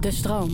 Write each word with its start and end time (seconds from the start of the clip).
De 0.00 0.10
stroom. 0.10 0.50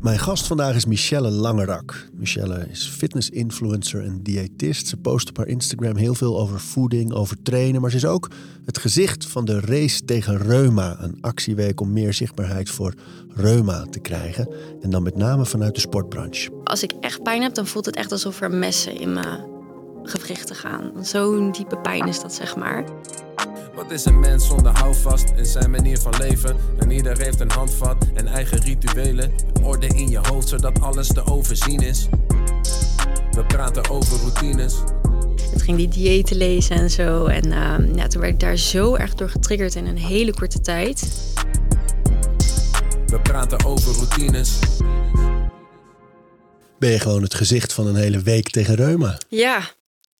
Mijn 0.00 0.18
gast 0.18 0.46
vandaag 0.46 0.74
is 0.74 0.86
Michelle 0.86 1.30
Langerak. 1.30 2.08
Michelle 2.14 2.66
is 2.70 2.88
fitness-influencer 2.88 4.04
en 4.04 4.22
diëtist. 4.22 4.86
Ze 4.86 4.96
post 4.96 5.28
op 5.28 5.36
haar 5.36 5.46
Instagram 5.46 5.96
heel 5.96 6.14
veel 6.14 6.38
over 6.40 6.60
voeding, 6.60 7.12
over 7.12 7.42
trainen. 7.42 7.80
Maar 7.80 7.90
ze 7.90 7.96
is 7.96 8.04
ook 8.04 8.30
het 8.64 8.78
gezicht 8.78 9.26
van 9.26 9.44
de 9.44 9.60
race 9.60 10.04
tegen 10.04 10.38
reuma. 10.38 10.96
Een 11.00 11.18
actieweek 11.20 11.80
om 11.80 11.92
meer 11.92 12.14
zichtbaarheid 12.14 12.70
voor 12.70 12.94
reuma 13.34 13.86
te 13.90 13.98
krijgen. 13.98 14.48
En 14.82 14.90
dan 14.90 15.02
met 15.02 15.16
name 15.16 15.46
vanuit 15.46 15.74
de 15.74 15.80
sportbranche. 15.80 16.50
Als 16.64 16.82
ik 16.82 16.92
echt 17.00 17.22
pijn 17.22 17.42
heb, 17.42 17.54
dan 17.54 17.66
voelt 17.66 17.86
het 17.86 17.96
echt 17.96 18.12
alsof 18.12 18.40
er 18.40 18.50
messen 18.50 19.00
in 19.00 19.12
mijn 19.12 19.55
gewrichten 20.08 20.56
gaan. 20.56 20.92
Zo'n 21.00 21.52
diepe 21.52 21.76
pijn 21.76 22.08
is 22.08 22.20
dat, 22.20 22.34
zeg 22.34 22.56
maar. 22.56 22.84
Wat 23.74 23.90
is 23.90 24.04
een 24.04 24.20
mens 24.20 24.46
zonder 24.46 24.78
houvast 24.78 25.32
in 25.36 25.46
zijn 25.46 25.70
manier 25.70 25.98
van 25.98 26.14
leven? 26.18 26.56
En 26.78 26.90
ieder 26.90 27.18
heeft 27.18 27.40
een 27.40 27.50
handvat 27.50 27.96
en 28.14 28.26
eigen 28.26 28.58
rituelen. 28.58 29.32
Orde 29.62 29.86
in 29.86 30.08
je 30.08 30.18
hoofd 30.18 30.48
zodat 30.48 30.80
alles 30.80 31.08
te 31.08 31.26
overzien 31.26 31.80
is. 31.80 32.08
We 33.30 33.44
praten 33.46 33.90
over 33.90 34.18
routines. 34.18 34.74
Het 35.52 35.62
ging 35.62 35.76
die 35.76 35.88
diëten 35.88 36.36
lezen 36.36 36.76
en 36.76 36.90
zo. 36.90 37.26
En 37.26 37.46
uh, 37.46 37.94
ja, 37.94 38.06
toen 38.06 38.20
werd 38.20 38.32
ik 38.32 38.40
daar 38.40 38.56
zo 38.56 38.94
erg 38.94 39.14
door 39.14 39.28
getriggerd 39.28 39.74
in 39.74 39.86
een 39.86 39.98
hele 39.98 40.34
korte 40.34 40.60
tijd. 40.60 41.08
We 43.06 43.20
praten 43.22 43.64
over 43.64 43.92
routines. 43.94 44.58
Ben 46.78 46.90
je 46.90 46.98
gewoon 46.98 47.22
het 47.22 47.34
gezicht 47.34 47.72
van 47.72 47.86
een 47.86 47.96
hele 47.96 48.20
week 48.20 48.50
tegen 48.50 48.74
reuma? 48.74 49.18
Ja, 49.28 49.70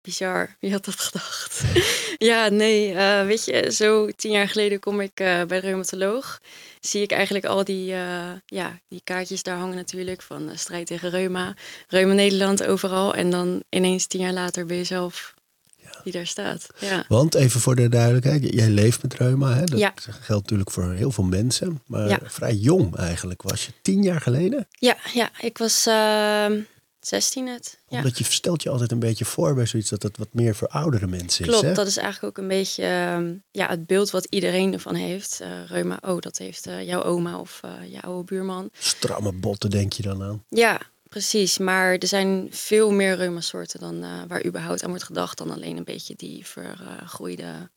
bizar. 0.07 0.57
Wie 0.61 0.73
had 0.73 0.85
dat 0.85 1.01
gedacht? 1.01 1.63
ja, 2.31 2.49
nee, 2.49 2.93
uh, 2.93 3.27
weet 3.27 3.45
je, 3.45 3.73
zo 3.73 4.11
tien 4.17 4.31
jaar 4.31 4.49
geleden 4.49 4.81
kom 4.81 5.01
ik 5.01 5.21
uh, 5.21 5.27
bij 5.27 5.61
de 5.61 5.67
reumatoloog. 5.67 6.41
Zie 6.81 7.03
ik 7.03 7.13
eigenlijk 7.13 7.45
al 7.45 7.65
die, 7.65 7.93
uh, 7.93 8.31
ja, 8.47 8.79
die 8.89 9.01
kaartjes 9.05 9.43
daar 9.43 9.57
hangen 9.57 9.77
natuurlijk 9.77 10.23
van 10.23 10.51
strijd 10.55 10.87
tegen 10.87 11.11
reuma. 11.11 11.55
Reuma 11.89 12.13
Nederland 12.13 12.65
overal. 12.67 13.15
En 13.15 13.31
dan 13.31 13.63
ineens 13.69 14.07
tien 14.07 14.21
jaar 14.21 14.33
later 14.33 14.67
ben 14.67 14.77
je 14.77 14.85
zelf 14.85 15.35
ja. 15.77 16.01
die 16.05 16.13
daar 16.13 16.27
staat. 16.27 16.67
Ja. 16.79 17.05
Want 17.09 17.35
even 17.35 17.61
voor 17.61 17.77
de 17.77 17.89
duidelijkheid, 17.89 18.53
jij 18.55 18.69
leeft 18.69 19.03
met 19.03 19.15
reuma. 19.15 19.55
Hè? 19.55 19.65
Dat 19.65 19.79
ja. 19.79 19.93
geldt 19.97 20.43
natuurlijk 20.43 20.71
voor 20.71 20.93
heel 20.93 21.11
veel 21.11 21.25
mensen. 21.25 21.83
Maar 21.87 22.21
vrij 22.25 22.55
jong 22.55 22.97
eigenlijk 22.97 23.43
was 23.43 23.67
je. 23.67 23.73
Tien 23.83 24.03
jaar 24.03 24.21
geleden? 24.21 24.67
Ja, 24.71 24.97
ja 25.13 25.31
ik 25.41 25.59
was 25.59 25.87
ehm, 25.87 26.61
16 27.07 27.45
net. 27.45 27.79
Ja. 27.89 27.97
Omdat 27.97 28.19
je 28.19 28.25
stelt 28.25 28.63
je 28.63 28.71
altijd 28.71 28.93
een 28.93 28.99
beetje 28.99 29.25
voor 29.25 29.55
bij 29.55 29.67
zoiets 29.67 29.91
dat 29.91 30.03
het 30.03 30.17
wat 30.17 30.29
meer 30.33 30.55
voor 30.55 30.69
oudere 30.69 31.07
mensen 31.07 31.45
Klopt, 31.45 31.57
is. 31.57 31.61
Klopt, 31.61 31.77
dat 31.77 31.87
is 31.87 31.97
eigenlijk 31.97 32.39
ook 32.39 32.43
een 32.43 32.49
beetje 32.49 32.83
uh, 32.83 33.31
ja, 33.51 33.69
het 33.69 33.87
beeld 33.87 34.11
wat 34.11 34.25
iedereen 34.25 34.73
ervan 34.73 34.95
heeft. 34.95 35.41
Uh, 35.43 35.49
reuma, 35.67 35.99
oh, 36.01 36.19
dat 36.19 36.39
heeft 36.39 36.67
uh, 36.67 36.87
jouw 36.87 37.03
oma 37.03 37.39
of 37.39 37.61
uh, 37.65 37.93
jouw 37.93 38.01
oude 38.01 38.25
buurman. 38.25 38.71
Stramme 38.73 39.33
botten 39.33 39.71
denk 39.71 39.93
je 39.93 40.03
dan 40.03 40.23
aan? 40.23 40.45
Ja, 40.49 40.81
precies. 41.09 41.59
Maar 41.59 41.95
er 41.95 42.09
zijn 42.09 42.49
veel 42.51 42.93
meer 42.93 43.17
reumasoorten 43.17 43.81
dan 43.81 44.27
waar 44.29 44.45
überhaupt 44.45 44.83
aan 44.83 44.89
wordt 44.89 45.05
gedacht. 45.05 45.39
Dan 45.39 45.51
alleen 45.51 45.77
een 45.77 45.85
beetje 45.85 46.15
die 46.17 46.47
vergroeide 46.47 47.71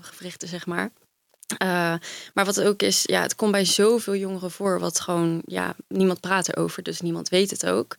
gewrichten, 0.00 0.48
zeg 0.48 0.66
maar. 0.66 0.92
Uh, 1.58 1.94
maar 2.34 2.44
wat 2.44 2.62
ook 2.62 2.82
is, 2.82 3.02
ja, 3.02 3.22
het 3.22 3.34
komt 3.34 3.52
bij 3.52 3.64
zoveel 3.64 4.16
jongeren 4.16 4.50
voor, 4.50 4.80
wat 4.80 5.00
gewoon, 5.00 5.42
ja, 5.44 5.74
niemand 5.88 6.20
praat 6.20 6.48
erover, 6.48 6.82
dus 6.82 7.00
niemand 7.00 7.28
weet 7.28 7.50
het 7.50 7.66
ook. 7.66 7.96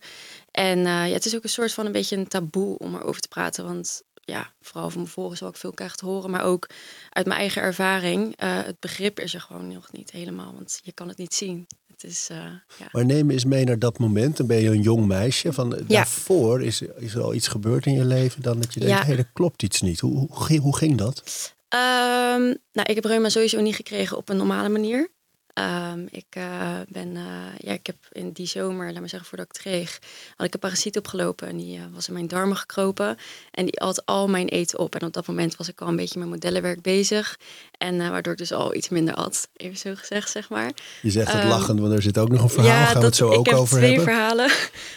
En 0.52 0.78
uh, 0.78 0.84
ja, 0.84 1.12
het 1.12 1.26
is 1.26 1.36
ook 1.36 1.42
een 1.42 1.48
soort 1.48 1.72
van 1.72 1.86
een 1.86 1.92
beetje 1.92 2.16
een 2.16 2.28
taboe 2.28 2.78
om 2.78 2.94
erover 2.94 3.20
te 3.20 3.28
praten, 3.28 3.64
want 3.64 4.02
ja, 4.24 4.52
vooral 4.60 4.90
van 4.90 5.00
mijn 5.00 5.12
volgers 5.12 5.38
zal 5.38 5.48
ik 5.48 5.56
veel 5.56 5.72
krijgen 5.72 5.96
te 5.96 6.06
horen, 6.06 6.30
maar 6.30 6.44
ook 6.44 6.68
uit 7.10 7.26
mijn 7.26 7.38
eigen 7.38 7.62
ervaring, 7.62 8.42
uh, 8.42 8.62
het 8.64 8.80
begrip 8.80 9.20
is 9.20 9.34
er 9.34 9.40
gewoon 9.40 9.72
nog 9.72 9.92
niet 9.92 10.10
helemaal, 10.10 10.52
want 10.54 10.80
je 10.82 10.92
kan 10.92 11.08
het 11.08 11.18
niet 11.18 11.34
zien. 11.34 11.66
Het 11.86 12.04
is, 12.04 12.26
ja. 12.78 12.88
Maar 12.92 13.04
neem 13.04 13.30
eens 13.30 13.44
mee 13.44 13.64
naar 13.64 13.78
dat 13.78 13.98
moment, 13.98 14.36
dan 14.36 14.46
ben 14.46 14.56
je 14.56 14.68
een 14.68 14.82
jong 14.82 15.06
meisje, 15.06 15.52
van 15.52 15.70
ja. 15.70 15.84
daarvoor 15.86 16.62
is, 16.62 16.80
is 16.80 17.14
er 17.14 17.22
al 17.22 17.34
iets 17.34 17.48
gebeurd 17.48 17.86
in 17.86 17.94
je 17.94 18.04
leven, 18.04 18.42
dan 18.42 18.60
dat 18.60 18.74
je 18.74 18.80
denkt, 18.80 18.98
ja. 18.98 19.04
hey, 19.04 19.16
er 19.16 19.30
klopt 19.32 19.62
iets 19.62 19.80
niet. 19.80 20.00
Hoe, 20.00 20.28
hoe, 20.30 20.58
hoe 20.58 20.76
ging 20.76 20.98
dat? 20.98 21.22
Um, 21.74 22.56
nou, 22.72 22.88
ik 22.88 22.94
heb 22.94 23.04
reuma 23.04 23.28
sowieso 23.28 23.60
niet 23.60 23.74
gekregen 23.74 24.16
op 24.16 24.28
een 24.28 24.36
normale 24.36 24.68
manier. 24.68 25.10
Um, 25.54 26.08
ik 26.10 26.36
uh, 26.38 26.78
ben, 26.88 27.08
uh, 27.08 27.22
ja, 27.58 27.72
ik 27.72 27.86
heb 27.86 27.96
in 28.12 28.30
die 28.30 28.46
zomer, 28.46 28.92
laat 28.92 29.00
maar 29.00 29.08
zeggen, 29.08 29.28
voordat 29.28 29.46
ik 29.46 29.52
het 29.52 29.62
kreeg, 29.62 29.98
had 30.36 30.46
ik 30.46 30.54
een 30.54 30.60
parasiet 30.60 30.98
opgelopen 30.98 31.48
en 31.48 31.56
die 31.56 31.78
uh, 31.78 31.84
was 31.94 32.06
in 32.08 32.12
mijn 32.12 32.26
darmen 32.26 32.56
gekropen 32.56 33.16
en 33.50 33.64
die 33.64 33.80
at 33.80 34.06
al 34.06 34.28
mijn 34.28 34.48
eten 34.48 34.78
op. 34.78 34.94
En 34.94 35.06
op 35.06 35.12
dat 35.12 35.26
moment 35.26 35.56
was 35.56 35.68
ik 35.68 35.80
al 35.80 35.88
een 35.88 35.96
beetje 35.96 36.18
met 36.18 36.28
modellenwerk 36.28 36.82
bezig 36.82 37.38
en 37.78 37.98
waardoor 38.10 38.32
ik 38.32 38.38
dus 38.38 38.52
al 38.52 38.74
iets 38.74 38.88
minder 38.88 39.14
at, 39.14 39.48
even 39.56 39.78
zo 39.78 39.94
gezegd, 39.94 40.30
zeg 40.30 40.48
maar. 40.48 40.72
Je 41.02 41.10
zegt 41.10 41.32
het 41.32 41.42
um, 41.42 41.48
lachend, 41.48 41.80
want 41.80 41.92
er 41.92 42.02
zit 42.02 42.18
ook 42.18 42.28
nog 42.28 42.42
een 42.42 42.48
verhaal, 42.48 42.70
ja, 42.70 42.84
gaan 42.84 43.00
we 43.00 43.06
het 43.06 43.16
zo 43.16 43.30
ook 43.30 43.52
over 43.52 43.76
twee 43.76 43.94
hebben? 43.94 44.14
verhalen. 44.14 44.50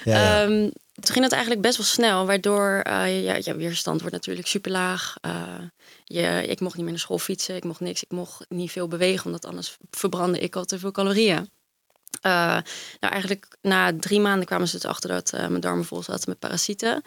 Ja, 0.03 0.21
ja. 0.21 0.43
Um, 0.43 0.71
toen 0.93 1.13
ging 1.13 1.23
het 1.23 1.33
eigenlijk 1.33 1.61
best 1.61 1.77
wel 1.77 1.85
snel, 1.85 2.25
waardoor 2.25 2.83
uh, 2.87 3.23
ja, 3.23 3.37
ja, 3.39 3.55
weerstand 3.55 3.99
wordt 3.99 4.15
natuurlijk 4.15 4.47
super 4.47 4.71
laag. 4.71 5.15
Uh, 5.25 5.31
ik 6.47 6.59
mocht 6.59 6.75
niet 6.75 6.83
meer 6.83 6.93
naar 6.93 7.01
school 7.01 7.19
fietsen, 7.19 7.55
ik 7.55 7.63
mocht 7.63 7.79
niks, 7.79 8.03
ik 8.03 8.11
mocht 8.11 8.45
niet 8.49 8.71
veel 8.71 8.87
bewegen, 8.87 9.25
omdat 9.25 9.45
anders 9.45 9.77
verbrandde 9.91 10.39
ik 10.39 10.55
al 10.55 10.65
te 10.65 10.79
veel 10.79 10.91
calorieën. 10.91 11.49
Uh, 12.25 12.31
nou, 12.99 13.13
eigenlijk 13.13 13.57
na 13.61 13.93
drie 13.99 14.19
maanden 14.19 14.45
kwamen 14.45 14.67
ze 14.67 14.75
dus 14.75 14.85
achter 14.85 15.09
dat 15.09 15.31
mijn 15.31 15.59
darmen 15.59 15.85
vol 15.85 16.03
zaten 16.03 16.29
met 16.29 16.39
parasieten. 16.39 17.03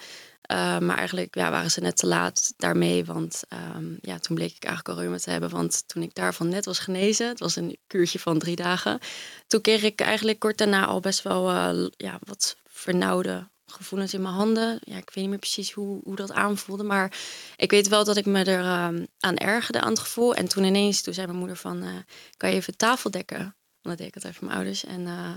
maar 0.80 0.96
eigenlijk 0.96 1.34
ja, 1.34 1.50
waren 1.50 1.70
ze 1.70 1.80
net 1.80 1.96
te 1.96 2.06
laat 2.06 2.52
daarmee, 2.56 3.04
want 3.04 3.42
um, 3.76 3.98
ja, 4.00 4.18
toen 4.18 4.36
bleek 4.36 4.54
ik 4.56 4.64
eigenlijk 4.64 4.96
al 4.96 5.02
reuma 5.02 5.18
te 5.18 5.30
hebben. 5.30 5.50
Want 5.50 5.82
toen 5.86 6.02
ik 6.02 6.14
daarvan 6.14 6.48
net 6.48 6.64
was 6.64 6.78
genezen, 6.78 7.28
het 7.28 7.38
was 7.38 7.56
een 7.56 7.78
kuurtje 7.86 8.18
van 8.18 8.38
drie 8.38 8.56
dagen, 8.56 8.98
toen 9.46 9.60
kreeg 9.60 9.82
ik 9.82 10.00
eigenlijk 10.00 10.38
kort 10.38 10.58
daarna 10.58 10.86
al 10.86 11.00
best 11.00 11.22
wel 11.22 11.50
ja, 11.96 12.18
wat 12.24 12.56
vernauwde 12.66 13.48
gevoelens 13.72 14.14
in 14.14 14.22
mijn 14.22 14.34
handen. 14.34 14.78
Ja, 14.80 14.96
ik 14.96 15.04
weet 15.04 15.14
niet 15.14 15.28
meer 15.28 15.38
precies 15.38 15.72
hoe, 15.72 16.00
hoe 16.04 16.16
dat 16.16 16.32
aanvoelde. 16.32 16.82
Maar 16.82 17.18
ik 17.56 17.70
weet 17.70 17.88
wel 17.88 18.04
dat 18.04 18.16
ik 18.16 18.26
me 18.26 18.44
er 18.44 18.60
uh, 18.60 19.04
aan 19.20 19.36
ergerde 19.36 19.80
aan 19.80 19.90
het 19.90 19.98
gevoel. 19.98 20.34
En 20.34 20.48
toen 20.48 20.64
ineens, 20.64 21.00
toen 21.00 21.14
zei 21.14 21.26
mijn 21.26 21.38
moeder 21.38 21.56
van... 21.56 21.84
Uh, 21.84 21.90
kan 22.36 22.50
je 22.50 22.56
even 22.56 22.76
tafel 22.76 23.10
dekken? 23.10 23.38
Want 23.38 23.54
dat 23.82 23.98
deed 23.98 24.06
ik 24.06 24.14
altijd 24.14 24.34
voor 24.34 24.44
mijn 24.44 24.56
ouders. 24.58 24.84
En 24.84 25.00
uh, 25.00 25.34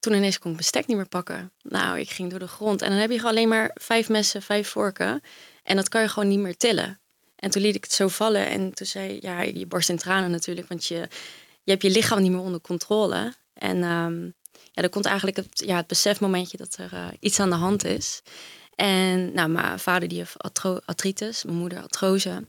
toen 0.00 0.14
ineens 0.14 0.38
kon 0.38 0.50
ik 0.50 0.56
bestek 0.56 0.86
niet 0.86 0.96
meer 0.96 1.08
pakken. 1.08 1.52
Nou, 1.62 1.98
ik 1.98 2.10
ging 2.10 2.30
door 2.30 2.38
de 2.38 2.48
grond. 2.48 2.82
En 2.82 2.90
dan 2.90 2.98
heb 2.98 3.10
je 3.10 3.16
gewoon 3.16 3.32
alleen 3.32 3.48
maar 3.48 3.70
vijf 3.74 4.08
messen, 4.08 4.42
vijf 4.42 4.68
vorken. 4.68 5.20
En 5.62 5.76
dat 5.76 5.88
kan 5.88 6.02
je 6.02 6.08
gewoon 6.08 6.28
niet 6.28 6.38
meer 6.38 6.56
tillen. 6.56 7.00
En 7.36 7.50
toen 7.50 7.62
liet 7.62 7.74
ik 7.74 7.84
het 7.84 7.92
zo 7.92 8.08
vallen. 8.08 8.46
En 8.46 8.74
toen 8.74 8.86
zei 8.86 9.18
ja, 9.20 9.40
je 9.40 9.66
borst 9.66 9.88
in 9.88 9.96
tranen 9.96 10.30
natuurlijk. 10.30 10.68
Want 10.68 10.86
je, 10.86 11.08
je 11.62 11.70
hebt 11.70 11.82
je 11.82 11.90
lichaam 11.90 12.22
niet 12.22 12.32
meer 12.32 12.40
onder 12.40 12.60
controle. 12.60 13.34
En... 13.54 13.82
Um, 13.82 14.38
ja, 14.72 14.82
er 14.82 14.88
komt 14.88 15.04
eigenlijk 15.04 15.36
het, 15.36 15.62
ja, 15.66 15.76
het 15.76 15.86
besefmomentje 15.86 16.56
dat 16.56 16.76
er 16.76 16.92
uh, 16.92 17.06
iets 17.20 17.40
aan 17.40 17.50
de 17.50 17.56
hand 17.56 17.84
is. 17.84 18.22
En 18.74 19.32
nou, 19.32 19.48
mijn 19.48 19.78
vader 19.78 20.08
die 20.08 20.18
heeft 20.18 20.36
artritis, 20.86 21.44
mijn 21.44 21.56
moeder 21.56 21.82
artrose. 21.82 22.44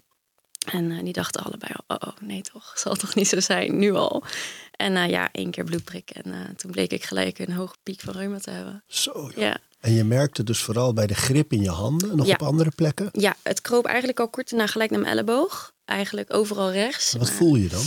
En 0.71 0.91
uh, 0.91 1.03
die 1.03 1.13
dachten 1.13 1.43
allebei 1.43 1.71
al, 1.87 1.97
oh, 1.97 2.07
oh, 2.07 2.21
nee 2.21 2.41
toch, 2.41 2.73
zal 2.83 2.95
toch 2.95 3.15
niet 3.15 3.27
zo 3.27 3.39
zijn, 3.39 3.77
nu 3.77 3.93
al. 3.93 4.23
En 4.71 4.95
uh, 4.95 5.09
ja, 5.09 5.29
één 5.31 5.51
keer 5.51 5.63
bloedprik 5.63 6.09
en 6.09 6.55
toen 6.55 6.71
bleek 6.71 6.91
ik 6.91 7.03
gelijk 7.03 7.39
een 7.39 7.53
hoge 7.53 7.75
piek 7.83 7.99
van 7.99 8.13
reuma 8.13 8.39
te 8.39 8.49
hebben. 8.49 8.83
Zo, 8.87 9.31
ja. 9.35 9.57
En 9.79 9.93
je 9.93 10.03
merkte 10.03 10.43
dus 10.43 10.61
vooral 10.61 10.93
bij 10.93 11.07
de 11.07 11.13
grip 11.15 11.53
in 11.53 11.61
je 11.61 11.69
handen, 11.69 12.17
nog 12.17 12.25
ja. 12.25 12.33
op 12.33 12.41
andere 12.41 12.71
plekken? 12.75 13.09
Ja, 13.11 13.35
het 13.43 13.61
kroop 13.61 13.85
eigenlijk 13.85 14.19
al 14.19 14.29
kort 14.29 14.49
daarna 14.49 14.67
gelijk 14.67 14.91
naar 14.91 14.99
mijn 14.99 15.11
elleboog. 15.11 15.73
Eigenlijk 15.85 16.33
overal 16.33 16.71
rechts. 16.71 17.11
Wat 17.11 17.21
maar, 17.21 17.31
voel 17.31 17.55
je 17.55 17.67
dan? 17.67 17.83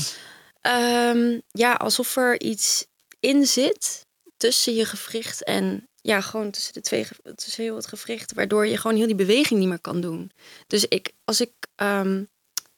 Um, 0.73 1.43
ja, 1.51 1.73
alsof 1.73 2.17
er 2.17 2.41
iets 2.41 2.87
in 3.21 3.47
zit 3.47 4.07
tussen 4.37 4.75
je 4.75 4.85
gewricht 4.85 5.45
en 5.45 5.89
ja, 6.01 6.21
gewoon 6.21 6.51
tussen 6.51 6.73
de 6.73 6.81
twee, 6.81 7.07
tussen 7.35 7.63
heel 7.63 7.77
het 7.77 7.87
gewricht, 7.87 8.35
waardoor 8.35 8.67
je 8.67 8.77
gewoon 8.77 8.97
heel 8.97 9.07
die 9.07 9.15
beweging 9.15 9.61
niet 9.61 9.69
meer 9.69 9.81
kan 9.81 10.01
doen. 10.01 10.31
Dus 10.67 10.87
ik, 10.89 11.13
als 11.25 11.41
ik, 11.41 11.53
um, 11.77 12.29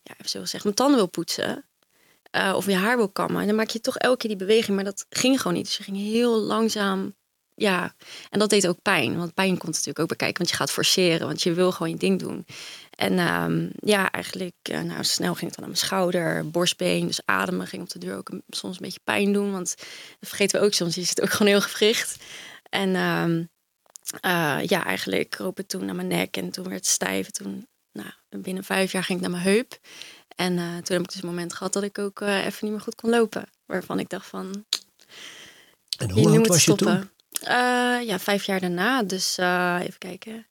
ja, 0.03 0.15
even 0.17 0.31
zo 0.31 0.41
gezegd, 0.41 0.65
mijn 0.65 0.77
tanden 0.77 0.97
wil 0.97 1.09
poetsen 1.09 1.67
uh, 2.37 2.53
of 2.57 2.67
je 2.67 2.75
haar 2.75 2.97
wil 2.97 3.09
kammen, 3.09 3.47
dan 3.47 3.55
maak 3.55 3.71
je 3.71 3.81
toch 3.81 3.97
elke 3.97 4.17
keer 4.17 4.29
die 4.29 4.47
beweging, 4.47 4.77
maar 4.77 4.85
dat 4.85 5.07
ging 5.09 5.41
gewoon 5.41 5.57
niet. 5.57 5.65
Dus 5.65 5.77
je 5.77 5.83
ging 5.83 5.97
heel 5.97 6.37
langzaam, 6.37 7.15
ja, 7.57 7.95
en 8.31 8.39
dat 8.39 8.51
deed 8.51 8.67
ook 8.67 8.83
pijn, 8.83 9.17
want 9.17 9.35
pijn 9.35 9.59
komt 9.59 9.73
natuurlijk 9.73 9.99
ook 9.99 10.09
bij 10.09 10.17
kijken, 10.17 10.39
want 10.39 10.51
je 10.51 10.57
gaat 10.57 10.71
forceren, 10.71 11.27
want 11.27 11.43
je 11.43 11.53
wil 11.53 11.73
gewoon 11.73 11.91
je 11.93 11.99
ding 11.99 12.19
doen. 12.19 12.47
En 12.91 13.19
um, 13.19 13.71
ja, 13.75 14.11
eigenlijk, 14.11 14.55
uh, 14.71 14.81
nou, 14.81 15.05
snel 15.05 15.35
ging 15.35 15.47
het 15.47 15.55
dan 15.55 15.65
aan 15.65 15.71
mijn 15.71 15.85
schouder, 15.87 16.51
borstbeen. 16.51 17.07
Dus 17.07 17.21
ademen 17.25 17.67
ging 17.67 17.83
op 17.83 17.91
de 17.91 17.99
deur 17.99 18.17
ook 18.17 18.29
een, 18.29 18.43
soms 18.49 18.77
een 18.77 18.83
beetje 18.83 19.01
pijn 19.05 19.33
doen. 19.33 19.53
Want 19.53 19.75
dat 20.21 20.29
vergeten 20.29 20.61
we 20.61 20.67
ook 20.67 20.73
soms, 20.73 20.95
je 20.95 21.03
zit 21.03 21.23
ook 21.23 21.31
gewoon 21.31 21.53
heel 21.53 21.61
gewricht. 21.61 22.17
En 22.69 22.97
um, 22.97 23.49
uh, 24.25 24.59
ja, 24.67 24.85
eigenlijk 24.85 25.31
kroop 25.31 25.57
het 25.57 25.69
toen 25.69 25.85
naar 25.85 25.95
mijn 25.95 26.09
nek 26.09 26.37
en 26.37 26.51
toen 26.51 26.65
werd 26.65 26.77
het 26.77 26.87
stijf. 26.87 27.31
Toen, 27.31 27.67
nou, 27.93 28.11
binnen 28.29 28.65
vijf 28.65 28.93
jaar 28.93 29.05
ging 29.05 29.19
ik 29.19 29.29
naar 29.29 29.41
mijn 29.41 29.55
heup. 29.55 29.79
En 30.37 30.53
uh, 30.53 30.77
toen 30.77 30.97
heb 30.97 31.01
ik 31.01 31.13
dus 31.13 31.23
een 31.23 31.29
moment 31.29 31.53
gehad 31.53 31.73
dat 31.73 31.83
ik 31.83 31.99
ook 31.99 32.21
even 32.21 32.59
niet 32.61 32.71
meer 32.71 32.81
goed 32.81 32.95
kon 32.95 33.11
lopen. 33.11 33.49
Waarvan 33.67 33.99
ik 33.99 34.09
dacht 34.09 34.27
van... 34.27 34.65
En 35.99 36.11
hoe 36.11 36.29
oud 36.29 36.47
was 36.47 36.63
stoppen. 36.63 37.11
je 37.16 37.16
toen? 37.39 37.55
ja, 38.07 38.19
vijf 38.19 38.45
jaar 38.45 38.61
daarna. 38.61 39.03
Dus 39.03 39.37
even 39.83 39.99
kijken, 39.99 40.47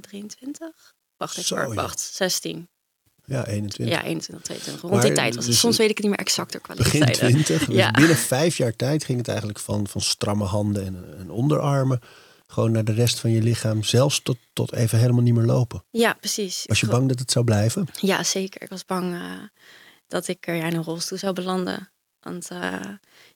23. 0.00 0.94
Wacht 1.16 1.36
even, 1.38 1.44
Zo, 1.44 1.74
wacht, 1.74 2.00
16. 2.00 2.68
Ja, 3.24 3.46
21. 3.46 3.96
Ja, 3.96 4.02
21, 4.04 4.44
22. 4.46 4.90
Rond 4.90 5.02
die 5.02 5.12
tijd 5.12 5.34
was 5.34 5.44
het. 5.44 5.52
dus- 5.52 5.60
Soms 5.60 5.76
weet 5.76 5.90
ik 5.90 5.96
het 5.96 6.06
niet 6.06 6.16
meer 6.16 6.26
exacter 6.26 6.60
qua 6.60 6.74
Begin 6.74 7.00
leeftijden. 7.04 7.44
20. 7.44 7.66
Dus 7.66 7.76
Ja. 7.76 7.90
binnen 7.90 8.16
vijf 8.16 8.56
jaar 8.56 8.76
tijd 8.76 9.04
ging 9.04 9.18
het 9.18 9.28
eigenlijk 9.28 9.58
van, 9.58 9.86
van 9.88 10.00
stramme 10.00 10.44
handen 10.44 10.86
en, 10.86 11.18
en 11.18 11.30
onderarmen. 11.30 12.00
Gewoon 12.46 12.72
naar 12.72 12.84
de 12.84 12.92
rest 12.92 13.20
van 13.20 13.30
je 13.30 13.42
lichaam. 13.42 13.82
Zelfs 13.82 14.20
tot, 14.22 14.36
tot 14.52 14.72
even 14.72 14.98
helemaal 14.98 15.22
niet 15.22 15.34
meer 15.34 15.44
lopen. 15.44 15.84
Ja, 15.90 16.12
precies. 16.12 16.62
Was 16.66 16.80
je 16.80 16.86
bang 16.86 17.08
dat 17.08 17.18
het 17.18 17.30
zou 17.30 17.44
blijven? 17.44 17.88
Ja, 18.00 18.22
zeker. 18.24 18.62
Ik 18.62 18.68
was 18.68 18.84
bang 18.84 19.14
eh, 19.14 19.30
dat 20.06 20.28
ik 20.28 20.46
er 20.46 20.54
ja, 20.54 20.66
in 20.66 20.74
een 20.74 20.82
rolstoel 20.84 21.18
zou 21.18 21.32
belanden. 21.32 21.90
Want 22.26 22.48
eh, 22.50 22.88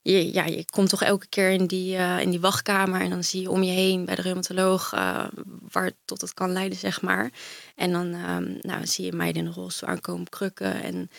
je, 0.02 0.32
ja, 0.32 0.44
je 0.44 0.64
komt 0.64 0.88
toch 0.88 1.02
elke 1.02 1.26
keer 1.26 1.50
in 1.50 1.66
die, 1.66 1.96
eh, 1.96 2.20
in 2.20 2.30
die 2.30 2.40
wachtkamer 2.40 3.00
en 3.00 3.10
dan 3.10 3.24
zie 3.24 3.40
je 3.40 3.50
om 3.50 3.62
je 3.62 3.72
heen 3.72 4.04
bij 4.04 4.14
de 4.14 4.22
reumatoloog 4.22 4.92
eh, 4.92 5.24
waar 5.72 5.84
het 5.84 5.96
tot 6.04 6.20
het 6.20 6.34
kan 6.34 6.52
leiden, 6.52 6.78
zeg 6.78 7.02
maar. 7.02 7.30
En 7.76 7.92
dan 7.92 8.14
ehm, 8.14 8.54
nou, 8.60 8.86
zie 8.86 9.04
je 9.04 9.12
meiden 9.12 9.42
in 9.42 9.48
een 9.48 9.54
rolstoel 9.54 9.88
aankomen 9.88 10.28
krukken. 10.28 10.82
En 10.82 11.10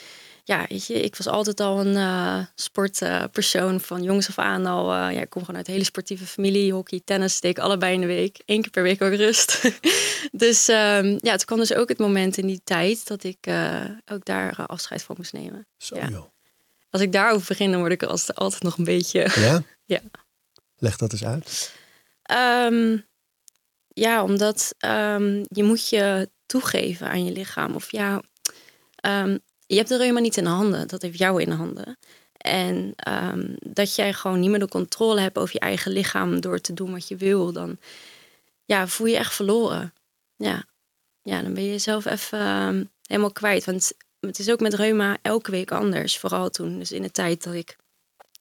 ja, 0.43 0.65
weet 0.69 0.85
je, 0.85 1.01
ik 1.01 1.15
was 1.15 1.27
altijd 1.27 1.59
al 1.59 1.85
een 1.85 2.47
sportpersoon 2.55 3.79
van 3.79 4.03
jongs 4.03 4.27
af 4.27 4.37
aan 4.37 4.65
al. 4.65 4.93
ja, 4.93 5.21
ik 5.21 5.29
kom 5.29 5.41
gewoon 5.41 5.57
uit 5.57 5.67
een 5.67 5.73
hele 5.73 5.85
sportieve 5.85 6.25
familie. 6.25 6.73
Hockey, 6.73 7.01
tennis 7.05 7.39
ik 7.39 7.59
allebei 7.59 7.93
in 7.93 8.01
de 8.01 8.07
week. 8.07 8.41
Eén 8.45 8.61
keer 8.61 8.71
per 8.71 8.83
week 8.83 9.01
ook 9.01 9.13
rust. 9.13 9.61
dus 10.31 10.67
ehm, 10.67 11.17
ja, 11.21 11.31
het 11.31 11.45
kwam 11.45 11.57
dus 11.57 11.73
ook 11.73 11.89
het 11.89 11.97
moment 11.97 12.37
in 12.37 12.47
die 12.47 12.61
tijd 12.63 13.07
dat 13.07 13.23
ik 13.23 13.47
ook 14.11 14.25
daar 14.25 14.65
afscheid 14.65 15.03
van 15.03 15.15
moest 15.17 15.33
nemen. 15.33 15.67
Zo 15.77 15.95
Ja. 15.95 16.07
joh. 16.07 16.25
Als 16.91 17.01
ik 17.01 17.11
daarover 17.11 17.47
begin, 17.47 17.71
dan 17.71 17.79
word 17.79 17.91
ik 17.91 18.03
als- 18.03 18.33
altijd 18.35 18.63
nog 18.63 18.77
een 18.77 18.83
beetje... 18.83 19.27
Ja? 19.35 19.63
Ja. 19.85 19.99
Leg 20.77 20.97
dat 20.97 21.11
eens 21.11 21.25
uit. 21.25 21.73
Ehm, 22.21 22.97
ja, 23.87 24.23
omdat 24.23 24.75
ehm, 24.77 25.43
je 25.47 25.63
moet 25.63 25.89
je 25.89 26.29
toegeven 26.45 27.07
aan 27.07 27.25
je 27.25 27.31
lichaam. 27.31 27.75
Of 27.75 27.91
ja, 27.91 28.21
ehm, 28.95 29.37
je 29.65 29.75
hebt 29.75 29.89
de 29.89 29.97
reuma 29.97 30.19
niet 30.19 30.37
in 30.37 30.43
de 30.43 30.49
handen. 30.49 30.87
Dat 30.87 31.01
heeft 31.01 31.17
jou 31.17 31.41
in 31.41 31.49
de 31.49 31.55
handen. 31.55 31.97
En 32.37 32.93
dat 33.59 33.95
jij 33.95 34.13
gewoon 34.13 34.39
niet 34.39 34.49
meer 34.49 34.59
de 34.59 34.67
controle 34.67 35.19
hebt 35.21 35.37
over 35.37 35.53
je 35.53 35.59
eigen 35.59 35.91
lichaam 35.91 36.41
door 36.41 36.59
te 36.59 36.73
doen 36.73 36.91
wat 36.91 37.07
je 37.07 37.15
wil, 37.15 37.51
dan 37.51 37.77
ja, 38.65 38.87
voel 38.87 39.07
je 39.07 39.17
echt 39.17 39.33
verloren. 39.33 39.93
Ja, 40.35 40.63
ja 41.21 41.41
dan 41.41 41.53
ben 41.53 41.63
je 41.63 41.69
jezelf 41.69 42.05
even 42.05 42.91
helemaal 43.07 43.31
kwijt. 43.31 43.65
Want 43.65 43.91
het 44.21 44.39
is 44.39 44.49
ook 44.49 44.59
met 44.59 44.73
reuma 44.73 45.17
elke 45.21 45.51
week 45.51 45.71
anders. 45.71 46.17
Vooral 46.17 46.49
toen, 46.49 46.79
dus 46.79 46.91
in 46.91 47.01
de 47.01 47.11
tijd 47.11 47.43
dat 47.43 47.53
ik 47.53 47.75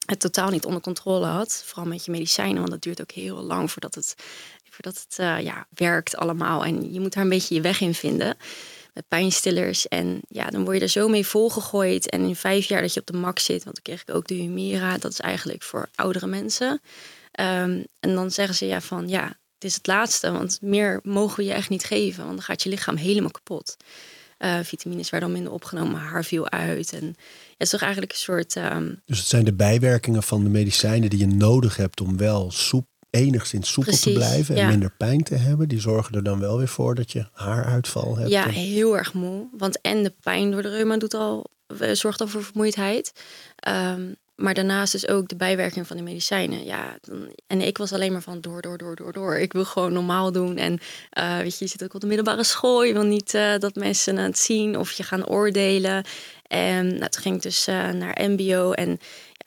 het 0.05 0.19
totaal 0.19 0.49
niet 0.49 0.65
onder 0.65 0.81
controle 0.81 1.25
had. 1.25 1.63
Vooral 1.65 1.85
met 1.85 2.05
je 2.05 2.11
medicijnen, 2.11 2.57
want 2.57 2.69
dat 2.69 2.81
duurt 2.81 3.01
ook 3.01 3.11
heel 3.11 3.41
lang 3.41 3.71
voordat 3.71 3.95
het, 3.95 4.15
voordat 4.69 5.05
het 5.07 5.19
eh, 5.19 5.39
ja, 5.39 5.67
werkt 5.69 6.15
allemaal. 6.15 6.65
En 6.65 6.93
je 6.93 6.99
moet 6.99 7.13
daar 7.13 7.23
een 7.23 7.29
beetje 7.29 7.55
je 7.55 7.61
weg 7.61 7.81
in 7.81 7.93
vinden. 7.93 8.37
Met 8.93 9.07
pijnstillers. 9.07 9.87
En 9.87 10.21
ja, 10.27 10.49
dan 10.49 10.63
word 10.63 10.77
je 10.77 10.83
er 10.83 10.89
zo 10.89 11.07
mee 11.07 11.25
volgegooid. 11.25 12.09
En 12.09 12.21
in 12.21 12.35
vijf 12.35 12.65
jaar 12.65 12.81
dat 12.81 12.93
je 12.93 12.99
op 12.99 13.05
de 13.05 13.17
max 13.17 13.43
zit, 13.45 13.63
want 13.63 13.75
dan 13.75 13.83
kreeg 13.83 14.01
ik 14.01 14.15
ook 14.15 14.27
de 14.27 14.33
Humira. 14.33 14.97
Dat 14.97 15.11
is 15.11 15.19
eigenlijk 15.19 15.63
voor 15.63 15.89
oudere 15.95 16.27
mensen. 16.27 16.81
Ehm, 17.31 17.83
en 17.99 18.15
dan 18.15 18.31
zeggen 18.31 18.55
ze 18.55 18.65
ja 18.65 18.81
van 18.81 19.07
ja, 19.07 19.23
het 19.53 19.63
is 19.63 19.75
het 19.75 19.87
laatste. 19.87 20.31
Want 20.31 20.57
meer 20.61 20.99
mogen 21.03 21.37
we 21.37 21.43
je 21.43 21.53
echt 21.53 21.69
niet 21.69 21.83
geven. 21.83 22.23
Want 22.23 22.35
dan 22.35 22.45
gaat 22.45 22.63
je 22.63 22.69
lichaam 22.69 22.95
helemaal 22.95 23.31
kapot. 23.31 23.77
Eh, 24.41 24.59
vitamines 24.63 25.09
werden 25.09 25.29
al 25.29 25.35
minder 25.35 25.53
opgenomen, 25.53 25.99
haar 25.99 26.23
viel 26.23 26.49
uit. 26.49 26.93
En 26.93 27.05
het 27.05 27.15
is 27.57 27.69
toch 27.69 27.81
eigenlijk 27.81 28.11
een 28.11 28.17
soort... 28.17 28.55
ehm, 28.55 28.93
Dus 29.05 29.17
het 29.17 29.27
zijn 29.27 29.45
de 29.45 29.53
bijwerkingen 29.53 30.23
van 30.23 30.43
de 30.43 30.49
medicijnen 30.49 31.09
die 31.09 31.19
je 31.19 31.27
nodig 31.27 31.75
hebt 31.75 32.01
om 32.01 32.17
wel 32.17 32.51
soep, 32.51 32.87
enigszins 33.09 33.71
soepel 33.71 33.97
te 33.97 34.11
blijven 34.11 34.55
en 34.55 34.61
ja. 34.61 34.67
minder 34.67 34.91
pijn 34.97 35.23
te 35.23 35.35
hebben. 35.35 35.67
Die 35.67 35.79
zorgen 35.79 36.15
er 36.15 36.23
dan 36.23 36.39
wel 36.39 36.57
weer 36.57 36.67
voor 36.67 36.95
dat 36.95 37.11
je 37.11 37.25
haaruitval 37.33 38.17
hebt. 38.17 38.29
Ja, 38.29 38.45
En- 38.45 38.51
heel 38.51 38.97
erg 38.97 39.13
moe. 39.13 39.47
Want 39.57 39.81
en 39.81 40.03
de 40.03 40.13
pijn 40.21 40.51
door 40.51 40.61
de 40.61 40.69
reuma 40.69 40.97
doet 40.97 41.13
al, 41.13 41.45
eh, 41.79 41.91
zorgt 41.91 42.21
al 42.21 42.27
voor 42.27 42.43
vermoeidheid. 42.43 43.11
Ehm, 43.55 44.01
maar 44.35 44.53
daarnaast 44.53 44.93
is 44.93 45.07
ook 45.07 45.27
de 45.27 45.35
bijwerking 45.35 45.87
van 45.87 45.97
de 45.97 46.03
medicijnen. 46.03 46.65
Ja, 46.65 46.97
dan, 47.01 47.35
en 47.47 47.61
ik 47.61 47.77
was 47.77 47.93
alleen 47.93 48.11
maar 48.11 48.21
van 48.21 48.41
door, 48.41 48.61
door, 48.61 48.77
door, 48.77 48.95
door, 48.95 49.13
door. 49.13 49.37
Ik 49.37 49.53
wil 49.53 49.65
gewoon 49.65 49.93
normaal 49.93 50.31
doen. 50.31 50.57
En 50.57 50.79
eh, 51.09 51.37
weet 51.37 51.57
je, 51.57 51.65
je 51.65 51.71
zit 51.71 51.83
ook 51.83 51.93
op 51.93 52.01
de 52.01 52.07
middelbare 52.07 52.43
school. 52.43 52.83
Je 52.83 52.93
wil 52.93 53.03
niet 53.03 53.33
eh, 53.33 53.57
dat 53.57 53.75
mensen 53.75 54.17
het 54.17 54.39
zien 54.39 54.77
of 54.77 54.91
je 54.91 55.03
gaan 55.03 55.27
oordelen. 55.27 56.05
En 56.47 56.87
nou, 56.87 57.09
toen 57.09 57.21
ging 57.21 57.35
ik 57.35 57.41
dus 57.41 57.67
eh, 57.67 57.89
naar 57.89 58.17
MBO. 58.21 58.71
En 58.71 58.99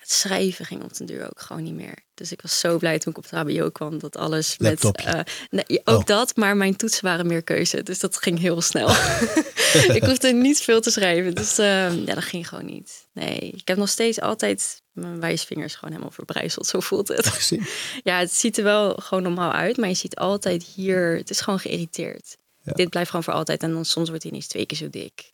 het 0.05 0.13
schrijven 0.13 0.65
ging 0.65 0.83
op 0.83 0.97
den 0.97 1.07
duur 1.07 1.25
ook 1.25 1.41
gewoon 1.41 1.63
niet 1.63 1.75
meer. 1.75 1.95
Dus 2.15 2.33
ik 2.33 2.43
was 2.43 2.59
zo 2.59 2.79
blij 2.79 2.99
toen 2.99 3.13
ik 3.13 3.19
op 3.19 3.31
het 3.31 3.41
HBO 3.41 3.71
kwam 3.71 3.99
dat 3.99 4.17
alles 4.17 4.59
met. 4.59 4.85
Eh, 4.85 5.21
nee, 5.51 5.81
ook 5.85 5.99
Oh. 5.99 6.05
dat, 6.05 6.37
maar 6.37 6.57
mijn 6.57 6.77
toetsen 6.77 7.05
waren 7.05 7.27
meer 7.27 7.43
keuze. 7.43 7.83
Dus 7.83 7.99
dat 7.99 8.17
ging 8.17 8.39
heel 8.39 8.61
snel. 8.61 8.89
ik 9.99 10.05
hoefde 10.05 10.33
niet 10.33 10.61
veel 10.61 10.81
te 10.81 10.91
schrijven. 10.91 11.35
Dus 11.35 11.59
eh, 11.59 12.05
ja, 12.07 12.15
dat 12.15 12.25
ging 12.25 12.49
gewoon 12.49 12.65
niet. 12.65 13.07
Nee, 13.13 13.39
ik 13.39 13.69
heb 13.69 13.77
nog 13.77 13.89
steeds 13.89 14.21
altijd 14.21 14.83
mijn 14.93 15.21
wijsvingers 15.21 15.75
gewoon 15.75 15.91
helemaal 15.91 16.13
verbrijzeld. 16.15 16.67
Zo 16.67 16.81
voelt 16.81 17.09
het. 17.09 17.27
Gezien? 17.27 17.67
Ja, 18.03 18.19
het 18.19 18.33
ziet 18.33 18.59
er 18.59 18.65
wel 18.65 18.95
gewoon 18.95 19.23
normaal 19.23 19.53
uit, 19.53 19.77
maar 19.77 19.89
je 19.89 19.95
ziet 19.95 20.17
altijd 20.17 20.63
hier, 20.63 21.17
het 21.17 21.31
is 21.31 21.41
gewoon 21.41 21.59
geïrriteerd. 21.59 22.37
Ja. 22.63 22.73
Dit 22.73 22.89
blijft 22.91 23.11
gewoon 23.11 23.25
voor 23.25 23.35
altijd 23.35 23.63
en 23.63 23.73
dan 23.73 23.85
soms 23.85 24.09
wordt 24.09 24.23
hij 24.23 24.33
ineens 24.33 24.49
twee 24.49 24.67
keer 24.67 24.79
zo 24.79 24.91
dik. 24.91 25.33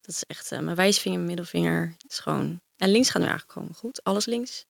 Dat 0.00 0.14
is 0.14 0.22
echt, 0.26 0.52
eh, 0.52 0.58
mijn 0.58 0.76
wijsvinger, 0.76 1.18
mijn 1.18 1.28
middelvinger, 1.28 1.96
is 2.08 2.18
gewoon... 2.18 2.60
En 2.80 2.90
links 2.90 3.10
gaat 3.10 3.22
nu 3.22 3.28
eigenlijk 3.28 3.52
gewoon 3.58 3.74
goed, 3.74 4.04
alles 4.04 4.24
links. 4.26 4.64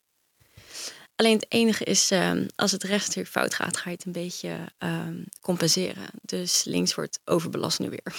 Alleen 1.17 1.35
het 1.35 1.47
enige 1.49 1.85
is, 1.85 2.11
ehm, 2.11 2.47
als 2.57 2.73
het 2.73 2.83
rechts 2.83 3.15
weer 3.15 3.27
fout 3.27 3.55
gaat, 3.55 3.77
ga 3.77 3.91
je 3.91 3.97
het 3.97 4.07
een 4.07 4.13
beetje 4.13 4.57
ehm, 4.79 5.23
compenseren. 5.41 6.07
Dus 6.23 6.65
links 6.65 6.95
wordt 6.95 7.21
overbelast 7.25 7.79
nu 7.79 7.89
weer. 7.91 8.15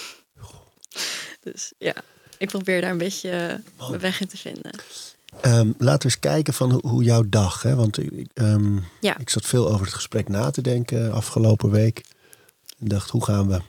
Dus 1.40 1.72
ja, 1.78 1.94
ik 2.38 2.48
probeer 2.48 2.80
daar 2.80 2.90
een 2.90 2.98
beetje 2.98 3.62
mijn 3.88 3.98
weg 4.00 4.20
in 4.20 4.28
te 4.28 4.36
vinden. 4.36 4.70
Ehm, 5.40 5.72
laten 5.78 5.98
we 5.98 6.04
eens 6.04 6.18
kijken 6.18 6.54
van 6.54 6.70
hoe, 6.70 6.88
hoe 6.88 7.02
jouw 7.02 7.22
dag. 7.28 7.62
Hè? 7.62 7.74
Want 7.74 7.98
Ja. 9.00 9.18
ik 9.18 9.30
zat 9.30 9.46
veel 9.46 9.68
over 9.70 9.84
het 9.86 9.94
gesprek 9.94 10.28
na 10.28 10.50
te 10.50 10.60
denken 10.60 11.12
afgelopen 11.12 11.70
week. 11.70 12.04
En 12.78 12.88
dacht, 12.88 13.10
hoe 13.10 13.24
gaan 13.24 13.48
we 13.48 13.60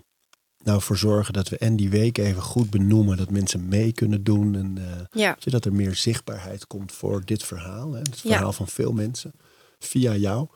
nou 0.63 0.81
voor 0.81 0.97
zorgen 0.97 1.33
dat 1.33 1.49
we 1.49 1.57
en 1.57 1.75
die 1.75 1.89
week 1.89 2.17
even 2.17 2.41
goed 2.41 2.69
benoemen. 2.69 3.17
Dat 3.17 3.29
mensen 3.31 3.67
mee 3.67 3.91
kunnen 3.93 4.23
doen. 4.23 4.55
En 4.55 4.77
eh, 4.77 4.99
Ja, 5.21 5.35
zodat 5.39 5.65
er 5.65 5.73
meer 5.73 5.95
zichtbaarheid 5.95 6.67
komt 6.67 6.91
voor 6.91 7.21
dit 7.25 7.43
verhaal. 7.43 7.91
Hè? 7.93 7.99
Het 7.99 8.19
Ja. 8.19 8.29
verhaal 8.31 8.53
van 8.53 8.67
veel 8.67 8.91
mensen. 8.91 9.31
Via 9.79 10.15
jou. 10.15 10.47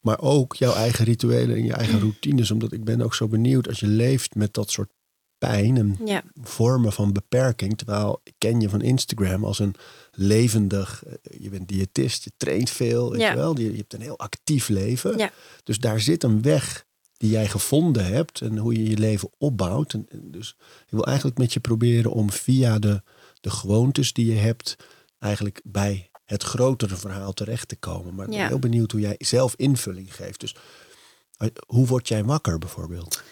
Maar 0.00 0.20
ook 0.20 0.54
jouw 0.54 0.72
eigen 0.74 1.04
rituelen 1.04 1.56
en 1.56 1.64
je 1.64 1.72
eigen 1.72 2.00
routines. 2.00 2.50
Omdat 2.50 2.72
ik 2.72 2.84
ben 2.84 3.00
ook 3.00 3.14
zo 3.14 3.28
benieuwd 3.28 3.68
als 3.68 3.80
je 3.80 3.86
leeft 3.86 4.34
met 4.34 4.54
dat 4.54 4.70
soort 4.70 4.90
pijn. 5.38 5.76
En 5.76 5.96
ja, 6.04 6.22
vormen 6.42 6.92
van 6.92 7.12
beperking. 7.12 7.76
Terwijl 7.78 8.20
ik 8.24 8.34
ken 8.38 8.60
je 8.60 8.68
van 8.68 8.80
Instagram 8.82 9.44
als 9.44 9.58
een 9.58 9.74
levendig. 10.12 11.02
eh, 11.04 11.12
Je 11.42 11.50
bent 11.50 11.68
diëtist, 11.68 12.24
je 12.24 12.30
traint 12.36 12.70
veel. 12.70 13.10
Weet 13.10 13.20
je, 13.20 13.34
wel? 13.34 13.58
Je, 13.58 13.70
je 13.70 13.76
hebt 13.76 13.94
een 13.94 14.00
heel 14.00 14.18
actief 14.18 14.68
leven. 14.68 15.30
Dus 15.64 15.78
daar 15.78 16.00
zit 16.00 16.22
een 16.22 16.42
weg 16.42 16.84
die 17.20 17.30
jij 17.30 17.48
gevonden 17.48 18.04
hebt 18.06 18.40
en 18.40 18.56
hoe 18.56 18.74
je 18.74 18.90
je 18.90 18.98
leven 18.98 19.30
opbouwt. 19.38 19.92
En, 19.92 20.06
en 20.08 20.30
dus 20.30 20.56
ik 20.58 20.90
wil 20.90 21.06
eigenlijk 21.06 21.38
met 21.38 21.52
je 21.52 21.60
proberen 21.60 22.12
om 22.12 22.30
via 22.30 22.78
de, 22.78 23.02
de 23.40 23.50
gewoontes 23.50 24.12
die 24.12 24.26
je 24.34 24.38
hebt, 24.40 24.76
eigenlijk 25.18 25.60
bij 25.64 26.10
het 26.24 26.42
grotere 26.42 26.96
verhaal 26.96 27.32
terecht 27.32 27.68
te 27.68 27.76
komen. 27.76 28.14
Maar 28.14 28.24
ik 28.24 28.30
ben 28.30 28.40
Ja. 28.40 28.46
heel 28.46 28.58
benieuwd 28.58 28.92
hoe 28.92 29.00
jij 29.00 29.14
zelf 29.18 29.54
invulling 29.56 30.14
geeft. 30.14 30.40
Dus 30.40 30.54
eh, 31.36 31.48
hoe 31.66 31.86
word 31.86 32.08
jij 32.08 32.24
wakker 32.24 32.58
bijvoorbeeld? 32.58 33.22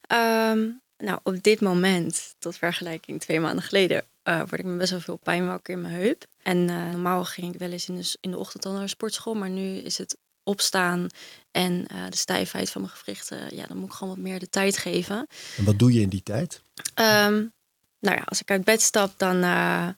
Ehm, 0.00 0.68
nou, 0.98 1.18
op 1.22 1.42
dit 1.42 1.60
moment, 1.60 2.34
tot 2.38 2.56
vergelijking 2.56 3.20
twee 3.20 3.40
maanden 3.40 3.64
geleden, 3.64 4.04
eh, 4.22 4.38
word 4.38 4.58
ik 4.58 4.64
met 4.64 4.78
best 4.78 4.90
wel 4.90 5.00
veel 5.00 5.16
pijn 5.22 5.46
wakker 5.46 5.74
in 5.74 5.80
mijn 5.80 5.94
heup. 5.94 6.24
En 6.42 6.68
eh, 6.68 6.90
normaal 6.90 7.24
ging 7.24 7.52
ik 7.54 7.58
wel 7.58 7.70
eens 7.70 7.88
in 7.88 7.94
de, 7.96 8.16
in 8.20 8.30
de 8.30 8.38
ochtend 8.38 8.66
al 8.66 8.72
naar 8.72 8.82
de 8.82 8.88
sportschool, 8.88 9.34
maar 9.34 9.50
nu 9.50 9.76
is 9.76 9.98
het 9.98 10.16
opstaan 10.42 11.06
en 11.52 11.86
eh, 11.86 11.96
de 12.08 12.16
stijfheid 12.16 12.70
van 12.70 12.80
mijn 12.80 12.92
gewrichten. 12.92 13.56
Ja, 13.56 13.66
dan 13.66 13.76
moet 13.76 13.88
ik 13.88 13.94
gewoon 13.94 14.14
wat 14.14 14.22
meer 14.22 14.38
de 14.38 14.48
tijd 14.48 14.76
geven. 14.76 15.26
En 15.56 15.64
wat 15.64 15.78
doe 15.78 15.92
je 15.92 16.00
in 16.00 16.08
die 16.08 16.22
tijd? 16.22 16.62
Ehm, 16.94 17.44
nou 17.98 18.16
ja, 18.16 18.22
als 18.24 18.40
ik 18.40 18.50
uit 18.50 18.64
bed 18.64 18.82
stap, 18.82 19.12
dan 19.16 19.42
eh, 19.42 19.88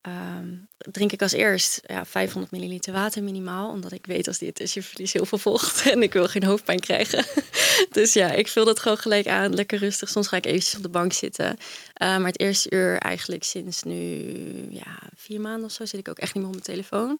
ehm, 0.00 0.48
drink 0.76 1.12
ik 1.12 1.22
als 1.22 1.32
eerst 1.32 1.80
ja, 1.86 2.04
500 2.04 2.52
milliliter 2.52 2.92
water 2.92 3.22
minimaal. 3.22 3.70
Omdat 3.70 3.92
ik 3.92 4.06
weet 4.06 4.28
als 4.28 4.38
dit 4.38 4.60
is, 4.60 4.74
je 4.74 4.82
verliest 4.82 5.12
heel 5.12 5.26
veel 5.26 5.38
vocht 5.38 5.82
en 5.92 6.02
ik 6.02 6.12
wil 6.12 6.28
geen 6.28 6.44
hoofdpijn 6.44 6.80
krijgen. 6.80 7.24
dus 7.98 8.12
ja, 8.12 8.30
ik 8.30 8.48
vul 8.48 8.64
dat 8.64 8.78
gewoon 8.78 8.98
gelijk 8.98 9.26
aan, 9.26 9.54
lekker 9.54 9.78
rustig. 9.78 10.08
Soms 10.08 10.28
ga 10.28 10.36
ik 10.36 10.46
eventjes 10.46 10.76
op 10.76 10.82
de 10.82 10.88
bank 10.88 11.12
zitten. 11.12 11.56
Eh, 11.92 12.16
maar 12.16 12.26
het 12.26 12.40
eerste 12.40 12.70
uur 12.70 12.98
eigenlijk 12.98 13.44
sinds 13.44 13.82
nu 13.82 14.24
ja, 14.70 14.98
vier 15.16 15.40
maanden 15.40 15.64
of 15.64 15.72
zo 15.72 15.84
zit 15.84 16.00
ik 16.00 16.08
ook 16.08 16.18
echt 16.18 16.34
niet 16.34 16.44
meer 16.44 16.52
op 16.52 16.64
mijn 16.64 16.76
telefoon. 16.76 17.18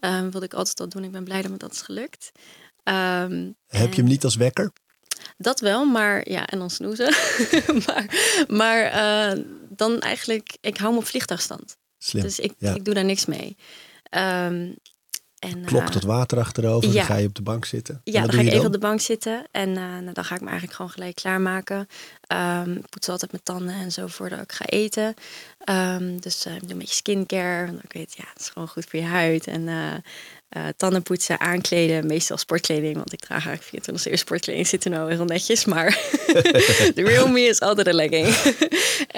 Ehm 0.00 0.30
wilde 0.30 0.46
ik 0.46 0.54
altijd 0.54 0.80
al 0.80 0.88
doen. 0.88 1.04
Ik 1.04 1.10
ben 1.12 1.24
blij 1.24 1.42
dat 1.42 1.50
me 1.50 1.56
dat 1.56 1.72
is 1.72 1.82
gelukt. 1.82 2.32
Ehm, 2.90 3.50
Heb 3.66 3.94
je 3.94 4.00
hem 4.00 4.10
niet 4.10 4.24
als 4.24 4.36
wekker? 4.36 4.72
dat 5.36 5.60
wel, 5.60 5.84
maar 5.84 6.30
ja, 6.30 6.46
en 6.46 6.58
dan 6.58 6.70
snoezen. 6.70 7.14
maar 7.86 8.04
maar 8.48 8.82
eh, 8.84 9.38
dan 9.68 10.00
eigenlijk, 10.00 10.56
ik 10.60 10.76
hou 10.76 10.92
me 10.92 10.98
op 10.98 11.04
vliegtuigstand. 11.06 11.76
Slim. 11.98 12.22
Dus 12.22 12.38
ik, 12.38 12.52
ja. 12.58 12.74
ik 12.74 12.84
doe 12.84 12.94
daar 12.94 13.04
niks 13.04 13.26
mee. 13.26 13.56
Ehm, 14.02 14.72
En, 15.38 15.64
Klok 15.64 15.82
eh, 15.86 15.90
dat 15.92 16.02
water 16.02 16.38
achterover, 16.38 16.82
dan 16.88 16.92
ja. 16.92 17.04
ga 17.04 17.16
je 17.16 17.26
op 17.26 17.34
de 17.34 17.42
bank 17.42 17.64
zitten. 17.64 17.94
En 18.04 18.12
Ja, 18.12 18.20
dan 18.20 18.30
ga 18.32 18.40
ik 18.40 18.46
even 18.46 18.56
dan? 18.56 18.66
op 18.66 18.72
de 18.72 18.78
bank 18.78 19.00
zitten 19.00 19.46
en 19.50 19.68
eh, 19.68 19.82
nou, 19.98 20.12
dan 20.12 20.24
ga 20.24 20.34
ik 20.34 20.40
me 20.40 20.46
eigenlijk 20.46 20.76
gewoon 20.76 20.90
gelijk 20.90 21.14
klaarmaken. 21.14 21.86
Ehm 22.26 22.70
ik 22.72 22.88
poets 22.88 23.08
altijd 23.08 23.30
mijn 23.30 23.42
tanden 23.42 23.74
en 23.74 23.92
zo 23.92 24.06
voordat 24.06 24.40
ik 24.40 24.52
ga 24.52 24.64
eten. 24.64 25.14
Dus 26.20 26.44
eh, 26.46 26.54
ik 26.54 26.60
doe 26.60 26.70
een 26.70 26.78
beetje 26.78 26.94
skincare. 26.94 27.66
Want 27.66 27.84
ik 27.84 27.92
weet, 27.92 28.14
ja, 28.16 28.24
het 28.32 28.40
is 28.40 28.48
gewoon 28.48 28.68
goed 28.68 28.84
voor 28.88 28.98
je 29.00 29.06
huid. 29.06 29.46
En 29.46 29.68
eh 29.68 29.94
eh, 30.50 30.64
tanden 30.76 31.02
poetsen, 31.02 31.40
aankleden, 31.40 32.06
meestal 32.06 32.36
sportkleding. 32.36 32.94
Want 32.94 33.12
ik 33.12 33.20
draag 33.20 33.46
eigenlijk 33.46 33.62
24 33.62 34.12
uur 34.12 34.18
sportkleding. 34.18 34.66
Zit 34.66 34.84
er 34.84 34.90
nou 34.90 35.12
heel 35.12 35.24
netjes, 35.24 35.64
maar 35.64 35.90
de 36.94 37.02
real 37.04 37.28
me 37.28 37.40
is 37.40 37.60
altijd 37.60 37.86
een 37.86 37.94
legging. 37.94 38.26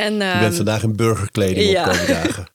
en, 0.07 0.12
Je 0.12 0.19
bent 0.19 0.43
ehm, 0.43 0.53
vandaag 0.53 0.83
in 0.83 0.97
burgerkleding 0.97 1.71
ja. 1.71 1.91
op 1.91 2.07
dagen. 2.07 2.47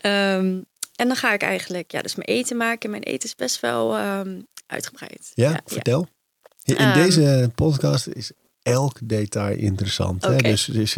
Ehm, 0.00 0.58
en 0.96 1.06
dan 1.06 1.16
ga 1.16 1.32
ik 1.32 1.42
eigenlijk 1.42 1.92
ja, 1.92 2.00
dus 2.02 2.14
mijn 2.14 2.28
eten 2.28 2.56
maken. 2.56 2.90
Mijn 2.90 3.02
eten 3.02 3.28
is 3.28 3.34
best 3.34 3.60
wel 3.60 3.96
ehm, 3.96 4.40
uitgebreid. 4.66 5.32
Ja, 5.34 5.60
vertel. 5.66 6.06
In 6.64 6.92
deze 6.92 7.50
podcast 7.54 8.06
is 8.06 8.32
elk 8.62 8.98
detail 9.02 9.56
interessant. 9.56 10.24
Hè? 10.24 10.32
Oké. 10.32 10.42
Dus, 10.42 10.64
dus 10.64 10.96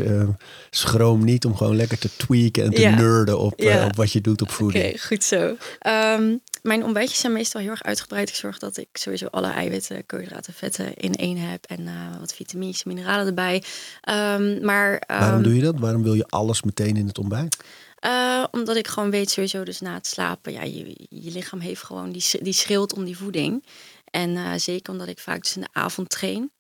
schroom 0.71 1.25
niet 1.25 1.45
om 1.45 1.57
gewoon 1.57 1.77
lekker 1.77 1.99
te 1.99 2.09
tweaken 2.17 2.65
en 2.65 2.71
te 2.71 2.81
Ja. 2.81 2.95
nerden 2.95 3.39
op, 3.39 3.61
eh, 3.61 3.85
op 3.85 3.97
wat 3.97 4.13
je 4.13 4.21
doet 4.21 4.43
op 4.43 4.49
Oké, 4.49 4.57
voeding. 4.57 5.05
goed 5.05 5.25
zo. 5.25 5.57
Ehm, 5.79 6.37
mijn 6.63 6.85
ontbijtjes 6.85 7.19
zijn 7.19 7.33
meestal 7.33 7.61
heel 7.61 7.71
erg 7.71 7.83
uitgebreid. 7.83 8.29
Ik 8.29 8.35
zorg 8.35 8.59
dat 8.59 8.77
ik 8.77 8.89
sowieso 8.93 9.27
alle 9.27 9.51
eiwitten, 9.51 10.07
koolhydraten, 10.07 10.55
vetten 10.55 10.95
in 10.95 11.15
één 11.15 11.37
heb. 11.37 11.65
En 11.65 11.87
eh, 11.87 12.19
wat 12.19 12.35
vitamines 12.35 12.83
en 12.83 12.95
mineralen 12.95 13.27
erbij. 13.27 13.63
Ehm, 14.01 14.65
maar, 14.65 15.03
Waarom 15.07 15.35
ehm, 15.35 15.43
doe 15.43 15.55
je 15.55 15.63
dat? 15.63 15.79
Waarom 15.79 16.03
wil 16.03 16.15
je 16.15 16.27
alles 16.27 16.63
meteen 16.63 16.97
in 16.97 17.07
het 17.07 17.19
ontbijt? 17.19 17.57
eh, 17.97 18.45
omdat 18.51 18.77
ik 18.77 18.89
gewoon 18.89 19.11
weet 19.11 19.31
sowieso 19.31 19.65
dus 19.65 19.81
na 19.81 19.95
het 19.95 20.07
slapen. 20.07 20.53
Ja, 20.53 20.63
je, 20.63 21.07
je 21.09 21.31
lichaam 21.31 21.61
heeft 21.61 21.83
gewoon, 21.83 22.13
die, 22.13 22.25
die 22.43 22.53
schreeuwt 22.53 22.95
om 22.95 23.05
die 23.05 23.17
voeding. 23.17 23.65
En 24.05 24.37
eh, 24.37 24.53
zeker 24.57 24.93
omdat 24.93 25.09
ik 25.09 25.19
vaak 25.19 25.43
dus 25.43 25.57
in 25.57 25.63
de 25.63 25.69
avond 25.73 26.09
train. 26.09 26.51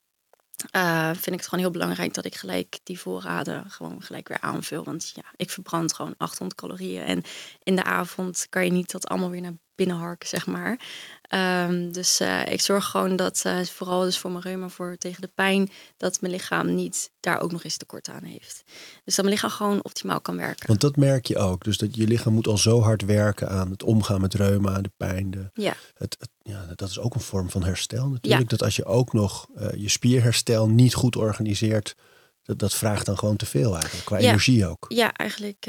vind 1.13 1.27
ik 1.27 1.33
het 1.33 1.49
gewoon 1.49 1.65
heel 1.65 1.73
belangrijk 1.73 2.15
dat 2.15 2.25
ik 2.25 2.35
gelijk 2.35 2.79
die 2.83 2.99
voorraden 2.99 3.71
gewoon 3.71 4.03
gelijk 4.03 4.29
weer 4.29 4.41
aanvul. 4.41 4.85
Want 4.85 5.13
ja, 5.15 5.25
ik 5.37 5.51
verbrand 5.51 5.95
gewoon 5.95 6.15
800 6.17 6.61
calorieën. 6.61 7.05
En 7.05 7.23
in 7.63 7.77
de 7.77 7.85
avond 7.85 8.47
kan 8.49 8.65
je 8.65 8.73
niet 8.73 8.91
dat 8.91 9.09
allemaal 9.09 9.31
weer 9.31 9.41
naar 9.41 9.57
binnen 9.75 9.97
harken, 9.97 10.29
zeg 10.29 10.47
maar. 10.47 10.81
Ehm, 11.23 11.91
dus 11.91 12.21
eh, 12.21 12.47
ik 12.47 12.61
zorg 12.61 12.85
gewoon 12.85 13.17
dat, 13.17 13.41
eh, 13.45 13.61
vooral 13.65 14.01
dus 14.03 14.19
voor 14.19 14.31
mijn 14.31 14.43
reuma, 14.43 14.69
voor 14.69 14.97
tegen 14.97 15.21
de 15.21 15.31
pijn, 15.35 15.71
dat 15.97 16.21
mijn 16.21 16.33
lichaam 16.33 16.75
niet 16.75 17.11
daar 17.21 17.41
ook 17.41 17.53
nog 17.53 17.65
eens 17.65 17.77
tekort 17.77 18.09
aan 18.09 18.25
heeft. 18.25 18.63
Dus 19.05 19.15
dat 19.15 19.25
mijn 19.25 19.37
lichaam 19.37 19.51
gewoon 19.51 19.85
optimaal 19.85 20.21
kan 20.21 20.37
werken. 20.37 20.67
Want 20.67 20.81
dat 20.81 20.97
merk 20.97 21.27
je 21.27 21.39
ook. 21.39 21.65
Dus 21.65 21.79
dat 21.79 21.97
je 21.97 22.07
lichaam 22.07 22.33
moet 22.33 22.47
al 22.47 22.59
zo 22.59 22.81
hard 22.81 23.05
werken 23.05 23.49
aan 23.49 23.71
het 23.71 23.83
omgaan 23.83 24.21
met 24.21 24.35
reuma, 24.35 24.81
de 24.81 24.93
pijn. 24.97 25.31
De, 25.31 25.51
Ja, 25.55 25.75
het, 25.95 26.17
het- 26.19 26.31
ja, 26.43 26.67
dat 26.75 26.89
is 26.89 26.99
ook 26.99 27.15
een 27.15 27.21
vorm 27.21 27.51
van 27.51 27.65
herstel 27.65 28.09
natuurlijk. 28.09 28.51
Dat 28.51 28.63
als 28.63 28.77
je 28.77 28.85
ook 28.85 29.13
nog 29.13 29.47
eh, 29.55 29.69
je 29.77 29.89
spierherstel 29.89 30.69
niet 30.69 30.95
goed 30.95 31.17
organiseert, 31.17 31.95
dat, 32.43 32.59
dat 32.59 32.75
vraagt 32.75 33.07
dan 33.07 33.19
gewoon 33.19 33.37
te 33.37 33.47
veel 33.47 33.75
eigenlijk. 33.75 34.05
Qua 34.05 34.19
Ja. 34.19 34.29
energie 34.29 34.67
ook. 34.67 34.85
ja 34.89 35.13
eigenlijk 35.13 35.65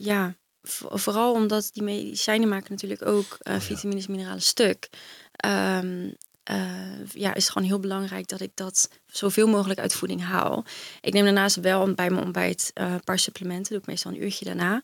ja. 0.00 0.34
Vo- 0.62 0.96
Vooral 0.96 1.32
omdat 1.32 1.70
die 1.72 1.82
medicijnen 1.82 2.48
maken 2.48 2.70
natuurlijk 2.72 3.06
ook 3.06 3.36
ja. 3.40 3.60
vitamines, 3.60 4.06
mineralen 4.06 4.42
stuk. 4.42 4.88
Ehm, 5.32 6.10
eh, 6.42 7.06
ja, 7.12 7.34
is 7.34 7.42
het 7.42 7.52
gewoon 7.52 7.68
heel 7.68 7.78
belangrijk 7.80 8.28
dat 8.28 8.40
ik 8.40 8.50
dat 8.54 8.88
zoveel 9.06 9.46
mogelijk 9.48 9.80
uit 9.80 9.94
voeding 9.94 10.22
haal. 10.22 10.64
Ik 11.00 11.12
neem 11.12 11.24
daarnaast 11.24 11.56
wel 11.56 11.94
bij 11.94 12.10
mijn 12.10 12.24
ontbijt 12.24 12.70
eh, 12.74 12.92
een 12.92 13.04
paar 13.04 13.18
supplementen. 13.18 13.72
Doe 13.72 13.80
ik 13.80 13.86
meestal 13.86 14.10
een 14.12 14.22
uurtje 14.22 14.44
daarna. 14.44 14.82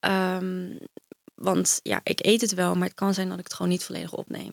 Ehm, 0.00 0.76
want 1.34 1.80
ja, 1.82 2.00
ik 2.02 2.24
eet 2.26 2.40
het 2.40 2.54
wel, 2.54 2.74
maar 2.74 2.86
het 2.88 2.96
kan 2.96 3.14
zijn 3.14 3.28
dat 3.28 3.38
ik 3.38 3.44
het 3.44 3.54
gewoon 3.54 3.70
niet 3.70 3.84
volledig 3.84 4.12
opneem. 4.12 4.52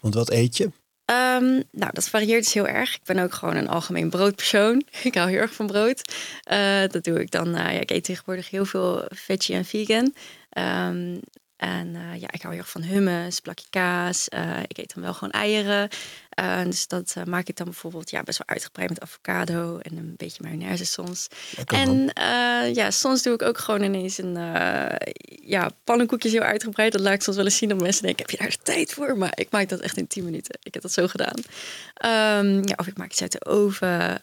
Want 0.00 0.14
wat 0.14 0.30
eet 0.30 0.56
je? 0.56 0.70
Ehm, 1.04 1.62
nou, 1.70 1.90
dat 1.92 2.08
varieert 2.08 2.44
dus 2.44 2.52
heel 2.54 2.66
erg. 2.68 2.94
Ik 2.94 3.00
ben 3.04 3.18
ook 3.18 3.34
gewoon 3.34 3.56
een 3.56 3.68
algemeen 3.68 4.10
broodpersoon. 4.10 4.82
Ik 5.02 5.14
hou 5.14 5.30
heel 5.30 5.38
erg 5.40 5.54
van 5.54 5.66
brood. 5.66 6.14
Eh, 6.42 6.82
dat 6.88 7.04
doe 7.04 7.20
ik 7.20 7.30
dan. 7.30 7.54
eh, 7.54 7.72
ja, 7.72 7.80
ik 7.80 7.90
eet 7.90 8.04
tegenwoordig 8.04 8.50
heel 8.50 8.64
veel 8.64 9.04
veggie 9.08 9.54
en 9.54 9.64
vegan. 9.64 10.14
Ehm, 10.50 11.16
en 11.64 11.96
eh, 11.96 12.20
ja, 12.20 12.28
ik 12.30 12.42
hou 12.42 12.54
heel 12.54 12.62
erg 12.62 12.70
van 12.70 12.82
hummus, 12.82 13.40
plakje 13.40 13.66
kaas. 13.70 14.28
Eh, 14.28 14.62
ik 14.66 14.78
eet 14.78 14.94
dan 14.94 15.02
wel 15.02 15.14
gewoon 15.14 15.32
eieren. 15.32 15.88
Dus 16.64 16.86
dat 16.86 17.14
eh, 17.16 17.24
maak 17.24 17.48
ik 17.48 17.56
dan 17.56 17.66
bijvoorbeeld 17.66 18.10
ja, 18.10 18.22
best 18.22 18.38
wel 18.38 18.46
uitgebreid 18.46 18.88
met 18.88 19.00
avocado 19.00 19.78
en 19.78 19.96
een 19.96 20.14
beetje 20.16 20.42
mayonaise 20.42 20.84
soms. 20.84 21.28
Lekker. 21.56 21.78
En 21.78 22.10
ja, 22.74 22.90
soms 22.90 23.22
doe 23.22 23.34
ik 23.34 23.42
ook 23.42 23.58
gewoon 23.58 23.82
ineens 23.82 24.18
een 24.18 24.34
ja, 25.42 25.70
pannenkoekjes 25.84 26.32
heel 26.32 26.40
uitgebreid. 26.40 26.92
Dat 26.92 27.00
laat 27.00 27.14
ik 27.14 27.22
soms 27.22 27.36
wel 27.36 27.44
eens 27.44 27.56
zien 27.56 27.68
dat 27.68 27.80
mensen 27.80 28.02
denken, 28.02 28.22
heb 28.22 28.30
je 28.30 28.36
daar 28.36 28.50
de 28.50 28.62
tijd 28.62 28.92
voor? 28.92 29.18
Maar 29.18 29.32
ik 29.34 29.50
maak 29.50 29.68
dat 29.68 29.80
echt 29.80 29.96
in 29.96 30.06
10 30.06 30.24
minuten. 30.24 30.58
Ik 30.62 30.74
heb 30.74 30.82
dat 30.82 30.92
zo 30.92 31.06
gedaan. 31.06 31.40
Ehm, 31.94 32.68
ja, 32.68 32.74
of 32.76 32.86
ik 32.86 32.96
maak 32.96 33.10
iets 33.10 33.22
uit 33.22 33.32
de 33.32 33.44
oven. 33.44 34.20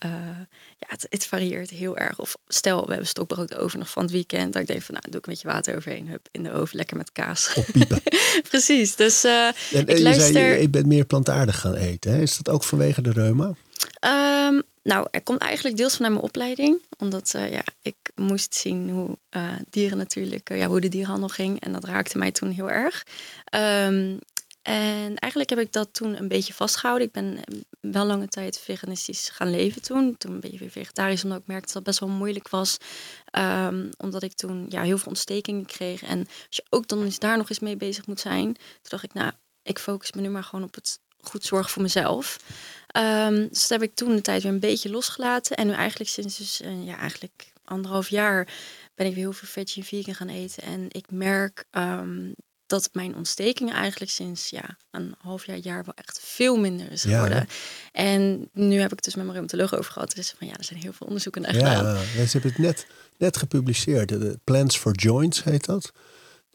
Ja, 0.81 0.88
het, 0.88 1.05
het 1.10 1.25
varieert 1.25 1.69
heel 1.69 1.98
erg. 1.98 2.19
Of 2.19 2.38
stel, 2.48 2.81
we 2.81 2.89
hebben 2.89 3.07
stokbrood 3.07 3.55
over 3.55 3.77
nog 3.79 3.89
van 3.89 4.03
het 4.03 4.12
weekend. 4.12 4.53
Dat 4.53 4.62
ik 4.62 4.67
denk 4.67 4.81
van, 4.81 4.93
nou, 4.93 5.05
doe 5.10 5.19
ik 5.19 5.25
een 5.25 5.33
beetje 5.33 5.48
water 5.48 5.75
overheen. 5.75 6.07
Hup, 6.07 6.27
in 6.31 6.43
de 6.43 6.51
oven, 6.51 6.77
lekker 6.77 6.98
met 6.98 7.12
kaas. 7.12 7.31
Oppiepen. 7.56 8.02
Precies, 8.50 8.96
dus 8.96 9.24
eh, 9.24 9.48
En, 9.48 9.54
ik 9.72 9.90
en 9.90 9.96
je 9.96 10.02
luister... 10.02 10.32
zei, 10.32 10.54
je, 10.54 10.62
je 10.62 10.70
bent 10.70 10.86
meer 10.86 11.06
plantaardig 11.06 11.60
gaan 11.60 11.76
eten. 11.76 12.12
Hè? 12.12 12.22
Is 12.22 12.38
dat 12.38 12.54
ook 12.54 12.64
vanwege 12.64 13.02
de 13.02 13.12
reuma? 13.12 13.54
Ehm, 14.00 14.60
nou, 14.84 15.08
er 15.12 15.22
komt 15.24 15.40
eigenlijk 15.40 15.78
deels 15.78 15.96
vanuit 15.96 16.14
mijn 16.14 16.26
opleiding. 16.26 16.82
Omdat 16.98 17.34
eh, 17.34 17.52
ja, 17.52 17.64
ik 17.82 17.96
moest 18.16 18.56
zien 18.56 18.90
hoe 18.90 19.18
eh, 19.30 19.48
dieren 19.70 19.98
natuurlijk, 19.98 20.50
eh, 20.50 20.58
ja, 20.58 20.68
hoe 20.68 20.82
de 20.82 20.90
dierenhandel 20.90 21.30
ging. 21.30 21.62
En 21.62 21.72
dat 21.72 21.84
raakte 21.84 22.18
mij 22.18 22.32
toen 22.32 22.50
heel 22.50 22.70
erg. 22.70 23.06
Ehm, 23.46 24.18
en 24.62 25.15
eigenlijk 25.15 25.50
heb 25.50 25.60
ik 25.60 25.72
dat 25.72 25.94
toen 25.94 26.18
een 26.18 26.27
beetje 26.27 26.53
vastgehouden. 26.53 27.08
Ik 27.08 27.13
ben 27.13 27.38
eh, 27.38 27.60
wel 27.80 28.06
lange 28.06 28.27
tijd 28.27 28.60
veganistisch 28.60 29.30
gaan 29.30 29.50
leven 29.50 29.82
toen. 29.82 30.18
Toen 30.18 30.32
een 30.32 30.39
beetje 30.39 30.58
weer 30.58 30.70
vegetarisch, 30.70 31.24
omdat 31.24 31.39
ik 31.39 31.48
merkte 31.48 31.68
dat 31.68 31.75
het 31.75 31.84
best 31.84 32.00
wel 32.00 32.10
moeilijk 32.10 32.50
was. 32.50 32.77
Ehm, 33.25 33.89
omdat 33.98 34.24
ik 34.24 34.34
toen 34.34 34.65
ja, 34.70 34.82
heel 34.82 34.98
veel 34.98 35.08
ontstekingen 35.08 35.65
kreeg. 35.65 36.03
En 36.03 36.20
als 36.20 36.56
je 36.56 36.65
ook 36.70 36.88
dan 36.88 37.03
eens 37.03 37.20
daar 37.20 37.38
nog 37.38 37.50
eens 37.50 37.60
mee 37.60 37.75
bezig 37.75 38.08
moet 38.08 38.20
zijn. 38.20 38.53
Toen 38.53 38.89
dacht 38.89 39.03
ik, 39.03 39.13
nou, 39.13 39.32
ik 39.63 39.80
focus 39.80 40.12
me 40.12 40.22
nu 40.22 40.30
maar 40.30 40.44
gewoon 40.44 40.65
op 40.65 40.75
het 40.75 41.00
goed 41.20 41.44
zorgen 41.44 41.72
voor 41.72 41.82
mezelf. 41.82 42.39
Ehm, 42.88 43.48
dus 43.48 43.68
dat 43.68 43.70
heb 43.70 43.89
ik 43.89 43.96
toen 43.96 44.15
de 44.15 44.22
tijd 44.22 44.44
weer 44.44 44.51
een 44.51 44.60
beetje 44.60 44.89
losgelaten. 44.89 45.56
En 45.56 45.68
nu 45.68 45.74
eigenlijk 45.74 46.10
sinds 46.10 46.38
dus, 46.38 46.62
eh, 46.62 46.86
ja, 46.86 46.98
eigenlijk 46.98 47.53
anderhalf 47.63 48.10
jaar 48.10 48.48
ben 48.96 49.06
ik 49.06 49.13
weer 49.13 49.24
heel 49.24 49.34
veel 49.34 49.48
veggie 49.48 49.82
en 49.82 49.88
vegan 49.88 50.15
gaan 50.15 50.30
eten. 50.30 50.63
En 50.63 50.86
ik 50.89 51.12
merk 51.12 51.65
ehm, 51.70 52.32
dat 52.72 52.90
mijn 52.94 53.16
ontstekingen 53.16 53.74
eigenlijk 53.74 54.12
sinds 54.12 54.50
ja, 54.50 54.78
een 54.92 55.16
half 55.18 55.46
jaar, 55.46 55.58
jaar 55.58 55.84
wel 55.84 55.94
echt 55.96 56.20
veel 56.24 56.58
minder 56.58 56.92
is 56.92 57.04
Ja, 57.04 57.13
geworden. 57.13 57.48
en 57.92 58.50
nu 58.54 58.75
heb 58.80 58.90
ik 58.92 58.96
het 58.96 59.04
dus 59.04 59.16
met 59.16 59.24
mijn 59.24 59.34
reumatoloog 59.36 59.75
over 59.75 59.92
gehad. 59.92 60.16
Dus 60.16 60.34
van 60.38 60.48
ja, 60.48 60.54
er 60.58 60.63
zijn 60.63 60.80
heel 60.80 60.94
veel 60.94 61.08
onderzoeken 61.08 61.42
naar 61.42 61.54
gedaan. 61.54 61.86
Ja, 61.86 62.25
ze 62.25 62.32
hebben 62.32 62.51
het 62.51 62.60
net, 62.60 62.88
net 63.18 63.38
gepubliceerd. 63.38 64.10
De- 64.10 64.40
Plans 64.44 64.78
for 64.78 64.96
Joints 64.96 65.44
heet 65.44 65.66
dat. 65.66 65.92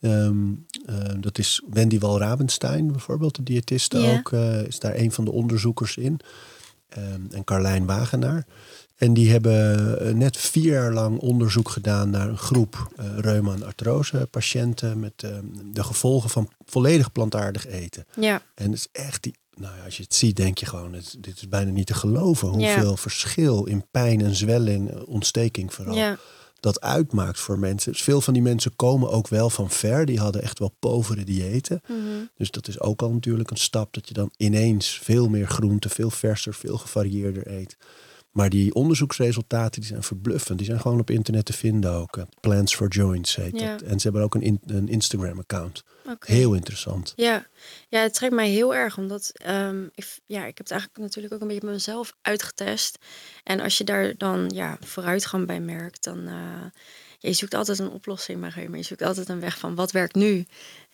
Ehm, 0.00 0.52
eh, 0.86 0.96
dat 1.20 1.38
is 1.38 1.62
Wendy 1.70 1.98
Walrabenstein 1.98 2.92
bijvoorbeeld, 2.92 3.36
de 3.36 3.42
diëtiste 3.42 3.98
Ja. 3.98 4.12
ook, 4.18 4.32
eh, 4.32 4.62
is 4.66 4.78
daar 4.78 4.94
een 4.96 5.12
van 5.12 5.24
de 5.24 5.32
onderzoekers 5.32 5.96
in. 5.96 6.20
Ehm, 6.88 7.20
en 7.30 7.44
Carlijn 7.44 7.86
Wagenaar. 7.86 8.46
En 8.96 9.14
die 9.14 9.30
hebben 9.30 9.98
eh, 10.00 10.14
net 10.14 10.36
vier 10.36 10.72
jaar 10.72 10.92
lang 10.92 11.18
onderzoek 11.18 11.68
gedaan 11.68 12.10
naar 12.10 12.28
een 12.28 12.38
groep 12.38 12.88
eh 12.96 13.18
reuma- 13.18 13.52
en 13.54 13.62
artrose 13.64 14.28
patiënten 14.30 15.00
met 15.00 15.12
ehm, 15.16 15.44
de 15.72 15.84
gevolgen 15.84 16.30
van 16.30 16.48
volledig 16.64 17.12
plantaardig 17.12 17.66
eten. 17.66 18.06
Ja, 18.20 18.42
En 18.54 18.70
het 18.70 18.78
is 18.78 18.88
echt 18.92 19.22
die. 19.22 19.34
Nou 19.54 19.76
ja, 19.76 19.84
als 19.84 19.96
je 19.96 20.02
het 20.02 20.14
ziet, 20.14 20.36
denk 20.36 20.58
je 20.58 20.66
gewoon, 20.66 20.92
het, 20.92 21.16
dit 21.18 21.36
is 21.36 21.48
bijna 21.48 21.70
niet 21.70 21.86
te 21.86 21.94
geloven. 21.94 22.58
Ja. 22.58 22.74
Hoeveel 22.74 22.96
verschil 22.96 23.64
in 23.64 23.84
pijn 23.90 24.20
en 24.20 24.34
zwelling, 24.34 24.90
eh, 24.90 25.08
ontsteking 25.08 25.74
vooral, 25.74 25.94
ja, 25.96 26.18
dat 26.60 26.80
uitmaakt 26.80 27.38
voor 27.40 27.58
mensen. 27.58 27.92
Dus 27.92 28.02
veel 28.02 28.20
van 28.20 28.32
die 28.32 28.42
mensen 28.42 28.76
komen 28.76 29.10
ook 29.10 29.28
wel 29.28 29.50
van 29.50 29.70
ver. 29.70 30.06
Die 30.06 30.18
hadden 30.18 30.42
echt 30.42 30.58
wel 30.58 30.74
povere 30.78 31.24
diëten. 31.24 31.80
mhm. 31.88 31.98
Dus 32.36 32.50
dat 32.50 32.68
is 32.68 32.80
ook 32.80 33.02
al 33.02 33.10
natuurlijk 33.12 33.50
een 33.50 33.56
stap 33.56 33.94
dat 33.94 34.08
je 34.08 34.14
dan 34.14 34.30
ineens 34.36 34.98
veel 35.02 35.28
meer 35.28 35.46
groente, 35.48 35.88
veel 35.88 36.10
verser, 36.10 36.54
veel 36.54 36.78
gevarieerder 36.78 37.50
eet. 37.50 37.76
Maar 38.36 38.50
die 38.50 38.74
onderzoeksresultaten 38.74 39.80
die 39.80 39.90
zijn 39.90 40.02
verbluffend. 40.02 40.58
Die 40.58 40.66
zijn 40.66 40.80
gewoon 40.80 41.00
op 41.00 41.10
internet 41.10 41.44
te 41.44 41.52
vinden 41.52 41.92
ook. 41.92 42.16
Eh, 42.16 42.24
Plans 42.40 42.74
for 42.74 42.88
Joints 42.88 43.36
heet 43.36 43.60
Ja. 43.60 43.70
dat. 43.72 43.82
En 43.82 43.96
ze 44.00 44.02
hebben 44.02 44.22
ook 44.22 44.34
een, 44.34 44.42
in- 44.42 44.60
een 44.66 44.88
Instagram-account. 44.88 45.84
oké. 46.10 46.32
Heel 46.32 46.54
interessant. 46.54 47.12
Ja, 47.16 47.46
ja 47.88 48.00
het 48.00 48.14
trekt 48.14 48.34
mij 48.34 48.48
heel 48.48 48.74
erg, 48.74 48.98
omdat 48.98 49.30
ehm, 49.34 49.84
ik, 49.94 50.18
ja, 50.26 50.38
ik 50.40 50.46
heb 50.56 50.58
het 50.58 50.70
eigenlijk 50.70 51.00
natuurlijk 51.00 51.34
ook 51.34 51.40
een 51.40 51.46
beetje 51.48 51.64
met 51.66 51.74
mezelf 51.74 52.14
uitgetest. 52.22 52.98
En 53.44 53.60
als 53.60 53.78
je 53.78 53.84
daar 53.84 54.14
dan 54.16 54.50
ja, 54.54 54.76
vooruitgang 54.80 55.46
bij 55.46 55.60
merkt, 55.60 56.04
dan 56.04 56.18
uh, 56.28 56.34
je 57.18 57.32
zoekt 57.32 57.54
altijd 57.54 57.78
een 57.78 57.90
oplossing, 57.90 58.40
maar 58.40 58.76
je 58.76 58.82
zoekt 58.82 59.02
altijd 59.02 59.28
een 59.28 59.40
weg 59.40 59.58
van 59.58 59.74
wat 59.74 59.90
werkt 59.92 60.14
nu. 60.14 60.46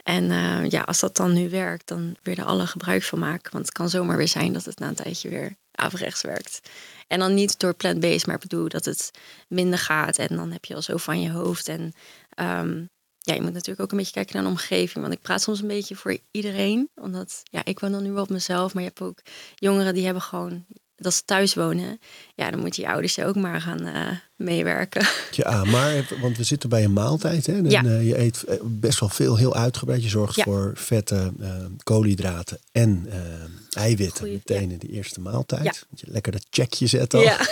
En 0.03 0.25
uh, 0.25 0.69
ja, 0.69 0.81
als 0.81 1.01
dat 1.01 1.17
dan 1.17 1.33
nu 1.33 1.51
werkt, 1.51 1.89
dan 1.89 2.17
weer 2.23 2.39
er 2.39 2.45
alle 2.45 2.67
gebruik 2.67 3.03
van 3.03 3.19
maken. 3.19 3.53
Want 3.53 3.65
het 3.65 3.75
kan 3.75 3.89
zomaar 3.89 4.17
weer 4.17 4.29
zijn 4.29 4.53
dat 4.53 4.65
het 4.65 4.79
na 4.79 4.89
een 4.89 4.95
tijdje 4.95 5.29
weer 5.29 5.57
averechts 5.73 6.23
werkt. 6.23 6.61
En 7.07 7.19
dan 7.19 7.35
niet 7.35 7.59
door 7.59 7.75
plant-based, 7.75 8.27
maar 8.27 8.39
bedoel 8.39 8.69
dat 8.69 8.85
het 8.85 9.11
minder 9.49 9.79
gaat. 9.79 10.19
En 10.19 10.37
dan 10.37 10.53
heb 10.53 10.65
je 10.65 10.75
al 10.75 10.83
zo 10.83 10.97
van 10.97 11.21
je 11.21 11.31
hoofd. 11.31 11.69
En 11.69 11.93
um, 12.41 12.89
ja, 13.19 13.35
je 13.35 13.43
moet 13.43 13.53
natuurlijk 13.53 13.81
ook 13.81 13.91
een 13.91 13.97
beetje 13.97 14.13
kijken 14.13 14.35
naar 14.35 14.45
de 14.45 14.51
omgeving. 14.51 15.05
Want 15.05 15.13
ik 15.13 15.23
praat 15.23 15.43
soms 15.43 15.61
een 15.61 15.69
beetje 15.69 15.97
voor 15.97 16.19
iedereen. 16.31 16.91
Omdat 16.95 17.41
ja, 17.45 17.65
ik 17.65 17.81
woon 17.81 17.93
dan 17.93 18.03
nu 18.03 18.13
wel 18.13 18.23
op 18.23 18.31
mezelf. 18.31 18.75
Maar 18.75 18.83
je 18.83 18.89
hebt 18.89 19.01
ook 19.01 19.23
jongeren 19.55 19.95
die 19.95 20.05
hebben 20.05 20.23
gewoon 20.23 20.65
dat 21.03 21.15
ze 21.15 21.23
thuis 21.25 21.55
wonen. 21.55 21.99
Ja, 22.35 22.51
dan 22.51 22.61
moeten 22.61 22.83
je 22.83 22.89
ouders 22.89 23.19
ook 23.19 23.35
maar 23.37 23.61
gaan 23.61 23.87
uh, 23.87 24.09
meewerken. 24.37 25.07
Ja, 25.31 25.65
maar 25.65 26.05
want 26.21 26.37
we 26.37 26.45
zitten 26.45 26.69
bij 26.69 26.85
een 26.85 26.93
maaltijd. 26.93 27.47
Hè? 27.47 27.53
En, 27.53 27.71
Ja. 27.71 27.85
eh, 27.85 28.07
je 28.07 28.19
eet 28.19 28.43
eh, 28.43 28.57
best 28.63 29.01
wel 29.01 29.09
veel, 29.09 29.37
heel 29.37 29.55
uitgebreid. 29.55 30.03
Je 30.03 30.09
zorgt 30.09 30.35
Ja. 30.37 30.45
voor 30.45 30.73
vetten, 30.75 31.35
eh, 31.41 31.49
koolhydraten 31.83 32.59
en 32.73 33.07
eh, 33.11 33.19
eiwitten 33.83 34.19
Goeie, 34.19 34.33
meteen 34.47 34.71
in 34.71 34.79
de 34.79 34.89
eerste 34.89 35.21
maaltijd. 35.21 35.87
Je 35.95 36.07
lekker 36.11 36.33
dat 36.33 36.47
checkje 36.51 36.87
zet 36.87 37.15
al. 37.15 37.21
Ja. 37.23 37.39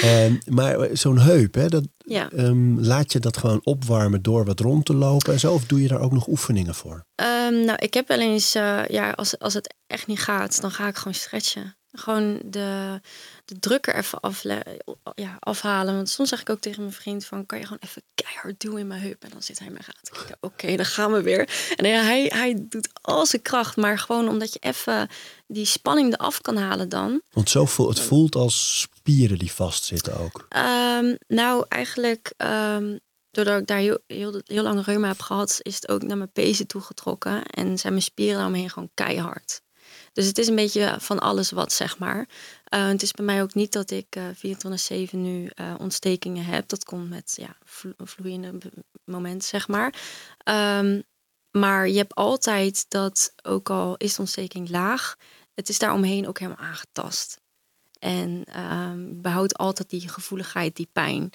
Eh, 0.00 0.32
maar 0.46 0.88
zo'n 0.92 1.18
heup, 1.18 1.54
hè, 1.54 1.68
dat, 1.68 1.84
ehm, 2.06 2.78
laat 2.80 3.12
je 3.12 3.18
dat 3.18 3.36
gewoon 3.36 3.60
opwarmen 3.64 4.22
door 4.22 4.44
wat 4.44 4.60
rond 4.60 4.84
te 4.84 4.94
lopen 4.94 5.32
en 5.32 5.40
zo? 5.40 5.52
Of 5.52 5.64
doe 5.64 5.82
je 5.82 5.88
daar 5.88 6.00
ook 6.00 6.12
nog 6.12 6.26
oefeningen 6.28 6.74
voor? 6.74 7.04
Ehm, 7.14 7.64
nou, 7.64 7.74
ik 7.78 7.94
heb 7.94 8.08
wel 8.08 8.20
eens, 8.20 8.54
eh, 8.54 8.84
ja, 8.88 9.10
als, 9.10 9.38
als 9.38 9.54
het 9.54 9.74
echt 9.86 10.06
niet 10.06 10.20
gaat, 10.20 10.60
dan 10.60 10.70
ga 10.70 10.88
ik 10.88 10.96
gewoon 10.96 11.14
stretchen. 11.14 11.75
Gewoon 11.98 12.40
de, 12.44 13.00
de 13.44 13.58
druk 13.58 13.86
er 13.86 13.94
even 13.94 14.20
afle 14.20 14.82
ja, 15.14 15.36
afhalen. 15.38 15.94
Want 15.94 16.08
soms 16.08 16.28
zeg 16.28 16.40
ik 16.40 16.50
ook 16.50 16.60
tegen 16.60 16.82
mijn 16.82 16.94
vriend 16.94 17.24
van, 17.24 17.46
kan 17.46 17.58
je 17.58 17.64
gewoon 17.64 17.82
even 17.82 18.02
keihard 18.14 18.60
doen 18.60 18.78
in 18.78 18.86
mijn 18.86 19.00
heup? 19.00 19.22
En 19.22 19.30
dan 19.30 19.42
zit 19.42 19.58
hij 19.58 19.70
me 19.70 19.78
aan 19.78 19.94
te 20.02 20.10
kijken, 20.10 20.36
oké, 20.40 20.76
dan 20.76 20.86
gaan 20.86 21.12
we 21.12 21.22
weer. 21.22 21.72
En 21.76 21.88
ja, 21.88 22.02
hij, 22.02 22.24
hij 22.34 22.66
doet 22.68 22.88
al 23.02 23.26
zijn 23.26 23.42
kracht, 23.42 23.76
maar 23.76 23.98
gewoon 23.98 24.28
omdat 24.28 24.52
je 24.52 24.58
even 24.58 25.08
die 25.46 25.66
spanning 25.66 26.12
eraf 26.12 26.40
kan 26.40 26.56
halen 26.56 26.88
dan. 26.88 27.22
Want 27.32 27.50
zo 27.50 27.64
voelt, 27.64 27.88
het 27.88 28.06
voelt 28.06 28.34
als 28.34 28.80
spieren 28.80 29.38
die 29.38 29.52
vastzitten 29.52 30.18
ook. 30.18 30.46
Ehm, 30.48 31.14
nou, 31.26 31.64
eigenlijk, 31.68 32.32
ehm, 32.36 32.96
doordat 33.30 33.60
ik 33.60 33.66
daar 33.66 33.78
heel, 33.78 33.98
heel, 34.06 34.40
heel 34.44 34.62
lang 34.62 34.84
reuma 34.84 35.08
heb 35.08 35.20
gehad, 35.20 35.58
is 35.62 35.74
het 35.74 35.88
ook 35.88 36.02
naar 36.02 36.16
mijn 36.16 36.32
pezen 36.32 36.66
toegetrokken. 36.66 37.44
En 37.44 37.78
zijn 37.78 37.92
mijn 37.92 38.04
spieren 38.04 38.36
daaromheen 38.36 38.70
gewoon 38.70 38.90
keihard. 38.94 39.64
Dus 40.16 40.26
het 40.26 40.38
is 40.38 40.48
een 40.48 40.54
beetje 40.54 40.96
van 40.98 41.18
alles 41.18 41.50
wat, 41.50 41.72
zeg 41.72 41.98
maar. 41.98 42.28
Eh, 42.64 42.86
het 42.86 43.02
is 43.02 43.12
bij 43.12 43.24
mij 43.24 43.42
ook 43.42 43.54
niet 43.54 43.72
dat 43.72 43.90
ik 43.90 44.06
eh 44.08 44.24
24-7 44.34 45.10
nu 45.10 45.46
eh, 45.46 45.74
ontstekingen 45.78 46.44
heb. 46.44 46.68
Dat 46.68 46.84
komt 46.84 47.08
met 47.08 47.34
ja, 47.40 47.56
vlo 47.64 47.92
vloeiende 47.98 48.58
momenten, 49.04 49.48
zeg 49.48 49.68
maar. 49.68 49.94
Ehm, 50.38 51.00
maar 51.50 51.88
je 51.88 51.96
hebt 51.96 52.14
altijd 52.14 52.84
dat, 52.88 53.34
ook 53.42 53.70
al 53.70 53.96
is 53.96 54.14
de 54.14 54.20
ontsteking 54.20 54.68
laag, 54.68 55.16
het 55.54 55.68
is 55.68 55.78
daaromheen 55.78 56.28
ook 56.28 56.38
helemaal 56.38 56.64
aangetast. 56.64 57.40
En 57.98 58.44
ehm 58.44 59.20
behoudt 59.20 59.56
altijd 59.56 59.90
die 59.90 60.08
gevoeligheid, 60.08 60.76
die 60.76 60.88
pijn. 60.92 61.30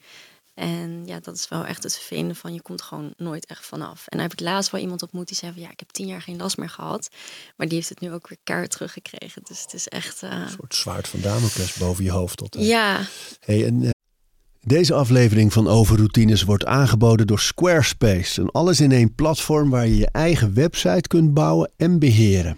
En 0.62 1.02
ja, 1.06 1.20
dat 1.20 1.36
is 1.36 1.48
wel 1.50 1.66
echt 1.66 1.84
het 1.84 1.96
vervelende 1.96 2.36
van 2.36 2.54
je 2.54 2.62
komt 2.62 2.82
gewoon 2.82 3.14
nooit 3.18 3.46
echt 3.46 3.66
vanaf. 3.66 4.00
En 4.08 4.18
dan 4.18 4.20
heb 4.20 4.32
ik 4.34 4.40
laatst 4.40 4.72
wel 4.72 4.82
iemand 4.82 5.02
ontmoet 5.02 5.28
die 5.28 5.38
zei 5.38 5.52
van 5.54 5.62
ja, 5.62 5.70
ik 5.72 5.80
heb 5.80 5.90
tien 5.90 6.08
jaar 6.08 6.22
geen 6.22 6.38
last 6.38 6.58
meer 6.58 6.70
gehad. 6.70 7.10
Maar 7.56 7.68
die 7.68 7.76
heeft 7.76 7.90
het 7.90 8.00
nu 8.00 8.12
ook 8.12 8.28
weer 8.28 8.38
keihard 8.44 8.72
teruggekregen. 8.72 9.42
Dus 9.48 9.62
het 9.62 9.74
is 9.74 9.88
echt. 9.88 10.24
eh, 10.24 10.30
Een 10.32 10.50
soort 10.50 10.76
zwaard 10.76 11.08
van 11.08 11.22
Damocles 11.22 11.74
boven 11.74 12.04
je 12.04 12.12
hoofd. 12.12 12.38
Tot, 12.38 12.56
ja, 12.60 13.02
Hey, 13.40 13.66
en, 13.66 13.84
eh, 13.84 13.90
deze 14.60 14.94
aflevering 14.94 15.54
van 15.54 15.68
Overroutines 15.68 16.44
wordt 16.44 16.66
aangeboden 16.66 17.28
door 17.28 17.40
Squarespace. 17.40 18.42
Een 18.42 18.50
alles-in-één 18.52 19.16
platform 19.16 19.70
waar 19.70 19.88
je 19.88 19.98
je 19.98 20.10
eigen 20.12 20.54
website 20.54 21.08
kunt 21.08 21.34
bouwen 21.34 21.72
en 21.78 22.00
beheren. 22.00 22.58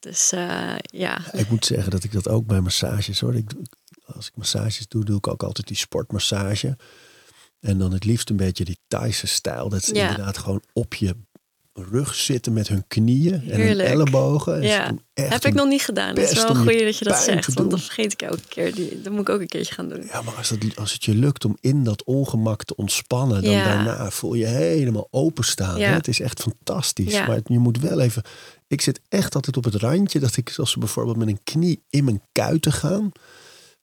Dus 0.00 0.32
eh, 0.32 0.74
ja. 0.80 1.32
Ik 1.32 1.50
moet 1.50 1.66
zeggen 1.66 1.90
dat 1.90 2.04
ik 2.04 2.12
dat 2.12 2.28
ook 2.28 2.46
bij 2.46 2.60
massages 2.60 3.20
hoor. 3.20 3.34
Ik, 3.34 3.50
als 4.06 4.26
ik 4.26 4.36
massages 4.36 4.88
doe, 4.88 5.04
doe 5.04 5.16
ik 5.16 5.26
ook 5.26 5.42
altijd 5.42 5.66
die 5.66 5.76
sportmassage. 5.76 6.76
En 7.60 7.78
dan 7.78 7.92
het 7.92 8.04
liefst 8.04 8.30
een 8.30 8.36
beetje 8.36 8.64
die 8.64 8.78
Thaise 8.88 9.26
stijl. 9.26 9.68
Dat 9.68 9.86
Ja. 9.86 10.08
inderdaad 10.08 10.38
gewoon 10.38 10.62
op 10.72 10.94
je 10.94 11.16
rug 11.72 12.14
zitten 12.14 12.52
met 12.52 12.68
hun 12.68 12.84
knieën 12.88 13.50
en 13.50 13.60
hun 13.66 13.80
ellebogen. 13.80 14.62
Ja, 14.62 14.92
heb 15.14 15.44
ik 15.44 15.54
nog 15.54 15.68
niet 15.68 15.82
gedaan. 15.82 16.08
Het 16.08 16.30
is 16.30 16.42
wel 16.42 16.54
goeie 16.54 16.84
dat 16.84 16.98
je 16.98 17.04
dat 17.04 17.18
zegt. 17.18 17.54
Want 17.54 17.70
dat 17.70 17.80
vergeet 17.80 18.12
ik 18.12 18.22
elke 18.22 18.48
keer. 18.48 18.74
Die, 18.74 19.00
dat 19.02 19.12
moet 19.12 19.20
ik 19.20 19.28
ook 19.28 19.40
een 19.40 19.46
keertje 19.48 19.74
gaan 19.74 19.88
doen. 19.88 20.04
Ja, 20.12 20.22
maar 20.22 20.34
als, 20.34 20.48
dat, 20.48 20.58
als 20.76 20.92
het 20.92 21.04
je 21.04 21.14
lukt 21.14 21.44
om 21.44 21.56
in 21.60 21.84
dat 21.84 22.04
ongemak 22.04 22.64
te 22.64 22.76
ontspannen, 22.76 23.42
dan 23.42 23.52
Ja. 23.52 23.64
daarna 23.64 24.10
voel 24.10 24.34
je 24.34 24.46
helemaal 24.46 25.08
openstaan. 25.10 25.78
Ja. 25.78 25.88
hè? 25.88 25.94
Het 25.94 26.08
is 26.08 26.20
echt 26.20 26.40
fantastisch. 26.42 27.12
Ja. 27.12 27.26
Maar 27.26 27.40
je 27.44 27.58
moet 27.58 27.80
wel 27.80 28.00
even. 28.00 28.22
Ik 28.68 28.80
zit 28.80 29.00
echt 29.08 29.34
altijd 29.34 29.56
op 29.56 29.64
het 29.64 29.74
randje 29.74 30.18
dat 30.20 30.36
ik, 30.36 30.52
als 30.56 30.70
ze 30.70 30.78
bijvoorbeeld 30.78 31.16
met 31.16 31.28
een 31.28 31.40
knie 31.44 31.82
in 31.90 32.04
mijn 32.04 32.22
kuiten 32.32 32.72
gaan. 32.72 33.12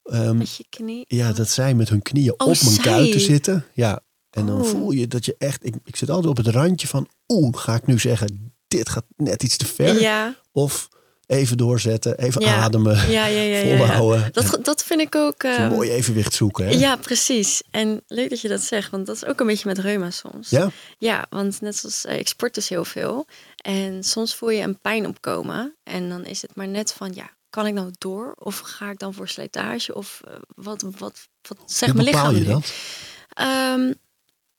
ehm, 0.04 0.38
Met 0.38 0.56
je 0.56 0.65
knie. 0.69 1.04
ja, 1.08 1.34
dat 1.34 1.49
zij 1.49 1.73
met 1.73 1.89
hun 1.89 2.02
knieën 2.02 2.34
Oh, 2.38 2.47
op 2.47 2.62
mijn 2.62 2.73
zij. 2.73 2.84
kuiten 2.84 3.19
zitten. 3.19 3.65
Ja, 3.73 3.99
en 4.30 4.46
dan 4.46 4.62
Oh. 4.62 4.68
voel 4.68 4.92
je 4.92 5.08
dat 5.08 5.26
je 5.26 5.36
echt. 5.38 5.65
Ik, 5.65 5.76
ik 5.86 5.96
zit 5.96 6.10
altijd 6.10 6.28
op 6.28 6.38
het 6.38 6.48
randje 6.48 6.88
van. 6.88 7.08
Oeh, 7.28 7.58
ga 7.58 7.76
ik 7.76 7.86
nu 7.88 8.00
zeggen, 8.00 8.54
dit 8.68 8.89
gaat 8.89 9.06
net 9.18 9.44
iets 9.44 9.58
te 9.58 9.65
ver. 9.65 10.02
Ja, 10.02 10.36
Of 10.52 10.88
even 11.26 11.58
doorzetten, 11.58 12.18
even 12.18 12.42
Ja. 12.42 12.56
ademen, 12.56 13.10
ja, 13.12 13.26
ja, 13.26 13.78
volhouden. 13.78 14.30
Dat, 14.32 14.60
dat 14.62 14.84
vind 14.84 15.02
ik 15.02 15.15
ook. 15.15 15.44
Een 15.44 15.52
ehm, 15.52 15.70
mooi 15.70 15.89
evenwicht 15.92 16.34
zoeken. 16.34 16.65
Hè? 16.65 16.72
Ja, 16.72 16.96
precies. 16.96 17.62
En 17.72 18.02
leuk 18.08 18.30
dat 18.30 18.42
je 18.42 18.48
dat 18.48 18.62
zegt, 18.62 18.92
want 18.92 19.06
dat 19.06 19.15
is 19.15 19.26
ook 19.26 19.39
een 19.39 19.48
beetje 19.48 19.68
met 19.68 19.78
reuma 19.78 20.10
soms. 20.12 20.50
Ja? 20.50 20.70
Ja, 20.98 21.26
want 21.30 21.62
net 21.62 21.76
zoals 21.76 22.06
eh, 22.06 22.20
ik 22.20 22.28
sport 22.28 22.54
dus 22.54 22.70
heel 22.70 22.86
veel. 22.86 23.28
En 23.56 24.04
soms 24.04 24.36
voel 24.36 24.50
je 24.50 24.62
een 24.63 24.80
pijn 24.80 25.08
opkomen. 25.08 25.76
En 25.84 26.10
dan 26.10 26.26
is 26.26 26.42
het 26.42 26.56
maar 26.56 26.68
net 26.68 26.94
van, 26.94 27.12
ja, 27.13 27.30
kan 27.50 27.68
ik 27.68 27.74
nou 27.74 27.92
door? 27.98 28.34
Of 28.38 28.60
ga 28.60 28.89
ik 28.92 29.00
dan 29.00 29.13
voor 29.13 29.28
slijtage? 29.28 29.96
Of 29.96 30.22
eh, 30.28 30.34
wat, 30.56 30.82
wat, 30.98 31.28
wat 31.48 31.58
zegt 31.65 31.94
mijn 31.94 32.06
lichaam 32.06 32.34
je 32.36 32.39
nu? 32.42 32.46
dat? 32.46 32.72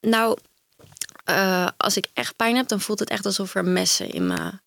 Nou, 0.00 0.38
eh, 1.24 1.68
als 1.76 1.96
ik 1.96 2.06
echt 2.12 2.36
pijn 2.36 2.56
heb, 2.56 2.68
dan 2.68 2.80
voelt 2.80 2.98
het 2.98 3.10
echt 3.10 3.26
alsof 3.26 3.54
er 3.54 3.64
messen 3.64 4.10
in 4.10 4.26
mijn 4.26 4.60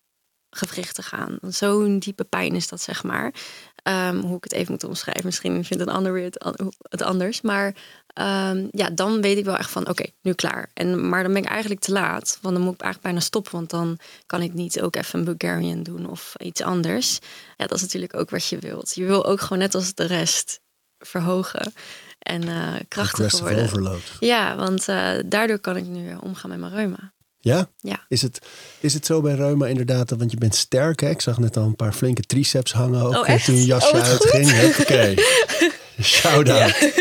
gewrichten 0.50 1.04
gaan. 1.04 1.38
Zo'n 1.48 1.98
diepe 1.98 2.24
pijn 2.24 2.54
is 2.54 2.68
dat, 2.68 2.80
zeg 2.80 3.02
maar. 3.02 3.34
Ehm, 3.82 4.16
hoe 4.16 4.36
ik 4.36 4.44
het 4.44 4.52
even 4.52 4.72
moet 4.72 4.84
omschrijven. 4.84 5.24
Misschien 5.24 5.64
vindt 5.64 5.82
een 5.82 5.92
ander 5.94 6.12
weer 6.12 6.24
het, 6.24 6.38
an- 6.38 6.72
het 6.88 7.02
anders. 7.02 7.40
Maar 7.40 7.74
ehm, 8.06 8.66
ja, 8.70 8.90
dan 8.90 9.20
weet 9.20 9.36
ik 9.38 9.44
wel 9.44 9.56
echt 9.56 9.70
van, 9.70 9.88
oké, 9.88 10.04
nu 10.22 10.32
klaar. 10.32 10.70
En, 10.74 11.08
maar 11.08 11.22
dan 11.22 11.32
ben 11.32 11.42
ik 11.42 11.48
eigenlijk 11.48 11.80
te 11.80 11.92
laat. 11.92 12.38
Want 12.40 12.54
dan 12.54 12.64
moet 12.64 12.74
ik 12.74 12.80
eigenlijk 12.80 13.02
bijna 13.12 13.20
stoppen. 13.26 13.52
Want 13.52 13.70
dan 13.70 13.98
kan 14.26 14.42
ik 14.42 14.52
niet 14.52 14.80
ook 14.80 14.96
even 14.96 15.18
een 15.18 15.24
Bulgarian 15.24 15.82
doen 15.82 16.10
of 16.10 16.34
iets 16.38 16.60
anders. 16.62 17.18
Ja, 17.56 17.66
dat 17.66 17.72
is 17.76 17.82
natuurlijk 17.82 18.14
ook 18.16 18.30
wat 18.30 18.48
je 18.48 18.58
wilt. 18.58 18.94
Je 18.94 19.04
wil 19.04 19.24
ook 19.26 19.40
gewoon 19.40 19.58
net 19.58 19.74
als 19.74 19.94
de 19.94 20.04
rest 20.06 20.60
verhogen. 20.98 21.72
En 22.24 22.48
eh 22.48 22.74
krachtiger 22.88 23.40
worden. 23.40 23.62
overload. 23.64 24.00
Ja, 24.20 24.56
want 24.56 24.88
eh, 24.88 25.10
daardoor 25.26 25.58
kan 25.58 25.76
ik 25.76 25.86
nu 25.86 26.14
omgaan 26.20 26.50
met 26.50 26.58
mijn 26.58 26.72
reuma. 26.74 27.12
Ja? 27.40 27.70
Ja. 27.80 28.04
Is 28.08 28.22
het, 28.22 28.38
is 28.80 28.94
het 28.94 29.06
zo 29.06 29.20
bij 29.20 29.34
reuma 29.34 29.66
inderdaad, 29.66 30.10
want 30.10 30.30
je 30.30 30.36
bent 30.36 30.54
sterk 30.54 31.00
hè? 31.00 31.10
Ik 31.10 31.20
zag 31.20 31.38
net 31.38 31.56
al 31.56 31.64
een 31.64 31.76
paar 31.76 31.92
flinke 31.92 32.22
triceps 32.22 32.72
hangen 32.72 33.02
ook 33.02 33.14
Oh, 33.28 33.34
toen 33.44 33.54
je 33.54 33.64
jasje 33.64 33.94
Oh, 33.96 34.02
uitging. 34.02 34.74
Oké. 34.80 35.14
Shout-out. 36.02 36.92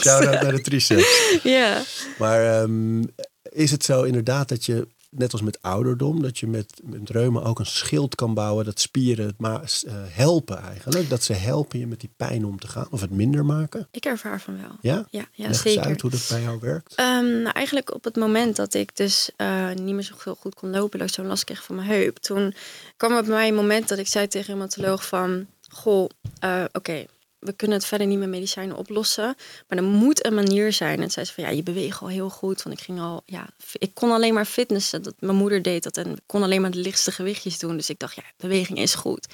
Shout-out 0.00 0.42
naar 0.42 0.52
de 0.52 0.60
triceps. 0.60 1.38
Ja. 1.42 1.82
Maar 2.18 2.60
ehm, 2.62 3.02
is 3.42 3.70
het 3.70 3.84
zo 3.84 4.02
inderdaad 4.02 4.48
dat 4.48 4.64
je, 4.64 4.88
net 5.16 5.32
als 5.32 5.42
met 5.42 5.62
ouderdom, 5.62 6.22
dat 6.22 6.38
je 6.38 6.46
met, 6.46 6.80
met 6.82 7.10
reuma 7.10 7.40
ook 7.40 7.58
een 7.58 7.66
schild 7.66 8.14
kan 8.14 8.34
bouwen 8.34 8.64
dat 8.64 8.80
spieren 8.80 9.26
het 9.26 9.38
maar 9.38 9.60
eh, 9.60 9.94
helpen 10.08 10.58
eigenlijk? 10.58 11.08
Dat 11.08 11.22
ze 11.22 11.32
helpen 11.32 11.78
je 11.78 11.86
met 11.86 12.00
die 12.00 12.10
pijn 12.16 12.44
om 12.44 12.58
te 12.58 12.66
gaan 12.66 12.86
of 12.90 13.00
het 13.00 13.10
minder 13.10 13.44
maken? 13.44 13.88
Ik 13.90 14.04
ervaar 14.04 14.40
van 14.40 14.56
wel. 14.56 14.76
Ja? 14.80 15.06
Ja, 15.10 15.24
ja 15.32 15.46
Leg 15.46 15.48
eens 15.48 15.60
zeker. 15.60 15.82
uit 15.82 16.00
hoe 16.00 16.10
dat 16.10 16.26
bij 16.28 16.42
jou 16.42 16.58
werkt. 16.60 16.94
Ehm, 16.94 17.42
nou, 17.42 17.54
eigenlijk 17.54 17.94
op 17.94 18.04
het 18.04 18.16
moment 18.16 18.56
dat 18.56 18.74
ik 18.74 18.96
dus 18.96 19.30
eh, 19.36 19.70
niet 19.72 19.94
meer 19.94 20.02
zo 20.02 20.34
goed 20.38 20.54
kon 20.54 20.70
lopen, 20.70 20.98
dat 20.98 21.08
ik 21.08 21.14
zo'n 21.14 21.26
last 21.26 21.44
kreeg 21.44 21.64
van 21.64 21.76
mijn 21.76 21.88
heup, 21.88 22.16
toen 22.16 22.54
kwam 22.96 23.12
er 23.12 23.22
bij 23.22 23.32
mij 23.32 23.48
een 23.48 23.54
moment 23.54 23.88
dat 23.88 23.98
ik 23.98 24.06
zei 24.08 24.28
tegen 24.28 24.50
een 24.52 24.54
rheumatoloog 24.54 25.06
van, 25.06 25.46
goh, 25.68 26.08
eh, 26.38 26.64
oké, 26.72 27.06
we 27.42 27.52
kunnen 27.52 27.76
het 27.76 27.86
verder 27.86 28.06
niet 28.06 28.18
met 28.18 28.28
medicijnen 28.28 28.76
oplossen, 28.76 29.36
maar 29.68 29.78
er 29.78 29.84
moet 29.84 30.26
een 30.26 30.34
manier 30.34 30.72
zijn. 30.72 31.02
En 31.02 31.10
zei 31.10 31.26
ze 31.26 31.32
van, 31.32 31.44
ja, 31.44 31.50
je 31.50 31.62
beweegt 31.62 32.00
al 32.00 32.08
heel 32.08 32.30
goed, 32.30 32.62
want 32.62 32.78
ik 32.78 32.84
ging 32.84 33.00
al, 33.00 33.22
ja, 33.26 33.48
ik 33.72 33.94
kon 33.94 34.10
alleen 34.10 34.34
maar 34.34 34.44
fitnessen, 34.44 35.02
dat 35.02 35.14
mijn 35.18 35.36
moeder 35.36 35.62
deed 35.62 35.82
dat 35.82 35.96
en 35.96 36.16
kon 36.26 36.42
alleen 36.42 36.60
maar 36.60 36.70
de 36.70 36.78
lichtste 36.78 37.12
gewichtjes 37.12 37.58
doen, 37.58 37.76
dus 37.76 37.90
ik 37.90 37.98
dacht, 37.98 38.14
ja, 38.14 38.22
beweging 38.36 38.78
is 38.78 38.94
goed. 38.94 39.26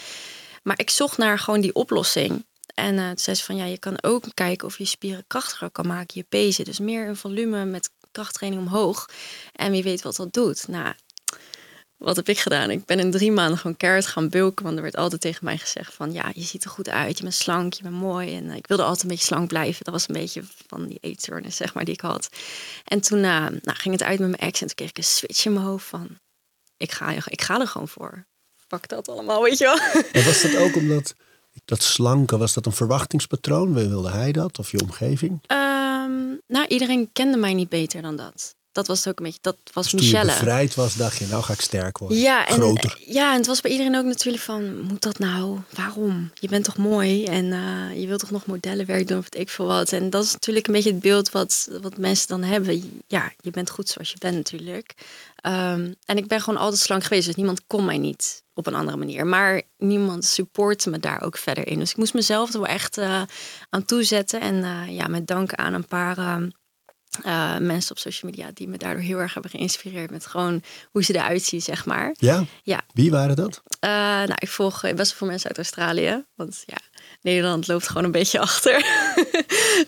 Maar 0.62 0.78
ik 0.78 0.90
zocht 0.90 1.18
naar 1.18 1.38
gewoon 1.38 1.60
die 1.60 1.74
oplossing. 1.74 2.46
En 2.74 2.98
eh 2.98 3.06
toen 3.06 3.18
zei 3.18 3.36
ze 3.36 3.44
van 3.44 3.56
ja, 3.56 3.64
je 3.64 3.78
kan 3.78 4.02
ook 4.02 4.24
kijken 4.34 4.66
of 4.66 4.78
je 4.78 4.84
spieren 4.84 5.24
krachtiger 5.26 5.70
kan 5.70 5.86
maken, 5.86 6.06
je 6.14 6.24
pezen. 6.28 6.64
Dus 6.64 6.78
meer 6.78 7.06
in 7.06 7.16
volume 7.16 7.64
met 7.64 7.90
krachttraining 8.12 8.62
omhoog. 8.62 9.08
En 9.52 9.70
wie 9.70 9.82
weet 9.82 10.02
wat 10.02 10.16
dat 10.16 10.32
doet. 10.32 10.68
Nou, 10.68 10.94
wat 11.98 12.16
heb 12.16 12.28
ik 12.28 12.38
gedaan? 12.38 12.70
Ik 12.70 12.84
ben 12.84 12.98
in 12.98 13.10
drie 13.10 13.32
maanden 13.32 13.58
gewoon 13.58 13.76
keihard 13.76 14.06
gaan 14.06 14.28
bulken. 14.28 14.64
Want 14.64 14.76
er 14.76 14.82
werd 14.82 14.96
altijd 14.96 15.20
tegen 15.20 15.44
mij 15.44 15.58
gezegd 15.58 15.94
van 15.94 16.12
ja, 16.12 16.30
je 16.34 16.42
ziet 16.42 16.64
er 16.64 16.70
goed 16.70 16.88
uit, 16.88 17.16
je 17.16 17.22
bent 17.22 17.34
slank, 17.34 17.72
je 17.72 17.82
bent 17.82 17.94
mooi. 17.94 18.36
En 18.36 18.50
eh, 18.50 18.56
ik 18.56 18.66
wilde 18.66 18.82
altijd 18.82 19.02
een 19.02 19.08
beetje 19.08 19.24
slank 19.24 19.48
blijven. 19.48 19.84
Dat 19.84 19.94
was 19.94 20.08
een 20.08 20.14
beetje 20.14 20.42
van 20.66 20.86
die 20.86 20.98
eetstoornis, 21.00 21.56
zeg 21.56 21.74
maar, 21.74 21.84
die 21.84 21.94
ik 21.94 22.00
had. 22.00 22.28
En 22.84 23.00
toen 23.00 23.18
eh, 23.18 23.46
nou, 23.46 23.60
ging 23.62 23.94
het 23.94 24.02
uit 24.02 24.18
met 24.18 24.28
mijn 24.28 24.42
ex 24.42 24.60
en 24.60 24.66
toen 24.66 24.76
kreeg 24.76 24.88
ik 24.88 24.98
een 24.98 25.04
switch 25.04 25.44
in 25.44 25.52
mijn 25.52 25.64
hoofd 25.64 25.86
van 25.86 26.18
ik 26.76 26.92
ga, 26.92 27.10
ik 27.24 27.42
ga 27.42 27.60
er 27.60 27.68
gewoon 27.68 27.88
voor. 27.88 28.26
Pak 28.68 28.88
dat 28.88 29.08
allemaal, 29.08 29.42
weet 29.42 29.58
je 29.58 29.64
wel. 29.64 30.02
En 30.12 30.24
was 30.24 30.42
dat 30.42 30.56
ook 30.56 30.76
omdat 30.76 31.14
dat 31.64 31.82
slanke, 31.82 32.36
was 32.36 32.54
dat 32.54 32.66
een 32.66 32.72
verwachtingspatroon? 32.72 33.74
Wilde 33.74 34.10
hij 34.10 34.32
dat 34.32 34.58
of 34.58 34.70
je 34.70 34.80
omgeving? 34.82 35.40
Ehm, 35.46 36.36
nou, 36.46 36.66
iedereen 36.68 37.12
kende 37.12 37.36
mij 37.36 37.54
niet 37.54 37.68
beter 37.68 38.02
dan 38.02 38.16
dat. 38.16 38.56
Dat 38.78 38.86
was 38.86 38.98
het 38.98 39.08
ook 39.08 39.18
een 39.18 39.24
beetje, 39.24 39.38
dat 39.42 39.56
was 39.72 39.90
Dus 39.90 39.92
toen 39.92 40.08
je 40.08 40.14
Michelle. 40.14 40.38
bevrijd 40.38 40.74
was, 40.74 40.94
dacht 40.94 41.16
je, 41.16 41.26
nou 41.26 41.42
ga 41.42 41.52
ik 41.52 41.60
sterk 41.60 41.98
worden. 41.98 42.18
Ja 42.18 42.46
en, 42.46 42.54
Groter. 42.54 42.98
ja, 43.06 43.30
en 43.30 43.36
het 43.36 43.46
was 43.46 43.60
bij 43.60 43.70
iedereen 43.70 43.96
ook 43.96 44.04
natuurlijk 44.04 44.42
van, 44.44 44.80
moet 44.80 45.02
dat 45.02 45.18
nou? 45.18 45.58
Waarom? 45.74 46.30
Je 46.34 46.48
bent 46.48 46.64
toch 46.64 46.76
mooi 46.76 47.24
en 47.24 47.52
eh, 47.52 48.00
je 48.00 48.06
wilt 48.06 48.20
toch 48.20 48.30
nog 48.30 48.46
modellenwerk 48.46 49.08
doen 49.08 49.18
of 49.18 49.26
weet 49.30 49.42
ik 49.42 49.48
veel 49.48 49.66
wat. 49.66 49.92
En 49.92 50.10
dat 50.10 50.24
is 50.24 50.32
natuurlijk 50.32 50.66
een 50.66 50.72
beetje 50.72 50.90
het 50.90 51.00
beeld 51.00 51.30
wat, 51.30 51.68
wat 51.82 51.96
mensen 51.96 52.28
dan 52.28 52.42
hebben. 52.42 53.02
Ja, 53.06 53.32
je 53.40 53.50
bent 53.50 53.70
goed 53.70 53.88
zoals 53.88 54.10
je 54.10 54.16
bent 54.18 54.36
natuurlijk. 54.36 54.94
Ehm, 55.36 55.92
en 56.04 56.16
ik 56.16 56.26
ben 56.26 56.40
gewoon 56.40 56.60
altijd 56.60 56.80
slank 56.80 57.02
geweest, 57.02 57.26
dus 57.26 57.34
niemand 57.34 57.62
kon 57.66 57.84
mij 57.84 57.98
niet 57.98 58.42
op 58.54 58.66
een 58.66 58.74
andere 58.74 58.96
manier. 58.96 59.26
Maar 59.26 59.62
niemand 59.78 60.24
supportte 60.24 60.90
me 60.90 60.98
daar 60.98 61.22
ook 61.22 61.36
verder 61.36 61.66
in. 61.66 61.78
Dus 61.78 61.90
ik 61.90 61.96
moest 61.96 62.14
mezelf 62.14 62.52
er 62.52 62.60
wel 62.60 62.68
echt 62.68 62.98
eh, 62.98 63.22
aan 63.70 63.84
toezetten. 63.84 64.40
En 64.40 64.64
eh, 64.64 64.96
ja, 64.96 65.06
met 65.06 65.26
dank 65.26 65.54
aan 65.54 65.74
een 65.74 65.86
paar... 65.86 66.18
eh, 67.22 67.58
mensen 67.58 67.90
op 67.90 67.98
social 67.98 68.30
media 68.30 68.50
die 68.54 68.68
me 68.68 68.76
daardoor 68.78 69.02
heel 69.02 69.18
erg 69.18 69.32
hebben 69.32 69.50
geïnspireerd 69.50 70.10
met 70.10 70.26
gewoon 70.26 70.62
hoe 70.90 71.04
ze 71.04 71.14
eruit 71.14 71.42
zien, 71.42 71.62
zeg 71.62 71.86
maar. 71.86 72.14
Ja? 72.18 72.44
Ja, 72.62 72.80
Wie 72.92 73.10
waren 73.10 73.36
dat? 73.36 73.62
eh, 73.80 73.90
nou, 73.90 74.34
ik 74.38 74.48
volg 74.48 74.80
best 74.80 74.96
wel 74.96 75.04
veel 75.04 75.26
mensen 75.26 75.48
uit 75.48 75.56
Australië. 75.58 76.24
Want 76.34 76.62
ja, 76.66 76.76
Nederland 77.22 77.66
loopt 77.66 77.88
gewoon 77.88 78.04
een 78.04 78.10
beetje 78.12 78.40
achter. 78.48 78.84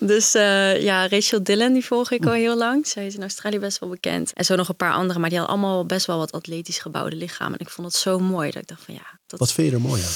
dus 0.00 0.34
eh, 0.34 0.82
ja, 0.82 1.08
Rachel 1.08 1.42
Dillon, 1.42 1.72
die 1.72 1.84
volg 1.84 2.10
ik 2.10 2.26
al 2.26 2.32
heel 2.32 2.56
lang. 2.56 2.86
Zij 2.86 3.06
is 3.06 3.14
in 3.14 3.20
Australië 3.22 3.58
best 3.58 3.78
wel 3.78 3.88
bekend. 3.88 4.32
En 4.32 4.44
zo 4.44 4.54
nog 4.56 4.68
een 4.68 4.76
paar 4.76 4.92
andere. 4.92 5.18
Maar 5.18 5.28
die 5.28 5.38
hadden 5.38 5.56
allemaal 5.56 5.86
best 5.86 6.06
wel 6.06 6.18
wat 6.18 6.32
atletisch 6.32 6.78
gebouwde 6.78 7.16
lichamen. 7.16 7.58
En 7.58 7.66
ik 7.66 7.72
vond 7.72 7.86
het 7.86 7.96
zo 7.96 8.18
mooi 8.18 8.50
dat 8.50 8.62
ik 8.62 8.68
dacht 8.68 8.82
van 8.84 8.94
ja... 8.94 9.18
Dat... 9.26 9.38
Wat 9.38 9.52
vind 9.52 9.68
je 9.68 9.74
er 9.74 9.80
mooi 9.80 10.02
aan? 10.02 10.08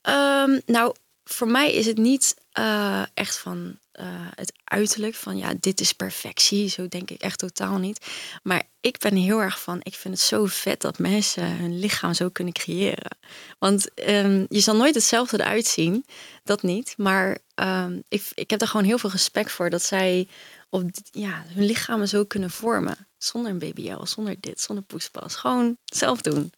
Ehm, 0.00 0.60
nou, 0.66 0.94
voor 1.28 1.48
mij 1.48 1.72
is 1.72 1.86
het 1.86 1.98
niet 1.98 2.36
eh, 2.52 3.02
echt 3.14 3.38
van 3.38 3.78
eh, 3.92 4.06
het 4.34 4.52
uiterlijk 4.64 5.14
van 5.14 5.36
ja, 5.36 5.54
dit 5.60 5.80
is 5.80 5.92
perfectie. 5.92 6.68
Zo 6.68 6.88
denk 6.88 7.10
ik 7.10 7.20
echt 7.20 7.38
totaal 7.38 7.78
niet. 7.78 8.06
Maar 8.42 8.62
ik 8.80 8.98
ben 8.98 9.16
heel 9.16 9.40
erg 9.40 9.60
van, 9.60 9.80
ik 9.82 9.94
vind 9.94 10.14
het 10.14 10.22
zo 10.22 10.44
vet 10.46 10.80
dat 10.80 10.98
mensen 10.98 11.56
hun 11.56 11.78
lichaam 11.78 12.14
zo 12.14 12.28
kunnen 12.28 12.52
creëren. 12.52 13.16
Want 13.58 13.94
ehm, 13.94 14.44
je 14.48 14.60
zal 14.60 14.76
nooit 14.76 14.94
hetzelfde 14.94 15.40
eruit 15.40 15.66
zien, 15.66 16.04
dat 16.44 16.62
niet. 16.62 16.94
Maar 16.96 17.38
ehm, 17.54 18.00
ik, 18.08 18.30
ik 18.34 18.50
heb 18.50 18.60
er 18.60 18.68
gewoon 18.68 18.86
heel 18.86 18.98
veel 18.98 19.10
respect 19.10 19.52
voor 19.52 19.70
dat 19.70 19.82
zij 19.82 20.28
op, 20.68 20.90
ja, 21.10 21.44
hun 21.46 21.64
lichamen 21.64 22.08
zo 22.08 22.24
kunnen 22.24 22.50
vormen. 22.50 23.08
Zonder 23.18 23.50
een 23.50 23.58
BBL, 23.58 24.04
zonder 24.04 24.36
dit, 24.40 24.60
zonder 24.60 24.84
poespas. 24.84 25.34
Gewoon 25.34 25.76
zelf 25.84 26.20
doen. 26.20 26.52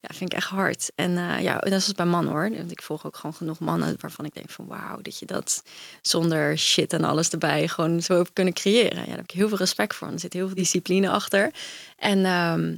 Ja, 0.00 0.14
vind 0.14 0.32
ik 0.32 0.36
echt 0.38 0.48
hard. 0.48 0.90
En 0.94 1.18
eh, 1.18 1.42
ja, 1.42 1.58
dat 1.58 1.72
is 1.72 1.92
bij 1.92 2.06
mannen 2.06 2.32
hoor. 2.32 2.50
Want 2.50 2.70
ik 2.70 2.82
volg 2.82 3.06
ook 3.06 3.16
gewoon 3.16 3.34
genoeg 3.34 3.58
mannen 3.58 3.96
waarvan 4.00 4.24
ik 4.24 4.34
denk 4.34 4.50
van 4.50 4.66
wauw, 4.66 5.00
dat 5.02 5.18
je 5.18 5.26
dat 5.26 5.62
zonder 6.02 6.58
shit 6.58 6.92
en 6.92 7.04
alles 7.04 7.28
erbij 7.30 7.68
gewoon 7.68 8.02
zo 8.02 8.16
hebt 8.16 8.32
kunnen 8.32 8.54
creëren. 8.54 8.98
Ja, 8.98 9.06
daar 9.06 9.16
heb 9.16 9.24
ik 9.24 9.30
heel 9.30 9.48
veel 9.48 9.56
respect 9.58 9.94
voor. 9.94 10.08
Er 10.12 10.20
zit 10.20 10.32
heel 10.32 10.46
veel 10.46 10.56
discipline 10.56 11.10
achter. 11.10 11.50
En 11.96 12.24
ehm, 12.24 12.76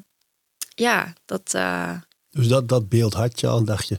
ja, 0.75 1.13
dat. 1.25 1.55
eh, 1.55 1.95
Dus 2.31 2.49
dat, 2.49 2.69
dat 2.69 2.89
beeld 2.89 3.15
had 3.15 3.41
je 3.41 3.47
al 3.47 3.59
en 3.59 3.65
dacht 3.65 3.89
je, 3.89 3.97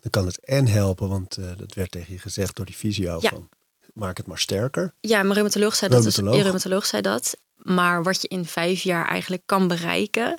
dan 0.00 0.10
kan 0.10 0.26
het 0.26 0.44
en 0.44 0.66
helpen, 0.66 1.08
want 1.08 1.36
eh, 1.36 1.44
dat 1.56 1.74
werd 1.74 1.90
tegen 1.90 2.12
je 2.12 2.18
gezegd 2.18 2.56
door 2.56 2.66
die 2.66 3.02
Ja. 3.02 3.18
van 3.20 3.48
maak 3.94 4.16
het 4.16 4.26
maar 4.26 4.38
sterker. 4.38 4.94
ja, 5.00 5.22
mijn 5.22 5.34
reumatoloog 5.34 5.74
zei 5.74 5.90
dat. 5.90 6.02
Dus, 6.02 6.16
reumatoloog 6.16 6.86
zei 6.86 7.02
dat. 7.02 7.36
Maar 7.56 8.02
wat 8.02 8.22
je 8.22 8.28
in 8.28 8.44
vijf 8.44 8.82
jaar 8.82 9.08
eigenlijk 9.08 9.42
kan 9.46 9.68
bereiken, 9.68 10.38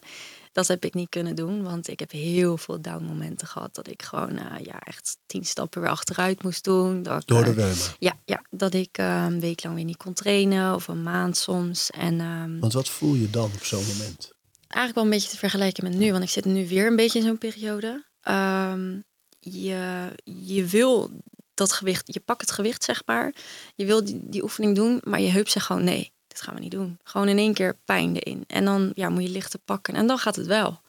dat 0.53 0.67
heb 0.67 0.85
ik 0.85 0.93
niet 0.93 1.09
kunnen 1.09 1.35
doen. 1.35 1.63
Want 1.63 1.87
ik 1.87 1.99
heb 1.99 2.11
heel 2.11 2.57
veel 2.57 2.81
down 2.81 3.03
momenten 3.03 3.47
gehad. 3.47 3.75
Dat 3.75 3.87
ik 3.87 4.01
gewoon 4.03 4.37
eh, 4.37 4.65
ja, 4.65 4.79
echt 4.79 5.17
tien 5.25 5.45
stappen 5.45 5.81
weer 5.81 5.89
achteruit 5.89 6.43
moest 6.43 6.63
doen. 6.63 7.03
Dat 7.03 7.21
ik, 7.21 7.27
Door 7.27 7.43
de 7.43 7.49
eh, 7.49 7.55
reuma. 7.55 7.73
Ja, 7.99 8.13
ja, 8.25 8.43
dat 8.49 8.73
ik 8.73 8.97
eh, 8.97 9.25
een 9.29 9.39
week 9.39 9.63
lang 9.63 9.75
weer 9.75 9.83
niet 9.83 9.97
kon 9.97 10.13
trainen 10.13 10.75
of 10.75 10.87
een 10.87 11.03
maand 11.03 11.37
soms. 11.37 11.89
En 11.89 12.19
ehm, 12.19 12.59
Want 12.59 12.73
wat 12.73 12.89
voel 12.89 13.13
je 13.13 13.29
dan 13.29 13.51
op 13.55 13.63
zo'n 13.63 13.85
moment? 13.85 14.31
eigenlijk 14.67 14.95
wel 14.95 15.03
een 15.03 15.09
beetje 15.09 15.29
te 15.29 15.37
vergelijken 15.37 15.83
met 15.83 15.93
nu, 15.93 16.11
want 16.11 16.23
ik 16.23 16.29
zit 16.29 16.45
nu 16.45 16.67
weer 16.67 16.87
een 16.87 16.95
beetje 16.95 17.19
in 17.19 17.25
zo'n 17.25 17.37
periode. 17.37 18.05
Ehm, 18.21 18.99
je, 19.39 20.07
je 20.23 20.65
wil 20.65 21.11
dat 21.53 21.71
gewicht, 21.71 22.13
je 22.13 22.19
pakt 22.19 22.41
het 22.41 22.51
gewicht 22.51 22.83
zeg 22.83 23.01
maar. 23.05 23.33
Je 23.75 23.85
wil 23.85 24.03
die, 24.03 24.19
die 24.23 24.43
oefening 24.43 24.75
doen, 24.75 25.01
maar 25.03 25.21
je 25.21 25.29
heup 25.29 25.49
zegt 25.49 25.65
gewoon 25.65 25.83
nee, 25.83 26.13
dit 26.33 26.41
gaan 26.41 26.55
we 26.55 26.59
niet 26.59 26.71
doen. 26.71 26.99
Gewoon 27.03 27.27
in 27.27 27.37
één 27.37 27.53
keer 27.53 27.77
pijn 27.85 28.15
erin. 28.15 28.43
En 28.47 28.65
dan 28.65 28.91
ja, 28.93 29.09
moet 29.09 29.23
je 29.23 29.29
lichten 29.29 29.61
pakken 29.65 29.95
en 29.95 30.07
dan 30.07 30.17
gaat 30.17 30.35
het 30.35 30.45
wel. 30.45 30.81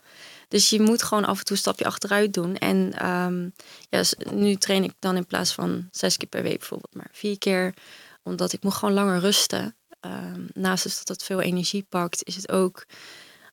Dus 0.48 0.70
je 0.70 0.80
moet 0.80 1.02
gewoon 1.02 1.24
af 1.24 1.38
en 1.38 1.44
toe 1.44 1.56
een 1.56 1.62
stapje 1.62 1.84
achteruit 1.84 2.34
doen. 2.34 2.56
En 2.56 2.92
ehm, 2.98 3.48
ja, 3.88 4.02
nu 4.32 4.54
train 4.54 4.84
ik 4.84 4.92
dan 4.98 5.16
in 5.16 5.26
plaats 5.26 5.52
van 5.52 5.88
zes 5.90 6.16
keer 6.16 6.28
per 6.28 6.42
week 6.42 6.58
bijvoorbeeld 6.58 6.94
maar 6.94 7.08
vier 7.12 7.38
keer. 7.38 7.74
Omdat 8.22 8.52
ik 8.52 8.62
moet 8.62 8.74
gewoon 8.74 8.94
langer 8.94 9.20
rusten. 9.20 9.76
Ehm, 10.00 10.46
naast 10.52 10.82
dus 10.82 10.98
dat 10.98 11.08
het 11.08 11.22
veel 11.22 11.40
energie 11.40 11.86
pakt, 11.88 12.24
is 12.24 12.36
het 12.36 12.50
ook... 12.50 12.86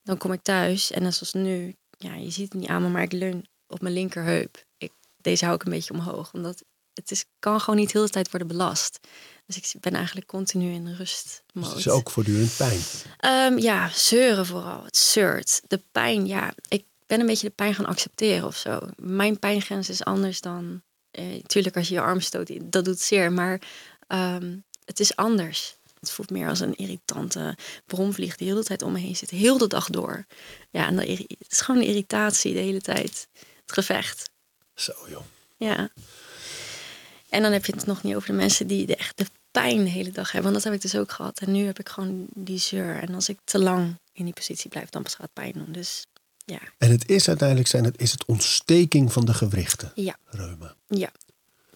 Dan 0.03 0.17
kom 0.17 0.31
ik 0.31 0.41
thuis 0.41 0.91
en 0.91 1.01
net 1.01 1.15
zoals 1.15 1.33
nu, 1.33 1.75
ja, 1.97 2.15
je 2.15 2.29
ziet 2.29 2.51
het 2.51 2.61
niet 2.61 2.69
aan 2.69 2.81
me, 2.81 2.89
maar 2.89 3.01
ik 3.01 3.11
leun 3.11 3.45
op 3.67 3.81
mijn 3.81 3.93
linkerheup. 3.93 4.65
Ik, 4.77 4.91
deze 5.17 5.43
hou 5.45 5.57
ik 5.57 5.63
een 5.63 5.71
beetje 5.71 5.93
omhoog, 5.93 6.33
omdat 6.33 6.63
het 6.93 7.11
is, 7.11 7.25
kan 7.39 7.59
gewoon 7.59 7.79
niet 7.79 7.91
heel 7.91 8.05
de 8.05 8.09
tijd 8.09 8.29
worden 8.31 8.47
belast. 8.47 8.99
Dus 9.59 9.73
ik 9.73 9.81
ben 9.81 9.93
eigenlijk 9.93 10.27
continu 10.27 10.73
in 10.73 10.95
rust. 10.95 11.43
Dus 11.53 11.67
het 11.67 11.77
is 11.77 11.89
ook 11.89 12.09
voortdurend 12.09 12.57
pijn. 12.57 12.79
Ehm, 13.17 13.57
ja, 13.57 13.89
zeuren 13.93 14.45
vooral. 14.45 14.83
Het 14.83 14.97
zeurt. 14.97 15.61
De 15.67 15.81
pijn, 15.91 16.27
ja. 16.27 16.53
Ik 16.67 16.85
ben 17.07 17.19
een 17.19 17.25
beetje 17.25 17.47
de 17.47 17.53
pijn 17.53 17.75
gaan 17.75 17.85
accepteren 17.85 18.47
of 18.47 18.57
zo. 18.57 18.79
Mijn 18.95 19.39
pijngrens 19.39 19.89
is 19.89 20.03
anders 20.03 20.41
dan... 20.41 20.81
Eh, 21.11 21.43
tuurlijk, 21.45 21.77
als 21.77 21.87
je 21.87 21.93
je 21.93 22.01
arm 22.01 22.21
stoot, 22.21 22.71
dat 22.71 22.85
doet 22.85 22.99
zeer. 22.99 23.31
Maar 23.31 23.61
ehm, 24.07 24.57
het 24.85 24.99
is 24.99 25.15
anders. 25.15 25.75
Het 25.99 26.11
voelt 26.11 26.29
meer 26.29 26.47
als 26.47 26.59
een 26.59 26.75
irritante 26.75 27.57
bromvlieg 27.85 28.35
die 28.35 28.47
de 28.47 28.53
hele 28.53 28.65
tijd 28.65 28.81
om 28.81 28.91
me 28.91 28.99
heen 28.99 29.15
zit. 29.15 29.29
Heel 29.29 29.57
de 29.57 29.67
dag 29.67 29.89
door. 29.89 30.25
Ja, 30.69 30.87
en 30.87 30.95
dat 30.95 31.07
het 31.07 31.35
is 31.49 31.61
gewoon 31.61 31.81
een 31.81 31.87
irritatie 31.87 32.53
de 32.53 32.59
hele 32.59 32.81
tijd. 32.81 33.27
Het 33.61 33.71
gevecht. 33.71 34.29
Zo 34.75 34.93
joh. 35.09 35.23
Ja. 35.57 35.91
En 37.29 37.41
dan 37.41 37.51
heb 37.51 37.65
je 37.65 37.73
het 37.75 37.85
nog 37.85 38.03
niet 38.03 38.15
over 38.15 38.27
de 38.27 38.35
mensen 38.35 38.67
die 38.67 38.85
de, 38.85 38.95
echt 38.95 39.17
de 39.17 39.25
pijn 39.51 39.83
de 39.83 39.89
hele 39.89 40.11
dag 40.11 40.31
hebben. 40.31 40.51
Want 40.51 40.63
dat 40.63 40.73
heb 40.73 40.83
ik 40.83 40.91
dus 40.91 40.99
ook 41.01 41.11
gehad. 41.11 41.39
En 41.39 41.51
nu 41.51 41.65
heb 41.65 41.79
ik 41.79 41.89
gewoon 41.89 42.27
die 42.33 42.57
zeur. 42.59 42.95
En 43.01 43.13
als 43.13 43.29
ik 43.29 43.39
te 43.43 43.59
lang 43.59 43.99
in 44.13 44.25
die 44.25 44.33
positie 44.33 44.69
blijf, 44.69 44.89
dan 44.89 45.03
pas 45.03 45.11
gaat 45.15 45.21
het 45.21 45.33
pijn 45.33 45.51
doen. 45.53 45.71
Dus 45.71 46.05
ja, 46.45 46.59
En 46.77 46.91
het 46.91 47.09
is 47.09 47.27
uiteindelijk 47.27 47.67
zijn 47.67 47.83
het, 47.83 47.99
is 48.01 48.11
het 48.11 48.25
ontsteking 48.25 49.13
van 49.13 49.25
de 49.25 49.33
gewrichten. 49.33 49.91
ja, 49.95 50.15
Reuma. 50.25 50.75
ja. 50.87 51.11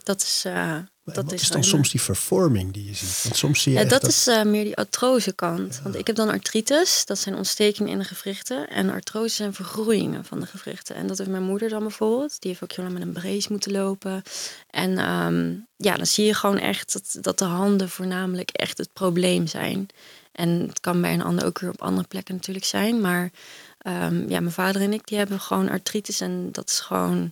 Dat 0.04 0.22
is, 0.22 0.44
eh, 0.46 0.78
Maar 1.06 1.16
dat 1.16 1.32
is 1.32 1.42
is 1.42 1.50
dan 1.50 1.64
soms 1.64 1.92
die 1.92 2.02
vervorming 2.02 2.74
die 2.74 2.86
je 2.86 2.94
ziet? 2.94 3.24
Want 3.24 3.36
soms 3.36 3.62
zie 3.62 3.74
je 3.74 3.80
Ja, 3.80 3.86
dat 3.86 4.08
is 4.08 4.28
eh, 4.28 4.44
meer 4.44 4.64
die 4.64 4.78
artrose 4.78 5.32
kant. 5.34 5.80
Want 5.84 5.96
ik 5.96 6.08
heb 6.08 6.16
dan 6.16 6.30
artritis, 6.30 7.06
dat 7.06 7.20
zijn 7.20 7.36
ontstekingen 7.36 7.92
in 7.92 7.98
de 7.98 8.04
gewrichten. 8.04 8.70
En 8.70 8.90
artrose 8.90 9.36
zijn 9.36 9.54
vergroeien 9.54 10.26
van 10.26 10.40
de 10.40 10.46
gewrichten. 10.46 10.96
En 10.96 11.08
dat 11.08 11.18
heeft 11.18 11.30
mijn 11.30 11.44
moeder 11.44 11.70
dan 11.70 11.82
bijvoorbeeld. 11.82 12.42
Die 12.42 12.50
heeft 12.50 12.64
ook 12.64 12.72
heel 12.72 12.84
lang 12.84 12.98
met 12.98 13.08
een 13.08 13.14
brace 13.14 13.52
moeten 13.52 13.72
lopen. 13.72 14.24
En 14.70 14.98
ehm, 14.98 15.54
ja, 15.76 15.96
dan 15.96 16.06
zie 16.06 16.26
je 16.26 16.34
gewoon 16.34 16.58
echt 16.58 16.94
dat, 16.94 17.24
dat 17.24 17.40
de 17.40 17.46
handen 17.46 17.90
voornamelijk 17.90 18.50
echt 18.50 18.78
het 18.78 18.94
probleem 18.94 19.48
zijn. 19.48 19.88
En 20.32 20.50
het 20.50 20.80
kan 20.80 21.02
bij 21.02 21.14
een 21.14 21.24
ander 21.24 21.46
ook 21.46 21.60
weer 21.60 21.70
op 21.70 21.82
andere 21.82 22.08
plekken 22.08 22.36
natuurlijk 22.36 22.66
zijn. 22.66 23.02
Maar 23.02 23.32
ehm, 23.78 24.30
ja, 24.30 24.40
mijn 24.40 24.52
vader 24.52 24.82
en 24.82 24.94
ik 24.94 25.08
die 25.08 25.18
hebben 25.18 25.40
gewoon 25.40 25.70
artritis. 25.70 26.22
En 26.22 26.52
dat 26.52 26.70
is 26.70 26.80
gewoon 26.80 27.32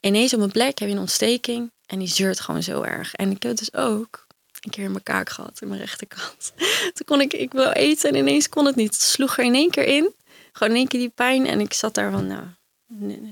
ineens 0.00 0.34
op 0.34 0.40
een 0.40 0.52
plek 0.52 0.78
heb 0.78 0.88
je 0.88 0.94
een 0.94 1.00
ontsteking. 1.00 1.72
En 1.86 1.98
die 1.98 2.08
zeurt 2.08 2.40
gewoon 2.40 2.62
zo 2.62 2.82
erg. 2.82 3.14
En 3.14 3.30
ik 3.30 3.42
heb 3.42 3.56
dus 3.56 3.74
ook 3.74 4.26
een 4.60 4.70
keer 4.70 4.84
in 4.84 4.90
mijn 4.90 5.02
kaak 5.02 5.30
gehad, 5.30 5.60
in 5.60 5.68
mijn 5.68 5.80
rechterkant. 5.80 6.52
Toen 6.94 7.06
kon 7.06 7.20
ik, 7.20 7.32
ik 7.32 7.52
wil 7.52 7.70
eten 7.70 8.10
en 8.10 8.16
ineens 8.16 8.48
kon 8.48 8.66
het 8.66 8.76
niet. 8.76 8.92
Het 8.92 9.02
sloeg 9.02 9.38
er 9.38 9.44
in 9.44 9.54
één 9.54 9.70
keer 9.70 9.84
in. 9.84 10.12
Gewoon 10.52 10.72
in 10.72 10.78
één 10.78 10.88
keer 10.88 11.00
die 11.00 11.12
pijn. 11.14 11.46
En 11.46 11.60
ik 11.60 11.72
zat 11.72 11.94
daar 11.94 12.10
van, 12.10 12.26
nou, 12.26 12.42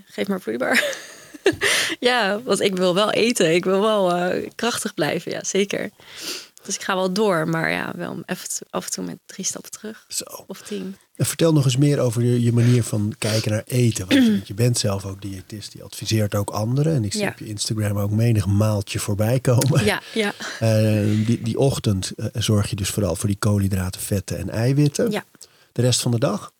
geef 0.04 0.28
maar 0.28 0.40
vloeibaar. 0.40 0.84
ja, 2.00 2.40
want 2.42 2.60
ik 2.60 2.76
wil 2.76 2.94
wel 2.94 3.10
eten. 3.10 3.54
Ik 3.54 3.64
wil 3.64 3.80
wel 3.80 4.12
eh, 4.12 4.50
krachtig 4.54 4.94
blijven, 4.94 5.32
ja, 5.32 5.44
zeker. 5.44 5.90
Dus 6.64 6.74
ik 6.74 6.82
ga 6.82 6.94
wel 6.94 7.12
door, 7.12 7.48
maar 7.48 7.70
ja, 7.70 7.92
wel 7.96 8.22
even 8.26 8.48
af 8.70 8.84
en 8.84 8.90
toe 8.90 9.04
met 9.04 9.18
drie 9.26 9.44
stappen 9.44 9.70
terug. 9.70 10.04
Zo. 10.08 10.24
Of 10.46 10.60
tien. 10.62 10.96
En 11.16 11.26
vertel 11.26 11.52
nog 11.52 11.64
eens 11.64 11.76
meer 11.76 11.98
over 12.00 12.22
je, 12.22 12.42
je 12.42 12.52
manier 12.52 12.82
van 12.82 13.14
kijken 13.18 13.50
naar 13.50 13.62
eten. 13.66 14.08
Want 14.08 14.24
je, 14.26 14.40
je 14.50 14.54
bent 14.54 14.78
zelf 14.78 15.04
ook 15.04 15.22
diëtist, 15.22 15.72
die 15.72 15.82
adviseert 15.82 16.34
ook 16.34 16.50
anderen. 16.50 16.94
En 16.94 17.04
ik 17.04 17.12
zie 17.12 17.22
Ja. 17.22 17.28
op 17.28 17.38
je 17.38 17.46
Instagram 17.46 17.98
ook 17.98 18.10
menig 18.10 18.46
maaltje 18.46 18.98
voorbij 18.98 19.40
komen. 19.40 19.84
Ja, 19.84 20.00
ja, 20.14 20.32
Eh, 20.60 21.26
die, 21.26 21.42
die 21.42 21.58
ochtend 21.58 22.10
eh, 22.16 22.26
zorg 22.32 22.70
je 22.70 22.76
dus 22.76 22.88
vooral 22.90 23.16
voor 23.16 23.28
die 23.28 23.38
koolhydraten, 23.38 24.00
vetten 24.00 24.38
en 24.38 24.50
eiwitten. 24.50 25.10
ja. 25.10 25.24
De 25.72 25.82
rest 25.82 26.00
van 26.00 26.10
de 26.10 26.18
dag? 26.18 26.52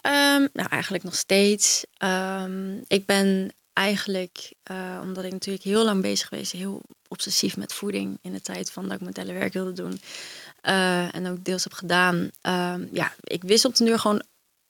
Ehm, 0.00 0.46
nou, 0.52 0.68
eigenlijk 0.68 1.04
nog 1.04 1.14
steeds. 1.14 1.84
Ehm, 1.96 2.76
ik 2.86 3.06
ben 3.06 3.52
eigenlijk, 3.78 4.52
eh, 4.62 4.98
omdat 5.02 5.24
ik 5.24 5.32
natuurlijk 5.32 5.64
heel 5.64 5.84
lang 5.84 6.02
bezig 6.02 6.28
geweest, 6.28 6.52
heel 6.52 6.82
obsessief 7.08 7.56
met 7.56 7.72
voeding 7.72 8.18
in 8.22 8.32
de 8.32 8.40
tijd 8.40 8.70
van 8.72 8.82
dat 8.84 8.92
ik 8.92 9.00
mijn 9.00 9.14
telewerk 9.14 9.52
wilde 9.52 9.72
doen. 9.72 10.00
eh, 10.60 11.14
en 11.14 11.26
ook 11.28 11.44
deels 11.44 11.64
heb 11.64 11.72
gedaan. 11.72 12.30
Ehm, 12.40 12.86
ja, 12.92 13.12
ik 13.22 13.42
wist 13.42 13.64
op 13.64 13.74
de 13.74 13.84
deur 13.84 13.98
gewoon 13.98 14.22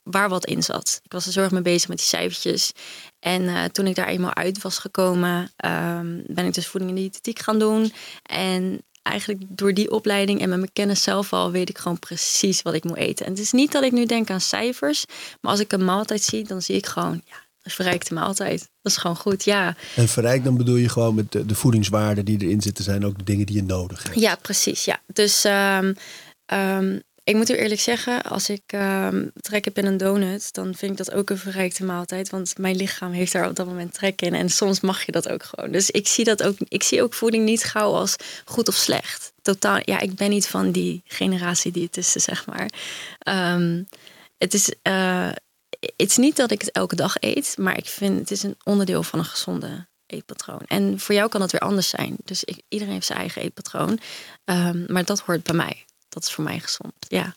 waar 0.02 0.28
wat 0.28 0.46
in 0.46 0.62
zat. 0.62 1.00
Ik 1.02 1.12
was 1.12 1.26
er 1.26 1.32
zorg 1.32 1.50
mee 1.50 1.62
bezig 1.62 1.88
met 1.88 1.96
die 1.98 2.06
cijfertjes. 2.06 2.72
En 3.18 3.48
eh, 3.48 3.64
toen 3.64 3.86
ik 3.86 3.94
daar 3.94 4.06
eenmaal 4.08 4.34
uit 4.34 4.62
was 4.62 4.78
gekomen, 4.78 5.50
ehm, 5.56 6.20
ben 6.26 6.46
ik 6.46 6.54
dus 6.54 6.66
voeding 6.66 6.90
en 6.90 6.96
diëtetiek 6.96 7.38
gaan 7.38 7.58
doen. 7.58 7.92
En 8.22 8.82
eigenlijk 9.02 9.42
door 9.48 9.74
die 9.74 9.90
opleiding 9.90 10.40
en 10.40 10.48
met 10.48 10.58
mijn 10.58 10.72
kennis 10.72 11.02
zelf 11.02 11.32
al 11.32 11.50
weet 11.50 11.68
ik 11.68 11.78
gewoon 11.78 11.98
precies 11.98 12.62
wat 12.62 12.74
ik 12.74 12.84
moet 12.84 12.96
eten. 12.96 13.26
En 13.26 13.32
het 13.32 13.40
is 13.40 13.52
niet 13.52 13.72
dat 13.72 13.82
ik 13.82 13.92
nu 13.92 14.06
denk 14.06 14.30
aan 14.30 14.40
cijfers, 14.40 15.04
maar 15.40 15.50
als 15.50 15.60
ik 15.60 15.72
een 15.72 15.84
maaltijd 15.84 16.22
zie, 16.22 16.44
dan 16.44 16.62
zie 16.62 16.76
ik 16.76 16.86
gewoon, 16.86 17.22
ja, 17.24 17.46
verrijkte 17.70 18.14
maaltijd. 18.14 18.58
Dat 18.82 18.92
is 18.92 18.98
gewoon 18.98 19.16
goed, 19.16 19.44
ja. 19.44 19.76
En 19.96 20.08
verrijk, 20.08 20.44
dan 20.44 20.56
bedoel 20.56 20.76
je 20.76 20.88
gewoon 20.88 21.14
met 21.14 21.32
de, 21.32 21.46
de 21.46 21.54
voedingswaarden 21.54 22.24
die 22.24 22.40
erin 22.42 22.60
zitten, 22.60 22.84
zijn 22.84 23.06
ook 23.06 23.18
de 23.18 23.24
dingen 23.24 23.46
die 23.46 23.56
je 23.56 23.62
nodig 23.62 24.02
hebt. 24.02 24.20
Ja, 24.20 24.34
precies. 24.34 24.84
Ja. 24.84 25.00
Dus 25.06 25.44
ehm, 25.44 25.94
ehm, 26.46 26.98
ik 27.24 27.34
moet 27.34 27.50
u 27.50 27.54
eerlijk 27.54 27.80
zeggen, 27.80 28.22
als 28.22 28.48
ik 28.50 28.62
ehm, 28.66 29.26
trek 29.40 29.64
heb 29.64 29.78
in 29.78 29.86
een 29.86 29.96
donut, 29.96 30.52
dan 30.52 30.74
vind 30.74 30.90
ik 30.92 30.96
dat 30.96 31.12
ook 31.12 31.30
een 31.30 31.38
verrijkte 31.38 31.84
maaltijd. 31.84 32.30
Want 32.30 32.58
mijn 32.58 32.76
lichaam 32.76 33.12
heeft 33.12 33.32
daar 33.32 33.48
op 33.48 33.56
dat 33.56 33.66
moment 33.66 33.94
trek 33.94 34.22
in. 34.22 34.34
En 34.34 34.48
soms 34.48 34.80
mag 34.80 35.02
je 35.06 35.12
dat 35.12 35.28
ook 35.28 35.42
gewoon. 35.44 35.70
Dus 35.72 35.90
ik 35.90 36.08
zie 36.08 36.24
dat 36.24 36.42
ook. 36.42 36.56
Ik 36.68 36.82
zie 36.82 37.02
ook 37.02 37.14
voeding 37.14 37.44
niet 37.44 37.64
gauw 37.64 37.92
als 37.92 38.16
goed 38.44 38.68
of 38.68 38.74
slecht. 38.74 39.32
Totaal. 39.42 39.80
Ja, 39.84 40.00
ik 40.00 40.14
ben 40.14 40.30
niet 40.30 40.46
van 40.46 40.70
die 40.72 41.02
generatie 41.04 41.72
diëtisten, 41.72 42.20
zeg 42.20 42.46
maar. 42.46 42.70
Het 44.38 44.54
is. 44.54 44.72
eh, 44.82 45.28
het 45.80 46.10
is 46.10 46.16
niet 46.16 46.36
dat 46.36 46.50
ik 46.50 46.60
het 46.60 46.70
elke 46.70 46.96
dag 46.96 47.16
eet, 47.20 47.54
maar 47.58 47.78
ik 47.78 47.86
vind 47.86 48.18
het 48.18 48.30
is 48.30 48.42
een 48.42 48.56
onderdeel 48.64 49.02
van 49.02 49.18
een 49.18 49.24
gezonde 49.24 49.86
eetpatroon. 50.06 50.62
En 50.66 51.00
voor 51.00 51.14
jou 51.14 51.28
kan 51.28 51.40
het 51.40 51.52
weer 51.52 51.60
anders 51.60 51.88
zijn. 51.88 52.16
Dus 52.24 52.44
ik, 52.44 52.62
iedereen 52.68 52.94
heeft 52.94 53.06
zijn 53.06 53.18
eigen 53.18 53.42
eetpatroon. 53.42 53.98
Ehm, 54.44 54.92
maar 54.92 55.04
dat 55.04 55.20
hoort 55.20 55.42
bij 55.42 55.54
mij. 55.54 55.84
Dat 56.08 56.22
is 56.22 56.32
voor 56.32 56.44
mij 56.44 56.60
gezond. 56.60 56.92
Ja. 56.98 57.34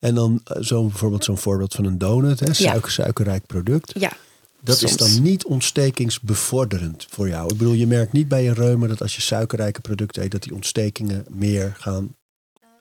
En 0.00 0.14
dan 0.14 0.40
eh, 0.44 0.62
zo 0.62 0.82
bijvoorbeeld 0.86 1.24
zo'n 1.24 1.38
voorbeeld 1.38 1.74
van 1.74 1.84
een 1.84 1.98
donut, 1.98 2.40
hè, 2.40 2.54
suiker, 2.54 2.90
suikerrijk 2.90 3.46
product. 3.46 3.92
Ja. 3.94 4.12
Dat 4.62 4.82
is 4.82 4.96
dan 4.96 5.22
niet 5.22 5.44
ontstekingsbevorderend 5.44 7.06
voor 7.10 7.28
jou. 7.28 7.52
Ik 7.52 7.58
bedoel, 7.58 7.72
je 7.72 7.86
merkt 7.86 8.12
niet 8.12 8.28
bij 8.28 8.48
een 8.48 8.54
reuma 8.54 8.86
dat 8.86 9.00
als 9.00 9.14
je 9.14 9.20
suikerrijke 9.20 9.80
producten 9.80 10.22
eet, 10.22 10.30
dat 10.30 10.42
die 10.42 10.54
ontstekingen 10.54 11.24
meer 11.28 11.74
gaan 11.78 12.16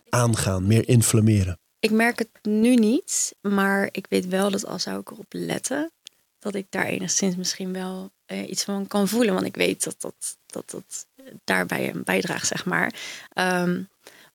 aangaan, 0.10 0.68
meer 0.68 0.88
inflammeren. 0.88 1.60
Ik 1.80 1.92
merk 1.92 2.20
het 2.20 2.30
nu 2.42 2.76
niet, 2.76 3.36
maar 3.42 3.90
ik 3.92 4.06
weet 4.10 4.28
wel 4.28 4.52
dat 4.52 4.66
als 4.66 4.84
zou 4.84 5.00
ik 5.00 5.12
erop 5.12 5.26
letten, 5.30 5.92
dat 6.40 6.56
ik 6.56 6.66
daar 6.70 6.86
enigszins 6.86 7.36
misschien 7.36 7.74
wel 7.74 8.12
eh, 8.26 8.50
iets 8.50 8.64
van 8.64 8.88
kan 8.88 9.08
voelen. 9.08 9.34
Want 9.34 9.46
ik 9.46 9.56
weet 9.56 9.84
dat 9.84 9.96
dat, 10.00 10.38
dat, 10.46 10.70
dat 10.70 11.06
daarbij 11.44 11.90
een 11.90 12.04
bijdraagt, 12.04 12.48
zeg 12.48 12.66
maar. 12.66 12.94
Ehm, 13.34 13.82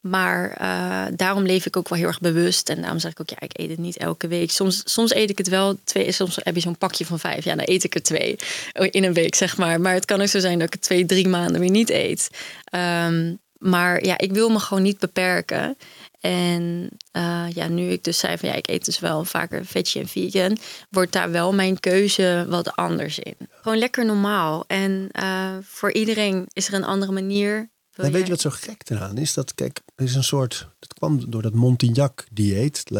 maar 0.00 0.50
eh, 0.50 1.16
daarom 1.16 1.44
leef 1.44 1.66
ik 1.66 1.76
ook 1.76 1.88
wel 1.88 1.98
heel 1.98 2.06
erg 2.06 2.20
bewust. 2.20 2.68
En 2.68 2.80
daarom 2.80 2.98
zeg 2.98 3.10
ik 3.10 3.20
ook, 3.20 3.30
ja, 3.30 3.40
ik 3.40 3.58
eet 3.58 3.70
het 3.70 3.78
niet 3.78 3.96
elke 3.96 4.28
week. 4.28 4.50
Soms, 4.50 4.82
soms 4.84 5.14
eet 5.14 5.30
ik 5.30 5.38
het 5.38 5.48
wel 5.48 5.78
twee. 5.84 6.12
Soms 6.12 6.38
heb 6.42 6.54
je 6.54 6.60
zo'n 6.60 6.78
pakje 6.78 7.06
van 7.06 7.18
vijf. 7.18 7.44
Ja, 7.44 7.54
dan 7.54 7.64
eet 7.68 7.84
ik 7.84 7.94
er 7.94 8.02
twee 8.02 8.36
in 8.72 9.04
een 9.04 9.12
week, 9.12 9.34
zeg 9.34 9.56
maar. 9.56 9.80
Maar 9.80 9.94
het 9.94 10.04
kan 10.04 10.20
ook 10.20 10.28
zo 10.28 10.38
zijn 10.38 10.58
dat 10.58 10.66
ik 10.66 10.72
het 10.72 10.82
twee, 10.82 11.06
drie 11.06 11.28
maanden 11.28 11.60
weer 11.60 11.70
niet 11.70 11.90
eet. 11.90 12.30
Ehm, 12.64 13.34
maar 13.58 14.04
ja, 14.04 14.18
ik 14.18 14.32
wil 14.32 14.48
me 14.48 14.58
gewoon 14.58 14.82
niet 14.82 14.98
beperken. 14.98 15.76
En 16.24 16.88
eh, 17.10 17.46
ja, 17.52 17.68
nu 17.68 17.88
ik 17.88 18.04
dus 18.04 18.18
zei 18.18 18.38
van 18.38 18.48
ja, 18.48 18.54
ik 18.54 18.68
eet 18.68 18.84
dus 18.84 18.98
wel 18.98 19.24
vaker 19.24 19.66
veggie 19.66 20.00
en 20.00 20.08
vegan, 20.08 20.58
wordt 20.90 21.12
daar 21.12 21.30
wel 21.30 21.52
mijn 21.52 21.80
keuze 21.80 22.46
wat 22.48 22.76
anders 22.76 23.18
in. 23.18 23.36
Gewoon 23.48 23.78
lekker 23.78 24.04
normaal. 24.04 24.64
En 24.66 25.08
eh, 25.10 25.56
voor 25.62 25.92
iedereen 25.92 26.46
is 26.52 26.68
er 26.68 26.74
een 26.74 26.84
andere 26.84 27.12
manier. 27.12 27.70
En 27.94 28.12
weet 28.12 28.24
je 28.24 28.32
wat 28.32 28.40
zo 28.40 28.50
gek 28.50 28.82
eraan 28.90 29.18
is? 29.18 29.34
Dat, 29.34 29.54
kijk, 29.54 29.80
er 29.94 30.04
is 30.04 30.14
een 30.14 30.24
soort, 30.24 30.68
dat 30.78 30.94
kwam 30.94 31.30
door 31.30 31.42
dat 31.42 31.54
Montignac-dieet. 31.54 32.90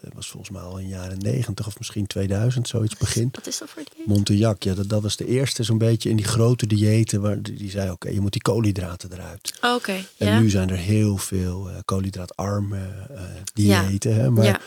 Dat 0.00 0.12
was 0.14 0.28
volgens 0.30 0.50
mij 0.50 0.62
al 0.62 0.78
in 0.78 0.84
de 0.84 0.90
jaren 0.94 1.18
90 1.18 1.66
of 1.66 1.78
misschien 1.78 2.06
2000, 2.06 2.68
zoiets 2.68 2.96
begin. 2.96 3.28
Wat 3.32 3.46
is 3.46 3.58
dat 3.58 3.68
voor 3.68 3.82
dieet? 3.94 4.06
Montignac, 4.06 4.62
ja, 4.62 4.74
dat, 4.74 4.88
dat 4.88 5.02
was 5.02 5.16
de 5.16 5.26
eerste 5.26 5.62
zo'n 5.62 5.78
beetje 5.78 6.10
in 6.10 6.16
die 6.16 6.24
grote 6.24 6.66
diëten. 6.66 7.20
Waar 7.20 7.42
die, 7.42 7.54
die 7.56 7.70
zei, 7.70 7.90
oké, 7.90 8.08
je 8.08 8.20
moet 8.20 8.32
die 8.32 8.42
koolhydraten 8.42 9.12
eruit. 9.12 9.58
Oh, 9.60 9.74
Oké, 9.74 9.92
En 10.16 10.26
ja. 10.26 10.38
nu 10.40 10.50
zijn 10.50 10.70
er 10.70 10.76
heel 10.76 11.16
veel 11.16 11.68
eh 11.70 11.76
koolhydraatarme 11.84 12.78
eh, 13.14 13.20
diëten. 13.54 14.14
Hè? 14.14 14.30
Maar 14.30 14.44
ja. 14.44 14.60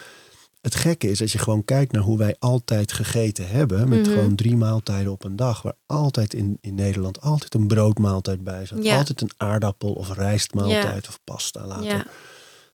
het 0.62 0.76
gekke 0.76 1.10
is 1.10 1.20
dat 1.20 1.32
je 1.32 1.38
gewoon 1.38 1.66
kijkt 1.66 1.92
naar 1.92 2.02
hoe 2.02 2.18
wij 2.18 2.36
altijd 2.40 2.92
gegeten 2.92 3.48
hebben. 3.50 3.90
Met 3.90 4.00
Mhm. 4.06 4.10
gewoon 4.12 4.36
drie 4.36 4.56
maaltijden 4.58 5.12
op 5.12 5.24
een 5.24 5.36
dag. 5.36 5.62
Waar 5.62 5.76
altijd 5.86 6.34
in, 6.34 6.58
in 6.62 6.76
Nederland 6.76 7.22
altijd 7.22 7.54
een 7.54 7.68
broodmaaltijd 7.68 8.44
bij 8.44 8.66
zat. 8.66 8.84
Ja. 8.84 8.98
Altijd 8.98 9.22
een 9.22 9.32
aardappel 9.38 9.94
of 9.94 10.14
rijstmaaltijd 10.14 11.08
of 11.08 11.20
pasta 11.24 11.66
later. 11.66 12.08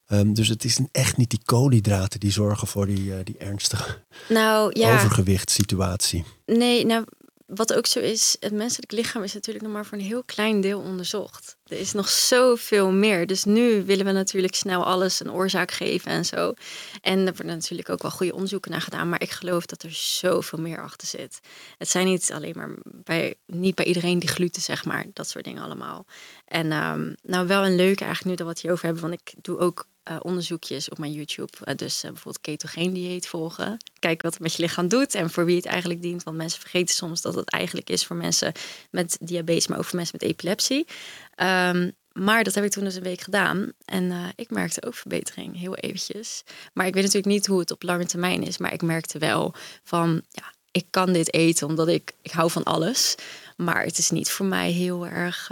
Ehm, 0.08 0.34
dus 0.34 0.48
het 0.48 0.64
is 0.64 0.80
echt 0.92 1.18
niet 1.18 1.30
die 1.30 1.42
koolhydraten 1.46 2.20
die 2.20 2.32
zorgen 2.32 2.68
voor 2.68 2.86
die, 2.86 3.14
eh, 3.14 3.20
die 3.24 3.38
ernstige 3.38 4.04
Nou 4.30 4.72
ja, 4.80 4.96
overgewichtssituatie. 4.96 6.24
nee, 6.46 6.86
nou 6.86 7.06
wat 7.46 7.74
ook 7.74 7.86
zo 7.86 8.00
is, 8.00 8.38
het 8.40 8.54
menselijk 8.54 8.92
lichaam 8.92 9.24
is 9.24 9.34
natuurlijk 9.34 9.66
nog 9.66 9.74
maar 9.74 9.86
voor 9.86 9.98
een 9.98 10.04
heel 10.04 10.24
klein 10.24 10.62
deel 10.62 10.80
onderzocht. 10.80 11.58
Er 11.66 11.80
is 11.80 11.92
nog 11.92 12.10
zoveel 12.10 12.92
meer. 12.92 13.28
Dus 13.28 13.44
nu 13.44 13.86
willen 13.86 14.06
we 14.06 14.12
natuurlijk 14.12 14.56
snel 14.56 14.86
alles 14.86 15.20
een 15.20 15.32
oorzaak 15.32 15.72
geven 15.72 16.12
en 16.12 16.26
zo. 16.26 16.54
En 17.02 17.20
er 17.20 17.34
worden 17.36 17.46
natuurlijk 17.46 17.90
ook 17.90 18.02
wel 18.02 18.12
goede 18.12 18.34
onderzoeken 18.34 18.72
naar 18.72 18.82
gedaan. 18.82 19.10
Maar 19.10 19.22
ik 19.22 19.32
geloof 19.32 19.66
dat 19.66 19.84
er 19.84 19.92
zoveel 19.92 20.60
meer 20.60 20.82
achter 20.82 21.08
zit. 21.08 21.40
Het 21.78 21.90
zijn 21.90 22.06
niet 22.06 22.32
alleen 22.34 22.54
maar 22.56 22.76
bij, 22.84 23.36
niet 23.46 23.76
bij 23.76 23.86
iedereen 23.86 24.20
die 24.20 24.30
gluten, 24.30 24.62
zeg 24.62 24.86
maar. 24.86 25.06
Dat 25.14 25.30
soort 25.30 25.46
dingen 25.46 25.64
allemaal. 25.64 26.06
En 26.46 26.72
ehm, 26.72 27.14
nou 27.22 27.48
wel 27.48 27.66
een 27.66 27.76
leuke 27.76 28.04
eigenlijk 28.04 28.26
nu 28.26 28.36
dat 28.36 28.46
we 28.46 28.52
het 28.52 28.62
hierover 28.62 28.86
hebben. 28.86 29.10
Want 29.10 29.22
ik 29.22 29.34
doe 29.42 29.58
ook 29.58 29.88
eh, 30.06 30.16
onderzoekjes 30.22 30.90
op 30.90 30.98
mijn 30.98 31.12
YouTube. 31.12 31.52
Eh, 31.64 31.76
dus 31.76 31.96
eh, 31.96 32.10
bijvoorbeeld 32.10 32.42
ketogeen 32.42 32.94
dieet 32.94 33.28
volgen. 33.28 33.78
Kijken 34.00 34.24
wat 34.24 34.34
het 34.34 34.42
met 34.42 34.54
je 34.54 34.62
lichaam 34.62 34.88
doet 34.88 35.16
en 35.16 35.30
voor 35.30 35.46
wie 35.46 35.56
het 35.56 35.66
eigenlijk 35.66 36.02
dient. 36.02 36.24
Want 36.24 36.38
mensen 36.38 36.60
vergeten 36.60 36.96
soms 36.96 37.22
dat 37.22 37.36
het 37.36 37.50
eigenlijk 37.50 37.90
is 37.90 38.06
voor 38.06 38.16
mensen 38.16 38.52
met 38.92 39.18
diabetes, 39.22 39.68
maar 39.68 39.78
ook 39.78 39.86
voor 39.86 39.96
mensen 39.96 40.18
met 40.20 40.30
epilepsie. 40.30 40.88
Ehm, 41.36 41.92
maar 42.12 42.44
dat 42.44 42.56
heb 42.56 42.64
ik 42.64 42.72
toen 42.72 42.84
dus 42.84 42.96
een 42.96 43.04
week 43.04 43.22
gedaan. 43.22 43.72
En 43.86 44.34
ik 44.36 44.50
merkte 44.50 44.86
ook 44.86 44.96
verbetering, 44.96 45.58
heel 45.58 45.76
eventjes. 45.76 46.44
Maar 46.74 46.88
ik 46.88 46.94
weet 46.94 47.04
natuurlijk 47.04 47.34
niet 47.34 47.46
hoe 47.46 47.60
het 47.60 47.72
op 47.72 47.84
lange 47.84 48.06
termijn 48.06 48.44
is. 48.44 48.58
Maar 48.58 48.74
ik 48.74 48.82
merkte 48.82 49.20
wel 49.20 49.54
van, 49.84 50.22
ja, 50.30 50.54
ik 50.72 50.86
kan 50.90 51.14
dit 51.14 51.34
eten 51.34 51.68
omdat 51.68 51.88
ik, 51.88 52.14
ik 52.22 52.32
hou 52.32 52.52
van 52.52 52.64
alles. 52.64 53.16
Maar 53.58 53.84
het 53.84 53.98
is 53.98 54.10
niet 54.10 54.32
voor 54.32 54.46
mij 54.46 54.72
heel 54.72 55.08
erg. 55.08 55.50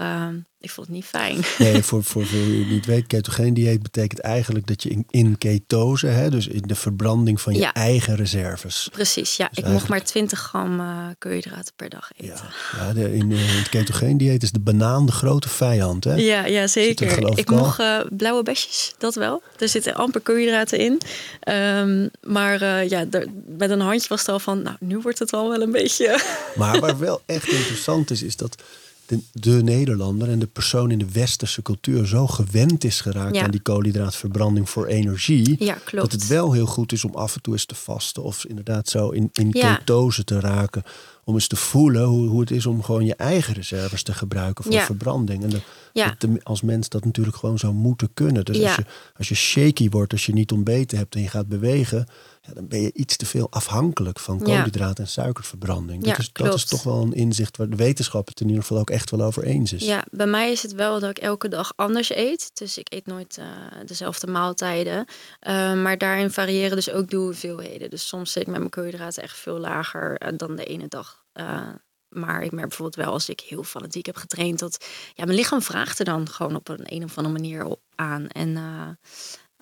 Uh, 0.64 0.70
ik 0.70 0.70
vond 0.72 0.88
het 0.88 0.96
niet 0.96 1.06
fijn. 1.06 1.40
Nee, 1.74 1.84
voor, 1.84 2.04
voor, 2.04 2.26
voor 2.26 2.38
niet 2.70 2.86
weet, 2.86 3.08
ketogeen 3.08 3.54
dieet 3.54 3.84
betekent 3.84 4.20
eigenlijk 4.20 4.68
dat 4.68 4.84
je 4.84 4.90
in, 4.90 5.06
in 5.10 5.38
ketose, 5.38 6.08
hè, 6.08 6.30
dus 6.30 6.48
in 6.48 6.62
de 6.62 6.76
verbranding 6.76 7.42
van 7.42 7.54
je 7.54 7.60
Ja. 7.60 7.74
eigen 7.74 8.16
reserves. 8.16 8.90
Precies, 8.92 9.36
ja. 9.38 9.48
Dus 9.54 9.64
ik 9.64 9.70
mocht 9.70 9.88
maar 9.88 10.04
20 10.04 10.40
gram 10.40 10.80
eh 10.80 10.98
koolhydraten 11.20 11.74
per 11.76 11.90
dag 11.90 12.10
eten. 12.18 12.36
Ja, 12.36 12.78
ja 12.86 12.94
de, 12.94 13.14
in, 13.16 13.32
eh, 13.32 13.50
in 13.54 13.58
het 13.58 13.70
ketogeen 13.70 14.18
dieet 14.18 14.44
is 14.44 14.52
de 14.52 14.60
banaan 14.60 15.06
de 15.06 15.12
grote 15.12 15.50
vijand. 15.50 16.04
Hè? 16.04 16.14
Ja, 16.16 16.46
ja 16.46 16.62
er 16.62 16.70
zeker. 16.70 17.38
Ik 17.38 17.50
mocht 17.50 17.80
eh, 17.80 18.00
blauwe 18.10 18.44
besjes, 18.44 18.94
dat 18.98 19.16
wel. 19.16 19.42
Er 19.60 19.70
zitten 19.70 19.94
amper 19.96 20.22
koolhydraten 20.22 20.80
in. 20.80 21.02
Ehm, 21.40 22.08
maar 22.22 22.86
ja, 22.88 23.06
er- 23.12 23.28
met 23.58 23.70
een 23.70 23.80
handje 23.80 24.08
was 24.10 24.20
het 24.20 24.30
al 24.30 24.40
van, 24.40 24.62
nou, 24.62 24.76
nu 24.80 24.98
wordt 24.98 25.20
het 25.20 25.34
al 25.34 25.50
wel 25.50 25.62
een 25.62 25.72
beetje... 25.72 26.20
Maar 26.56 26.80
waar 26.80 27.00
wel 27.00 27.22
echt 27.26 27.48
interessant 27.52 28.12
is, 28.12 28.24
is 28.24 28.36
dat 28.36 28.62
de, 29.06 29.20
de 29.34 29.64
Nederlander 29.64 30.30
en 30.30 30.40
de 30.40 30.48
persoon 30.48 30.92
in 30.92 30.98
de 30.98 31.12
westerse 31.12 31.62
cultuur 31.62 32.06
zo 32.08 32.28
gewend 32.28 32.84
is 32.84 33.02
geraakt 33.02 33.36
Ja. 33.36 33.44
aan 33.44 33.52
die 33.52 33.62
koolhydraatverbranding 33.62 34.70
voor 34.70 34.86
energie. 34.86 35.64
Ja, 35.64 35.74
klopt. 35.74 36.12
Dat 36.12 36.22
het 36.22 36.28
wel 36.28 36.52
heel 36.54 36.66
goed 36.66 36.92
is 36.92 37.04
om 37.06 37.16
af 37.16 37.36
en 37.36 37.42
toe 37.42 37.54
eens 37.54 37.66
te 37.66 37.76
vasten 37.76 38.24
of 38.24 38.46
inderdaad 38.46 38.88
zo 38.90 39.10
in, 39.10 39.30
in 39.34 39.50
Ja. 39.52 39.76
ketose 39.76 40.24
te 40.24 40.40
raken. 40.40 40.84
Om 41.26 41.34
eens 41.34 41.48
te 41.48 41.56
voelen 41.56 42.04
hoe, 42.04 42.28
hoe 42.28 42.40
het 42.40 42.52
is 42.52 42.66
om 42.66 42.84
gewoon 42.84 43.06
je 43.06 43.16
eigen 43.16 43.54
reserves 43.54 44.04
te 44.04 44.14
gebruiken 44.14 44.64
voor 44.64 44.74
Ja. 44.74 44.86
verbranding. 44.86 45.44
En 45.44 45.50
de, 45.50 45.60
Ja. 45.94 46.08
dat 46.08 46.20
de- 46.22 46.40
als 46.44 46.62
mens 46.62 46.90
dat 46.90 47.06
natuurlijk 47.06 47.36
gewoon 47.38 47.58
zou 47.58 47.74
moeten 47.74 48.10
kunnen. 48.14 48.46
Dus 48.46 48.62
als, 48.64 48.76
je, 48.76 48.86
als 49.18 49.30
je 49.30 49.36
shaky 49.36 49.90
wordt, 49.90 50.12
als 50.12 50.26
je 50.26 50.34
niet 50.34 50.52
ontbeten 50.52 50.98
hebt 50.98 51.16
en 51.16 51.22
je 51.22 51.28
gaat 51.30 51.48
bewegen, 51.48 52.06
ja, 52.42 52.54
dan 52.54 52.68
ben 52.68 52.82
je 52.82 52.92
iets 52.94 53.16
te 53.18 53.26
veel 53.26 53.48
afhankelijk 53.50 54.20
van 54.20 54.38
Ja. 54.38 54.44
koolhydraten 54.44 55.04
en 55.04 55.10
suikerverbranding. 55.10 56.04
Dat, 56.04 56.18
is, 56.18 56.30
dat 56.34 56.54
is 56.54 56.66
toch 56.66 56.84
wel 56.84 57.02
een 57.02 57.14
inzicht 57.14 57.58
waar 57.58 57.70
de 57.70 57.76
wetenschap 57.76 58.28
het 58.28 58.40
in 58.40 58.48
ieder 58.48 58.62
geval 58.62 58.78
ook 58.80 58.90
echt 58.90 59.10
wel 59.12 59.22
over 59.22 59.44
eens 59.44 59.74
is. 59.74 59.86
Ja, 59.86 60.04
bij 60.12 60.26
mij 60.28 60.52
is 60.52 60.62
het 60.62 60.74
wel 60.74 61.00
dat 61.00 61.10
ik 61.10 61.18
elke 61.18 61.48
dag 61.48 61.74
anders 61.76 62.16
eet. 62.16 62.52
Dus 62.54 62.78
ik 62.78 62.94
eet 62.94 63.06
nooit 63.06 63.38
eh, 63.38 63.46
dezelfde 63.86 64.28
maaltijden. 64.28 65.06
Eh, 65.40 65.54
maar 65.74 65.98
daarin 65.98 66.32
variëren 66.32 66.76
dus 66.76 66.92
ook 66.92 67.10
de 67.10 67.16
hoeveelheden. 67.18 67.90
Dus 67.90 68.08
soms 68.08 68.32
zit 68.32 68.42
ik 68.42 68.48
met 68.48 68.58
mijn 68.58 68.70
koolhydraten 68.70 69.24
echt 69.24 69.38
veel 69.38 69.60
lager 69.60 70.18
eh, 70.18 70.34
dan 70.38 70.56
de 70.56 70.66
ene 70.66 70.86
dag. 70.88 71.13
Eh, 71.34 71.70
maar 72.08 72.44
ik 72.44 72.52
merk 72.52 72.68
bijvoorbeeld 72.68 73.06
wel 73.06 73.14
als 73.14 73.30
ik 73.30 73.40
heel 73.40 73.64
fanatiek 73.64 74.06
heb 74.06 74.16
getraind... 74.16 74.60
dat 74.60 74.86
ja, 75.14 75.26
mijn 75.26 75.38
lichaam 75.38 75.62
vraagt 75.62 76.00
er 76.00 76.06
dan 76.06 76.30
gewoon 76.30 76.56
op 76.56 76.68
een, 76.68 76.94
een 76.94 77.04
of 77.04 77.18
andere 77.18 77.36
manier 77.36 77.66
op 77.66 77.82
aan. 77.96 78.28
En 78.28 78.58
eh, 78.58 78.90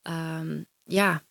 ehm, 0.02 0.64
ja, 0.84 1.24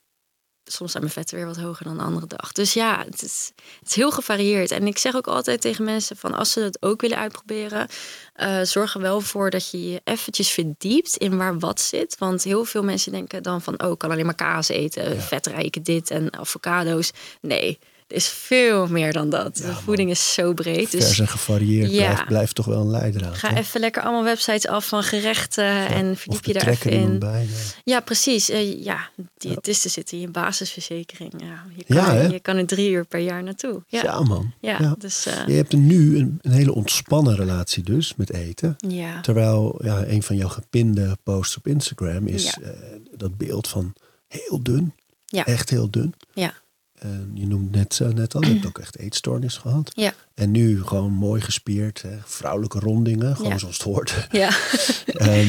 soms 0.72 0.90
zijn 0.90 1.02
mijn 1.02 1.14
vetten 1.14 1.36
weer 1.36 1.46
wat 1.46 1.56
hoger 1.56 1.84
dan 1.84 1.96
de 1.96 2.02
andere 2.02 2.26
dag. 2.26 2.52
Dus 2.52 2.72
ja, 2.72 3.04
het 3.04 3.22
is, 3.22 3.52
het 3.78 3.88
is 3.88 3.94
heel 3.94 4.10
gevarieerd. 4.10 4.70
En 4.70 4.86
ik 4.86 4.98
zeg 4.98 5.14
ook 5.14 5.26
altijd 5.26 5.60
tegen 5.60 5.84
mensen 5.84 6.16
van 6.16 6.34
als 6.34 6.52
ze 6.52 6.60
het 6.60 6.82
ook 6.82 7.00
willen 7.00 7.18
uitproberen, 7.18 7.88
eh, 8.32 8.62
zorg 8.62 8.94
er 8.94 9.00
wel 9.00 9.20
voor 9.20 9.50
dat 9.50 9.70
je 9.70 9.90
je 9.90 10.00
eventjes 10.04 10.50
verdiept 10.50 11.16
in 11.16 11.36
waar 11.36 11.58
wat 11.58 11.80
zit. 11.80 12.18
Want 12.18 12.42
heel 12.42 12.64
veel 12.64 12.82
mensen 12.82 13.12
denken 13.12 13.42
dan 13.42 13.62
van, 13.62 13.82
oh, 13.82 13.90
ik 13.90 13.98
kan 13.98 14.10
alleen 14.10 14.26
maar 14.26 14.34
kaas 14.34 14.68
eten, 14.68 15.20
vetrijke 15.20 15.82
dit 15.82 16.10
en 16.10 16.38
avocado's. 16.38 17.10
Nee, 17.40 17.78
er 18.10 18.16
is 18.16 18.28
veel 18.28 18.86
meer 18.86 19.12
dan 19.12 19.30
dat. 19.30 19.56
de 19.56 19.72
voeding 19.74 20.10
is 20.10 20.32
zo 20.32 20.52
breed. 20.54 20.88
Vers 20.88 21.06
Dus 21.08 21.18
en 21.18 21.28
gevarieerd 21.28 21.90
Ja. 21.90 21.98
blijft, 22.04 22.26
blijft 22.26 22.54
toch 22.54 22.66
wel 22.66 22.80
een 22.80 22.90
leidraad. 22.90 23.36
ga 23.36 23.48
hè? 23.52 23.58
even 23.58 23.80
lekker 23.80 24.02
allemaal 24.02 24.24
websites 24.24 24.66
af 24.66 24.88
van 24.88 25.02
gerechten 25.02 25.86
en 25.86 26.16
verdiep 26.16 26.44
je 26.44 26.52
daar 26.52 26.68
even 26.68 26.90
in. 26.90 27.18
bij. 27.18 27.46
ja. 27.84 28.00
Precies. 28.00 28.48
Eh, 28.50 28.84
ja, 28.84 29.10
diëtisten 29.38 29.90
zitten 29.90 30.16
in 30.16 30.22
je 30.22 30.28
basisverzekering. 30.30 31.32
Ja, 31.36 31.64
je, 31.76 31.84
kan, 31.94 32.04
hè? 32.04 32.22
er, 32.24 32.32
je 32.32 32.40
kan 32.40 32.56
er 32.56 32.66
drie 32.66 32.90
uur 32.90 33.04
per 33.04 33.20
jaar 33.20 33.42
naartoe. 33.42 33.82
Ja, 33.86 34.02
Ja, 34.02 34.20
man. 34.22 34.52
ja, 34.60 34.76
Ja. 34.80 34.94
dus 34.98 35.26
eh, 35.26 35.46
Je 35.46 35.52
hebt 35.54 35.72
nu 35.72 36.18
een, 36.18 36.38
een 36.42 36.52
hele 36.52 36.74
ontspannen 36.74 37.36
relatie 37.36 37.82
dus 37.82 38.14
met 38.16 38.32
eten. 38.32 38.76
Terwijl 39.22 39.80
ja, 39.84 40.04
een 40.06 40.22
van 40.22 40.36
jouw 40.36 40.48
gepinde 40.48 41.16
posts 41.22 41.56
op 41.56 41.66
Instagram 41.66 42.26
is 42.26 42.56
eh, 42.62 42.70
dat 43.16 43.36
beeld 43.36 43.68
van 43.68 43.92
heel 44.28 44.62
dun. 44.62 44.94
Ja. 45.26 45.46
Echt 45.46 45.70
heel 45.70 45.90
dun. 45.90 46.14
Ja. 46.32 46.52
En 47.00 47.30
je 47.34 47.46
noemt 47.46 47.70
net, 47.70 48.00
eh, 48.02 48.08
net 48.08 48.34
al, 48.34 48.40
je 48.44 48.48
hebt 48.52 48.66
ook 48.66 48.78
echt 48.78 48.98
eetstoornis 48.98 49.56
gehad. 49.56 49.90
Ja. 49.94 50.14
En 50.34 50.50
nu 50.50 50.82
gewoon 50.84 51.12
mooi 51.12 51.40
gespierd, 51.40 52.02
hè, 52.02 52.16
vrouwelijke 52.24 52.78
rondingen, 52.78 53.36
gewoon 53.36 53.50
Ja. 53.52 53.58
zoals 53.58 53.74
het 53.76 53.86
hoort. 53.86 54.26
Ja. 54.30 54.50
Ehm, 55.06 55.48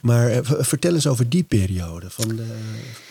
maar 0.00 0.30
eh, 0.30 0.38
vertel 0.42 0.94
eens 0.94 1.06
over 1.06 1.28
die 1.28 1.42
periode 1.44 2.10
van 2.10 2.28
de, 2.36 2.56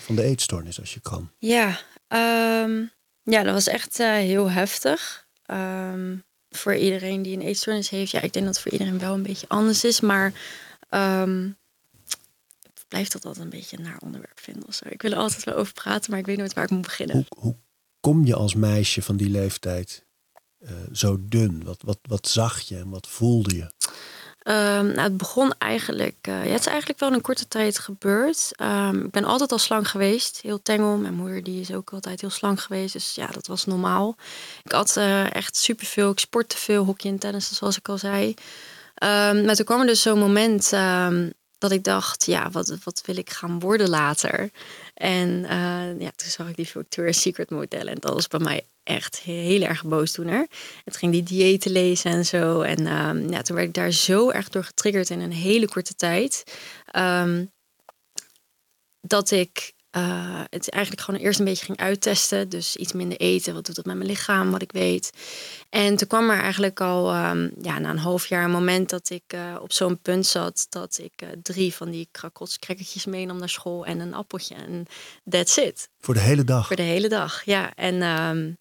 van 0.04 0.16
de 0.16 0.24
eetstoornis 0.24 0.80
als 0.80 0.94
je 0.94 1.00
kan. 1.00 1.30
Ja, 1.40 1.80
ehm, 2.08 2.82
ja, 3.24 3.44
dat 3.44 3.54
was 3.54 3.68
echt 3.68 4.00
eh, 4.00 4.12
heel 4.12 4.50
heftig. 4.52 5.26
Ehm, 5.46 6.16
voor 6.50 6.76
iedereen 6.76 7.22
die 7.22 7.36
een 7.36 7.42
eetstoornis 7.46 7.90
heeft. 7.90 8.12
Ja, 8.12 8.22
ik 8.22 8.34
denk 8.34 8.46
dat 8.46 8.54
het 8.54 8.64
voor 8.64 8.72
iedereen 8.72 9.00
wel 9.00 9.14
een 9.14 9.24
beetje 9.24 9.48
anders 9.50 9.84
is. 9.84 10.00
Maar 10.02 10.34
ehm, 10.90 11.50
blijf 12.88 13.08
dat 13.08 13.26
altijd 13.26 13.44
een 13.44 13.52
beetje 13.52 13.78
een 13.78 13.84
naar 13.84 14.00
onderwerp 14.00 14.40
vinden. 14.40 14.68
Of 14.68 14.74
zo. 14.74 14.86
Ik 14.90 15.02
wil 15.02 15.12
er 15.12 15.18
altijd 15.18 15.44
wel 15.44 15.56
over 15.56 15.74
praten, 15.74 16.12
maar 16.12 16.20
ik 16.20 16.26
weet 16.26 16.38
nooit 16.38 16.54
waar 16.54 16.64
ik 16.64 16.70
moet 16.70 16.82
beginnen. 16.82 17.16
Hoe, 17.16 17.26
hoe 17.40 17.56
kom 18.00 18.26
je 18.26 18.36
als 18.36 18.56
meisje 18.56 19.02
van 19.02 19.18
die 19.18 19.30
leeftijd 19.30 20.06
eh, 20.60 20.72
zo 20.92 21.18
dun? 21.20 21.64
Wat, 21.64 21.82
wat, 21.82 22.00
wat 22.02 22.28
zag 22.28 22.60
je 22.60 22.78
en 22.78 22.90
wat 22.90 23.08
voelde 23.08 23.56
je? 23.56 23.72
Ehm, 24.48 24.86
nou, 24.86 25.00
het 25.00 25.18
begon 25.18 25.54
eigenlijk, 25.58 26.16
eh, 26.22 26.46
ja, 26.46 26.52
het 26.52 26.60
is 26.60 26.66
eigenlijk 26.66 27.00
wel 27.00 27.10
in 27.10 27.16
een 27.16 27.22
korte 27.22 27.48
tijd 27.48 27.80
gebeurd. 27.80 28.52
Ehm, 28.56 29.00
ik 29.06 29.12
ben 29.12 29.24
altijd 29.24 29.52
al 29.52 29.58
slank 29.58 29.88
geweest, 29.88 30.42
heel 30.42 30.62
tengel. 30.62 30.98
Mijn 30.98 31.14
moeder 31.14 31.44
die 31.44 31.62
is 31.62 31.74
ook 31.74 31.94
altijd 31.94 32.22
heel 32.22 32.30
slank 32.30 32.60
geweest, 32.60 32.94
dus 32.94 33.16
ja, 33.16 33.28
dat 33.28 33.48
was 33.48 33.66
normaal. 33.66 34.16
Ik 34.64 34.72
had 34.72 34.98
eh, 34.98 35.36
echt 35.36 35.56
superveel, 35.56 36.12
ik 36.12 36.20
sportte 36.20 36.58
veel, 36.58 36.86
hockey 36.86 37.12
en 37.12 37.18
tennis, 37.18 37.54
zoals 37.54 37.78
ik 37.78 37.90
al 37.90 37.98
zei. 37.98 38.34
Ehm, 38.94 39.46
maar 39.46 39.56
toen 39.56 39.66
kwam 39.66 39.80
er 39.80 39.88
dus 39.88 40.02
zo'n 40.02 40.20
moment 40.20 40.72
dat 41.58 41.72
ik 41.72 41.84
dacht, 41.84 42.26
ja, 42.26 42.52
wat, 42.52 42.78
wat 42.84 43.02
wil 43.06 43.18
ik 43.18 43.30
gaan 43.30 43.60
worden 43.60 43.90
later? 43.90 44.50
En 44.94 45.46
eh, 45.46 46.00
ja, 46.00 46.12
toen 46.16 46.30
zag 46.30 46.50
ik 46.50 46.56
die 46.56 46.68
Victoria's 46.68 47.22
Secret 47.22 47.50
modellen 47.50 47.94
en 47.94 48.00
dat 48.00 48.14
was 48.14 48.28
bij 48.28 48.40
mij 48.40 48.66
echt 48.84 49.20
heel 49.20 49.62
erg 49.62 49.86
boosdoener. 49.86 50.48
Het 50.84 50.98
ging 50.98 51.12
die 51.12 51.24
diëten 51.24 51.72
lezen 51.72 52.12
en 52.12 52.26
zo. 52.26 52.62
En 52.62 52.88
ehm, 52.88 53.30
ja, 53.30 53.42
toen 53.42 53.56
werd 53.56 53.68
ik 53.68 53.74
daar 53.74 53.92
zo 53.92 54.30
erg 54.30 54.50
door 54.50 54.64
getriggerd 54.64 55.10
in 55.10 55.20
een 55.20 55.32
hele 55.34 55.68
korte 55.68 55.94
tijd. 55.96 56.44
ehm, 56.92 57.46
dat 59.02 59.32
ik 59.32 59.74
eh, 59.98 60.42
het 60.50 60.70
eigenlijk 60.70 61.04
gewoon 61.04 61.20
eerst 61.20 61.40
een 61.40 61.46
beetje 61.46 61.66
ging 61.66 61.78
uittesten. 61.78 62.50
Dus 62.50 62.76
iets 62.76 62.94
minder 62.94 63.18
eten. 63.18 63.54
Wat 63.54 63.66
doet 63.66 63.76
dat 63.76 63.86
met 63.86 63.96
mijn 63.96 64.10
lichaam? 64.10 64.52
Wat 64.52 64.62
ik 64.62 64.72
weet. 64.72 65.12
En 65.70 65.96
toen 65.96 66.08
kwam 66.08 66.30
er 66.30 66.40
eigenlijk 66.40 66.82
al 66.82 67.12
ehm, 67.12 67.50
ja, 67.62 67.80
na 67.80 67.90
een 67.90 67.98
half 67.98 68.26
jaar 68.26 68.44
een 68.44 68.52
moment 68.52 68.90
dat 68.90 69.10
ik 69.10 69.24
eh, 69.28 69.56
op 69.62 69.74
zo'n 69.74 70.00
punt 70.00 70.26
zat. 70.26 70.66
Dat 70.70 71.00
ik 71.02 71.22
eh, 71.22 71.30
drie 71.42 71.74
van 71.74 71.90
die 71.90 72.08
krakotskrekkertjes 72.12 73.06
meenam 73.06 73.38
naar 73.38 73.50
school 73.50 73.86
en 73.86 74.00
een 74.00 74.14
appeltje. 74.14 74.56
En 74.56 74.86
that's 75.30 75.58
it. 75.58 75.90
Voor 76.00 76.14
de 76.14 76.20
hele 76.20 76.44
dag. 76.44 76.68
Voor 76.68 76.76
de 76.76 76.82
hele 76.82 77.10
dag, 77.10 77.44
ja. 77.46 77.74
En 77.76 78.02
ehm, 78.02 78.52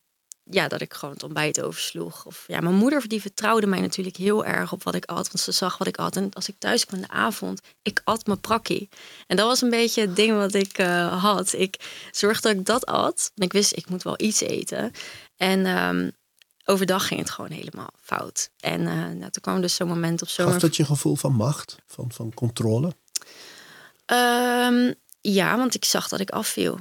ja, 0.50 0.68
dat 0.68 0.80
ik 0.80 0.94
gewoon 0.94 1.14
het 1.14 1.22
ontbijt 1.22 1.60
oversloeg. 1.60 2.24
Of, 2.24 2.44
ja, 2.46 2.60
mijn 2.60 2.74
moeder 2.74 3.08
die 3.08 3.20
vertrouwde 3.20 3.66
mij 3.66 3.80
natuurlijk 3.80 4.16
heel 4.16 4.44
erg 4.44 4.72
op 4.72 4.82
wat 4.82 4.94
ik 4.94 5.04
at. 5.04 5.26
Want 5.26 5.40
ze 5.40 5.52
zag 5.52 5.78
wat 5.78 5.86
ik 5.86 5.96
at. 5.96 6.16
En 6.16 6.32
als 6.32 6.48
ik 6.48 6.54
thuis 6.58 6.86
kwam 6.86 7.00
in 7.00 7.06
de 7.08 7.12
avond, 7.12 7.60
ik 7.82 8.00
at 8.04 8.26
mijn 8.26 8.40
prakkie. 8.40 8.88
En 9.26 9.36
dat 9.36 9.46
was 9.46 9.60
een 9.60 9.70
beetje 9.70 10.00
het 10.00 10.16
ding 10.16 10.36
wat 10.36 10.54
ik 10.54 10.78
eh, 10.78 11.22
had. 11.22 11.52
Ik 11.52 12.06
zorgde 12.10 12.48
dat 12.48 12.58
ik 12.58 12.66
dat 12.66 12.86
at. 12.86 13.30
En 13.34 13.44
ik 13.44 13.52
wist, 13.52 13.76
ik 13.76 13.88
moet 13.88 14.02
wel 14.02 14.14
iets 14.16 14.40
eten. 14.40 14.92
En 15.36 15.66
ehm, 15.66 16.10
overdag 16.64 17.06
ging 17.06 17.20
het 17.20 17.30
gewoon 17.30 17.50
helemaal 17.50 17.90
fout. 18.00 18.50
En 18.60 18.80
eh, 18.86 18.94
nou, 18.94 19.30
toen 19.30 19.42
kwam 19.42 19.60
dus 19.60 19.74
zo'n 19.74 19.88
moment 19.88 20.22
op 20.22 20.28
zo'n... 20.28 20.50
Gaf 20.50 20.60
dat 20.60 20.76
je 20.76 20.84
gevoel 20.84 21.16
van 21.16 21.32
macht, 21.32 21.76
van, 21.86 22.12
van 22.12 22.34
controle? 22.34 22.96
Ehm, 24.06 24.92
ja, 25.20 25.56
want 25.56 25.74
ik 25.74 25.84
zag 25.84 26.08
dat 26.08 26.20
ik 26.20 26.30
afviel. 26.30 26.78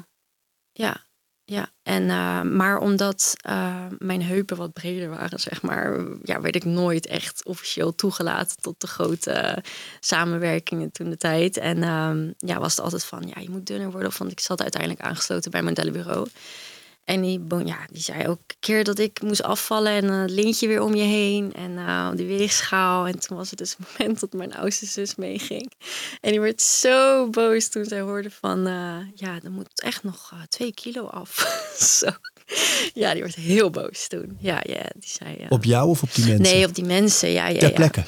Ja, 0.72 1.05
ja. 1.46 1.70
En, 1.84 2.10
eh, 2.10 2.42
maar 2.42 2.78
omdat 2.78 3.34
eh, 3.38 3.86
mijn 3.98 4.22
heupen 4.24 4.58
wat 4.58 4.74
breder 4.74 5.10
waren, 5.10 5.40
zeg 5.40 5.62
maar, 5.62 6.00
ja, 6.24 6.42
werd 6.42 6.56
ik 6.56 6.66
nooit 6.66 7.08
echt 7.08 7.46
officieel 7.46 7.96
toegelaten 7.96 8.58
tot 8.62 8.82
de 8.82 8.88
grote 8.88 9.64
samenwerkingen 10.00 10.92
toen 10.92 11.10
de 11.10 11.18
tijd. 11.18 11.58
En 11.58 11.84
ehm, 11.84 12.32
ja, 12.38 12.60
was 12.60 12.76
het 12.76 12.84
altijd 12.84 13.06
van, 13.06 13.32
ja, 13.36 13.42
je 13.42 13.50
moet 13.50 13.66
dunner 13.66 13.92
worden. 13.92 14.12
Want 14.18 14.32
ik 14.32 14.40
zat 14.40 14.62
uiteindelijk 14.62 15.02
aangesloten 15.02 15.52
bij 15.52 15.62
mijn 15.62 15.76
modellenbureau. 15.76 16.28
En 17.06 17.22
die, 17.22 17.42
ja, 17.66 17.78
die 17.92 18.02
zei 18.02 18.28
ook 18.28 18.40
een 18.48 18.56
keer 18.60 18.84
dat 18.84 19.00
ik 19.00 19.22
moest 19.22 19.44
afvallen 19.44 19.92
en 19.92 20.04
een 20.10 20.32
lintje 20.32 20.68
weer 20.68 20.82
om 20.82 20.96
je 20.96 21.04
heen. 21.04 21.54
En 21.54 21.78
eh, 21.78 22.10
die 22.16 22.26
weegschaal. 22.26 23.08
En 23.08 23.20
toen 23.20 23.38
was 23.38 23.50
het 23.50 23.60
dus 23.60 23.76
het 23.78 23.88
moment 23.98 24.20
dat 24.20 24.34
mijn 24.34 24.56
oudste 24.56 24.86
zus 24.86 25.16
meeging. 25.16 25.72
En 26.22 26.32
die 26.32 26.40
werd 26.40 26.62
zo 26.62 27.30
boos 27.30 27.68
toen 27.68 27.86
zij 27.86 28.02
hoorde 28.02 28.32
van... 28.32 28.68
eh, 28.68 28.98
ja, 29.16 29.40
er 29.44 29.52
moet 29.52 29.82
echt 29.82 30.04
nog 30.04 30.32
eh, 30.34 30.40
twee 30.50 30.74
kilo 30.74 31.06
af. 31.06 31.36
zo. 32.00 32.10
Ja, 32.94 33.14
die 33.14 33.22
werd 33.22 33.36
heel 33.36 33.70
boos 33.70 34.08
toen. 34.08 34.38
Ja, 34.40 34.62
ja 34.64 34.82
die 34.96 35.10
zei... 35.10 35.36
ja. 35.40 35.46
Op 35.50 35.64
jou 35.64 35.90
of 35.90 36.04
op 36.04 36.14
die 36.14 36.26
mensen? 36.26 36.56
Nee, 36.56 36.66
op 36.66 36.76
die 36.76 36.86
mensen. 36.86 37.30
Ja, 37.30 37.48
ja, 37.48 37.60
Ter 37.60 37.70
ja. 37.70 37.76
plekke. 37.76 38.04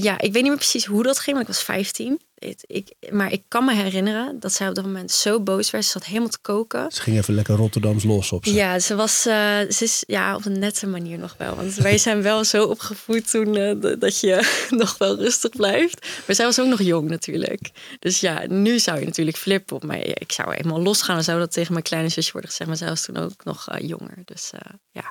Ja, 0.00 0.20
ik 0.20 0.32
weet 0.32 0.42
niet 0.42 0.42
meer 0.42 0.56
precies 0.56 0.84
hoe 0.84 1.02
dat 1.02 1.18
ging, 1.18 1.36
want 1.36 1.48
ik 1.48 1.54
was 1.54 1.64
15. 1.64 2.20
Het- 2.38 2.64
ik, 2.66 2.92
maar 3.10 3.32
ik 3.32 3.42
kan 3.48 3.64
me 3.64 3.74
herinneren 3.74 4.40
dat 4.40 4.52
zij 4.52 4.68
op 4.68 4.74
dat 4.74 4.84
moment 4.84 5.10
zo 5.10 5.40
boos 5.40 5.70
werd. 5.70 5.84
Ze 5.84 5.90
zat 5.90 6.04
helemaal 6.04 6.28
te 6.28 6.38
koken. 6.40 6.92
Ze 6.92 7.00
ging 7.02 7.16
even 7.16 7.34
lekker 7.34 7.56
Rotterdams 7.56 8.04
los 8.04 8.32
op 8.32 8.44
ze. 8.46 8.52
Ja, 8.52 8.78
ze 8.78 8.94
was, 8.94 9.26
eh, 9.26 9.58
ze 9.70 9.84
is 9.84 10.04
ja, 10.06 10.36
op 10.36 10.44
een 10.44 10.58
nette 10.58 10.86
manier 10.86 11.18
nog 11.18 11.34
wel. 11.38 11.56
Want 11.56 11.74
wij 11.74 11.98
zijn 11.98 12.22
wel 12.22 12.44
zo 12.44 12.64
opgevoed 12.64 13.30
toen 13.30 13.56
eh, 13.56 13.92
dat 13.98 14.20
je 14.20 14.66
nog 14.70 14.98
wel 14.98 15.16
rustig 15.16 15.50
blijft. 15.50 16.06
Maar 16.26 16.36
zij 16.36 16.44
was 16.44 16.60
ook 16.60 16.68
nog 16.68 16.82
jong 16.82 17.08
natuurlijk. 17.08 17.70
Dus 17.98 18.20
ja, 18.20 18.46
nu 18.48 18.78
zou 18.78 18.98
je 18.98 19.04
natuurlijk 19.04 19.36
flippen 19.36 19.76
op 19.76 19.84
mij. 19.84 20.02
Ik 20.02 20.32
zou 20.32 20.54
helemaal 20.54 20.82
losgaan 20.82 21.16
en 21.16 21.24
zou 21.24 21.38
dat 21.38 21.52
tegen 21.52 21.72
mijn 21.72 21.84
kleine 21.84 22.08
zusje 22.08 22.32
worden 22.32 22.50
gezegd. 22.50 22.68
Maar 22.70 22.78
zij 22.78 22.88
was 22.88 23.02
toen 23.04 23.16
ook 23.16 23.44
nog 23.44 23.68
eh, 23.68 23.88
jonger. 23.88 24.18
Dus 24.24 24.50
ja, 24.90 25.04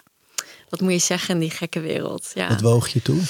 wat 0.70 0.82
moet 0.82 0.92
je 0.92 0.98
zeggen 1.00 1.34
in 1.34 1.40
die 1.40 1.50
gekke 1.52 1.80
wereld. 1.80 2.32
Ja. 2.34 2.48
Wat 2.48 2.62
woog 2.62 2.88
je 2.88 3.02
toen? 3.02 3.22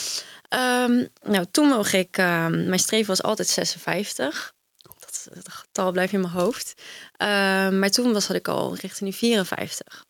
Ehm, 0.54 1.06
nou, 1.24 1.45
toen 1.51 1.70
woog 1.70 1.93
ik, 1.93 2.18
ehm, 2.18 2.68
mijn 2.68 2.80
streven 2.80 3.08
was 3.08 3.24
altijd 3.24 3.47
56. 3.47 4.54
Dat, 4.99 5.28
dat 5.34 5.49
getal 5.49 5.91
blijft 5.91 6.14
in 6.14 6.22
mijn 6.22 6.34
hoofd. 6.34 6.74
Ehm, 7.18 7.80
maar 7.80 7.89
toen 7.89 8.14
was 8.14 8.28
had 8.28 8.36
ik 8.36 8.47
al 8.47 8.76
richting 8.76 9.10
die 9.10 9.20
54. 9.20 10.06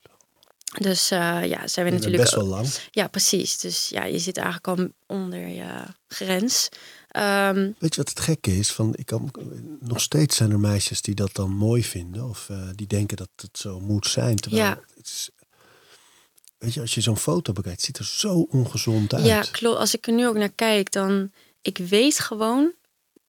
Dus 0.73 1.11
eh, 1.11 1.45
ja, 1.45 1.67
zijn 1.67 1.85
we 1.85 1.91
natuurlijk. 1.91 2.21
Best 2.23 2.35
wel 2.35 2.45
lang. 2.45 2.67
Ja, 2.91 3.07
precies. 3.07 3.59
Dus 3.59 3.89
ja, 3.89 4.03
je 4.03 4.19
zit 4.19 4.37
eigenlijk 4.37 4.67
al 4.67 4.87
onder 5.17 5.47
je 5.47 5.69
grens. 6.07 6.69
Weet 7.79 7.95
je 7.95 8.01
wat 8.01 8.09
het 8.09 8.19
gekke 8.19 8.57
is? 8.57 8.71
Van, 8.71 8.93
ik 8.95 9.05
kan, 9.05 9.31
nog 9.79 10.01
steeds 10.01 10.35
zijn 10.35 10.51
er 10.51 10.59
meisjes 10.59 11.01
die 11.01 11.15
dat 11.15 11.33
dan 11.33 11.51
mooi 11.51 11.83
vinden. 11.83 12.29
Of 12.29 12.49
eh, 12.49 12.69
die 12.75 12.87
denken 12.87 13.17
dat 13.17 13.29
het 13.35 13.57
zo 13.57 13.79
moet 13.79 14.07
zijn. 14.07 14.35
Terwijl 14.35 14.63
Ja. 14.63 14.79
het 14.95 15.05
is, 15.05 15.29
weet 16.63 16.73
je, 16.73 16.81
als 16.81 16.93
je 16.93 17.01
zo'n 17.01 17.17
foto 17.17 17.53
bekijkt, 17.53 17.77
het 17.77 17.85
ziet 17.85 17.97
er 17.97 18.05
zo 18.05 18.47
ongezond 18.49 19.13
uit. 19.13 19.25
ja, 19.25 19.41
klopt. 19.51 19.77
Als 19.77 19.95
ik 19.95 20.07
er 20.07 20.13
nu 20.13 20.27
ook 20.27 20.35
naar 20.37 20.51
kijk, 20.51 20.91
dan 20.91 21.31
ik 21.61 21.77
weet 21.77 22.19
gewoon 22.19 22.71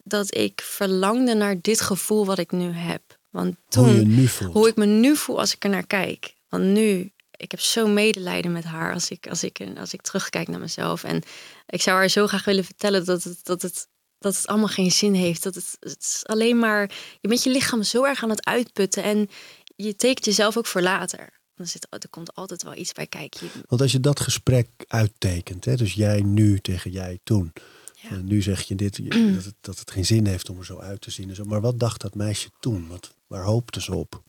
dat 0.05 0.35
ik 0.35 0.61
verlangde 0.65 1.35
naar 1.35 1.61
dit 1.61 1.81
gevoel 1.81 2.27
wat 2.27 2.39
ik 2.39 2.51
nu 2.53 2.71
heb. 2.71 3.03
Want 3.31 3.57
toen, 3.69 3.85
Hoe 3.85 3.95
je 3.95 4.07
nu 4.07 4.27
voelt. 4.29 4.53
hoe 4.53 4.69
ik 4.69 4.77
me 4.77 4.87
nu 4.87 5.17
voel 5.17 5.39
als 5.39 5.55
ik 5.55 5.65
er 5.65 5.71
naar 5.71 5.87
kijk. 5.87 6.35
Want 6.49 6.65
nu, 6.65 7.13
ik 7.37 7.51
heb 7.51 7.61
zo 7.61 7.87
medelijden 7.87 8.53
met 8.53 8.65
haar 8.65 8.93
als 8.93 9.11
ik, 9.11 9.29
als 9.29 9.45
ik, 9.45 9.61
als 9.79 9.93
ik 9.93 10.03
terugkijk 10.03 10.49
naar 10.49 10.61
mezelf. 10.61 11.05
En 11.05 11.23
ik 11.67 11.83
zou 11.83 11.97
haar 11.97 12.09
zo 12.09 12.27
graag 12.27 12.45
willen 12.45 12.65
vertellen 12.65 13.05
dat 13.05 13.23
het, 13.23 13.39
dat 13.43 13.63
het, 13.63 13.89
dat 14.19 14.37
het 14.37 14.47
allemaal 14.47 14.69
geen 14.69 14.91
zin 14.93 15.15
heeft. 15.15 15.43
Dat 15.43 15.55
het, 15.55 15.77
het 15.81 16.01
is 16.01 16.21
alleen 16.27 16.59
maar, 16.59 16.91
je 17.21 17.29
bent 17.29 17.43
je 17.43 17.51
lichaam 17.51 17.83
zo 17.83 18.05
erg 18.05 18.23
aan 18.23 18.31
het 18.31 18.45
uitputten. 18.47 19.03
En 19.03 19.29
je 19.77 19.97
tekent 19.97 20.25
jezelf 20.25 20.57
ook 20.57 20.67
voor 20.67 20.83
later. 20.83 21.43
Dan 21.55 21.67
zit, 21.67 21.87
er 21.91 22.09
komt 22.11 22.35
altijd 22.35 22.63
wel 22.63 22.75
iets 22.75 22.93
bij 22.93 23.07
kijken. 23.07 23.49
Want 23.69 23.81
als 23.81 23.93
je 23.93 24.01
dat 24.01 24.21
gesprek 24.21 24.69
uittekent, 24.89 25.65
hè, 25.65 25.77
dus 25.77 25.93
jij 25.93 26.21
nu 26.21 26.59
tegen 26.59 26.91
jij 26.91 27.19
toen. 27.23 27.53
Ja. 27.95 28.09
En 28.09 28.25
nu 28.25 28.43
zeg 28.43 28.63
je 28.63 28.75
dit, 28.75 28.97
dat, 29.35 29.45
het, 29.45 29.55
dat 29.61 29.79
het 29.79 29.91
geen 29.91 30.07
zin 30.07 30.27
heeft 30.27 30.49
om 30.49 30.59
er 30.59 30.65
zo 30.65 30.79
uit 30.79 31.01
te 31.01 31.11
zien. 31.11 31.29
En 31.29 31.35
zo. 31.35 31.45
Maar 31.45 31.61
wat 31.61 31.79
dacht 31.79 32.01
dat 32.01 32.15
meisje 32.15 32.51
toen? 32.61 32.89
Wat, 32.89 33.15
waar 33.27 33.43
hoopte 33.43 33.81
ze 33.81 33.95
op? 33.95 34.23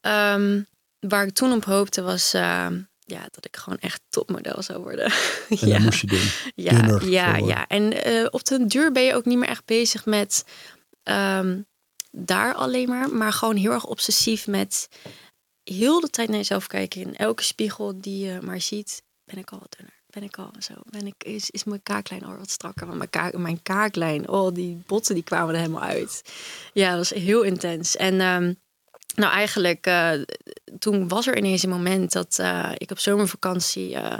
Ehm, 0.00 0.62
waar 1.00 1.26
ik 1.26 1.34
toen 1.34 1.52
op 1.52 1.64
hoopte 1.64 2.02
was 2.02 2.34
ehm, 2.34 2.80
ja, 3.04 3.28
dat 3.30 3.44
ik 3.44 3.56
gewoon 3.56 3.78
echt 3.78 4.00
topmodel 4.08 4.62
zou 4.62 4.82
worden. 4.82 5.12
En 5.48 5.68
ja. 5.68 5.74
dan 5.74 5.82
moest 5.82 6.00
je 6.00 6.06
doen. 6.06 6.28
Ja, 6.54 7.00
ja, 7.04 7.36
ja. 7.36 7.66
En 7.66 8.04
eh, 8.04 8.26
op 8.30 8.44
den 8.44 8.68
duur 8.68 8.92
ben 8.92 9.02
je 9.02 9.14
ook 9.14 9.24
niet 9.24 9.38
meer 9.38 9.48
echt 9.48 9.64
bezig 9.64 10.06
met 10.06 10.44
ehm, 11.02 11.60
daar 12.10 12.54
alleen 12.54 12.88
maar, 12.88 13.08
maar 13.10 13.32
gewoon 13.32 13.56
heel 13.56 13.72
erg 13.72 13.86
obsessief 13.86 14.46
met 14.46 14.88
heel 15.68 16.00
de 16.00 16.10
tijd 16.10 16.28
naar 16.28 16.36
jezelf 16.38 16.66
kijken. 16.66 17.00
In 17.00 17.16
elke 17.16 17.42
spiegel 17.42 18.00
die 18.00 18.26
je 18.26 18.38
maar 18.42 18.60
ziet, 18.60 19.02
ben 19.24 19.38
ik 19.38 19.50
al 19.50 19.58
wat 19.58 19.74
dunner. 19.76 19.96
Ben 20.06 20.22
ik 20.22 20.38
al 20.38 20.50
zo? 20.58 20.74
Ben 20.84 21.06
ik, 21.06 21.24
is, 21.24 21.50
is 21.50 21.64
mijn 21.64 21.82
kaaklijn 21.82 22.24
al 22.24 22.36
wat 22.36 22.50
strakker? 22.50 22.86
Want 22.86 22.98
mijn, 22.98 23.10
kaak, 23.10 23.36
mijn 23.36 23.62
kaaklijn, 23.62 24.28
oh, 24.28 24.54
die 24.54 24.82
botten 24.86 25.14
die 25.14 25.24
kwamen 25.24 25.54
er 25.54 25.60
helemaal 25.60 25.82
uit. 25.82 26.22
Ja, 26.72 26.88
dat 26.88 26.98
was 26.98 27.22
heel 27.22 27.42
intens. 27.42 27.96
En 27.96 28.20
ehm, 28.20 28.52
nou, 29.14 29.32
eigenlijk, 29.32 29.86
eh, 29.86 30.12
toen 30.78 31.08
was 31.08 31.26
er 31.26 31.36
ineens 31.36 31.62
een 31.62 31.70
moment 31.70 32.12
dat 32.12 32.38
eh, 32.38 32.72
ik 32.74 32.90
op 32.90 32.98
zomervakantie, 32.98 33.94
eh, 33.94 34.18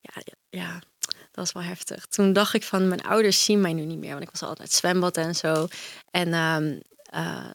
ja, 0.00 0.22
ja, 0.50 0.72
dat 1.08 1.34
was 1.34 1.52
wel 1.52 1.62
heftig. 1.62 2.06
Toen 2.06 2.32
dacht 2.32 2.54
ik 2.54 2.62
van, 2.62 2.88
mijn 2.88 3.02
ouders 3.02 3.44
zien 3.44 3.60
mij 3.60 3.72
nu 3.72 3.84
niet 3.84 3.98
meer, 3.98 4.12
want 4.12 4.22
ik 4.22 4.30
was 4.30 4.42
altijd 4.42 4.72
zwembad 4.72 5.16
en 5.16 5.34
zo. 5.34 5.66
En 6.10 6.32
ehm, 6.32 6.78
eh, 7.10 7.50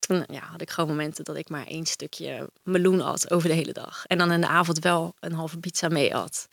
toen 0.00 0.24
ja, 0.26 0.40
had 0.40 0.60
ik 0.60 0.70
gewoon 0.70 0.90
momenten 0.90 1.24
dat 1.24 1.36
ik 1.36 1.48
maar 1.48 1.66
één 1.66 1.86
stukje 1.86 2.50
meloen 2.62 3.00
at 3.00 3.30
over 3.30 3.48
de 3.48 3.54
hele 3.54 3.72
dag. 3.72 4.04
En 4.06 4.18
dan 4.18 4.32
in 4.32 4.40
de 4.40 4.46
avond 4.48 4.78
wel 4.78 5.14
een 5.20 5.32
halve 5.32 5.58
pizza 5.58 5.88
mee 5.88 6.14
at. 6.14 6.48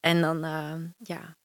En 0.00 0.20
dan, 0.20 0.44
ehm, 0.44 0.86
ja, 0.98 1.36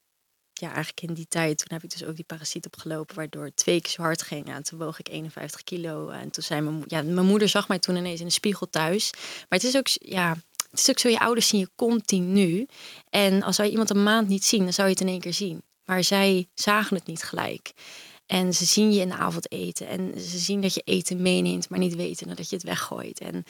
ja, 0.52 0.66
eigenlijk 0.66 1.00
in 1.00 1.14
die 1.14 1.26
tijd, 1.28 1.58
toen 1.58 1.68
heb 1.70 1.82
ik 1.82 1.90
dus 1.90 2.04
ook 2.04 2.16
die 2.16 2.24
parasiet 2.24 2.66
opgelopen, 2.66 3.14
waardoor 3.14 3.44
het 3.44 3.56
twee 3.56 3.80
keer 3.80 3.90
zo 3.90 4.02
hard 4.02 4.22
ging. 4.22 4.46
En 4.46 4.62
toen 4.62 4.78
woog 4.78 4.98
ik 4.98 5.08
51 5.08 5.62
kilo. 5.62 6.08
En 6.08 6.30
toen 6.30 6.42
zei 6.42 6.60
mijn, 6.60 6.84
ja, 6.86 7.02
mijn 7.02 7.26
moeder 7.26 7.48
zag 7.48 7.68
mij 7.68 7.78
toen 7.78 7.96
ineens 7.96 8.20
in 8.20 8.26
de 8.26 8.32
spiegel 8.32 8.70
thuis. 8.70 9.10
Maar 9.12 9.58
het 9.58 9.64
is 9.64 9.76
ook, 9.76 9.86
ja, 9.88 10.36
het 10.70 10.78
is 10.78 10.90
ook 10.90 10.98
zo, 10.98 11.08
je 11.08 11.18
ouders 11.18 11.48
zien 11.48 11.60
je 11.60 11.70
continu. 11.76 12.66
En 13.10 13.42
als 13.42 13.56
zou 13.56 13.66
je 13.66 13.72
iemand 13.72 13.90
een 13.90 14.02
maand 14.02 14.28
niet 14.28 14.44
zien, 14.44 14.62
dan 14.62 14.72
zou 14.72 14.88
je 14.88 14.92
het 14.92 15.02
in 15.02 15.08
één 15.08 15.20
keer 15.20 15.34
zien. 15.34 15.62
Maar 15.84 16.04
zij 16.04 16.48
zagen 16.54 16.96
het 16.96 17.06
niet 17.06 17.22
gelijk. 17.22 17.72
En 18.32 18.54
ze 18.54 18.64
zien 18.64 18.92
je 18.92 19.00
in 19.00 19.08
de 19.08 19.14
avond 19.14 19.52
eten. 19.52 19.88
En 19.88 20.20
ze 20.20 20.38
zien 20.38 20.60
dat 20.60 20.74
je 20.74 20.80
eten 20.80 21.22
meeneemt, 21.22 21.68
maar 21.68 21.78
niet 21.78 21.94
weten 21.94 22.36
dat 22.36 22.48
je 22.48 22.56
het 22.56 22.64
weggooit. 22.64 23.20
En 23.20 23.44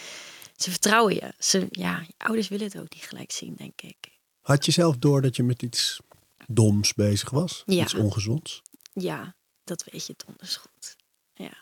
ze 0.56 0.70
vertrouwen 0.70 1.14
je. 1.14 1.32
Ze, 1.38 1.66
ja, 1.70 2.04
je 2.06 2.14
ouders 2.16 2.48
willen 2.48 2.66
het 2.66 2.78
ook 2.78 2.94
niet 2.94 3.02
gelijk 3.02 3.32
zien, 3.32 3.54
denk 3.54 3.82
ik. 3.82 3.96
Had 4.40 4.64
je 4.64 4.72
zelf 4.72 4.96
door 4.96 5.22
dat 5.22 5.36
je 5.36 5.42
met 5.42 5.62
iets 5.62 6.00
doms 6.46 6.94
bezig 6.94 7.30
was? 7.30 7.62
Ja. 7.66 7.82
Iets 7.82 7.94
ongezonds? 7.94 8.62
Ja, 8.92 9.36
dat 9.64 9.84
weet 9.84 10.06
je 10.06 10.14
donders 10.26 10.56
goed. 10.56 10.96
Ja. 11.34 11.56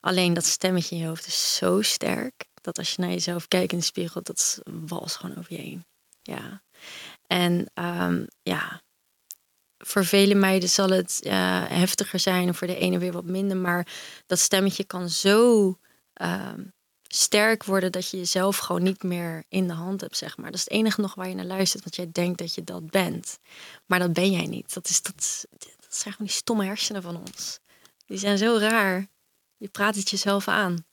Alleen 0.00 0.34
dat 0.34 0.44
stemmetje 0.44 0.94
in 0.94 1.00
je 1.00 1.06
hoofd 1.06 1.26
is 1.26 1.56
zo 1.56 1.82
sterk 1.82 2.48
dat 2.54 2.78
als 2.78 2.90
je 2.90 3.00
naar 3.00 3.10
jezelf 3.10 3.48
kijkt 3.48 3.72
in 3.72 3.78
de 3.78 3.84
spiegel, 3.84 4.22
dat 4.22 4.60
wals 4.86 5.16
gewoon 5.16 5.38
over 5.38 5.52
je 5.52 5.60
heen. 5.60 5.84
Ja. 6.22 6.62
En 7.26 7.70
ehm, 7.74 8.26
ja, 8.42 8.82
voor 9.82 10.04
vele 10.04 10.34
meiden 10.34 10.68
zal 10.68 10.88
het 10.88 11.20
eh, 11.22 11.32
heftiger 11.68 12.18
zijn, 12.18 12.54
voor 12.54 12.66
de 12.66 12.76
ene 12.76 12.98
weer 12.98 13.12
wat 13.12 13.24
minder. 13.24 13.56
Maar 13.56 13.86
dat 14.26 14.38
stemmetje 14.38 14.84
kan 14.84 15.08
zo 15.08 15.78
ehm, 16.12 16.60
sterk 17.02 17.64
worden 17.64 17.92
dat 17.92 18.10
je 18.10 18.16
jezelf 18.16 18.56
gewoon 18.56 18.82
niet 18.82 19.02
meer 19.02 19.44
in 19.48 19.68
de 19.68 19.74
hand 19.74 20.00
hebt, 20.00 20.16
zeg 20.16 20.36
maar. 20.36 20.50
Dat 20.50 20.54
is 20.54 20.64
het 20.64 20.72
enige 20.72 21.00
nog 21.00 21.14
waar 21.14 21.28
je 21.28 21.34
naar 21.34 21.44
luistert, 21.44 21.82
want 21.82 21.96
jij 21.96 22.08
denkt 22.12 22.38
dat 22.38 22.54
je 22.54 22.64
dat 22.64 22.90
bent. 22.90 23.38
Maar 23.86 23.98
dat 23.98 24.12
ben 24.12 24.30
jij 24.30 24.46
niet. 24.46 24.74
Dat, 24.74 24.88
is, 24.88 25.02
dat, 25.02 25.46
dat 25.50 25.96
zijn 25.96 26.14
gewoon 26.14 26.26
die 26.26 26.36
stomme 26.36 26.64
hersenen 26.64 27.02
van 27.02 27.16
ons. 27.16 27.58
Die 28.06 28.18
zijn 28.18 28.38
zo 28.38 28.56
raar. 28.56 29.06
Je 29.56 29.68
praat 29.68 29.94
het 29.94 30.10
jezelf 30.10 30.48
aan. 30.48 30.84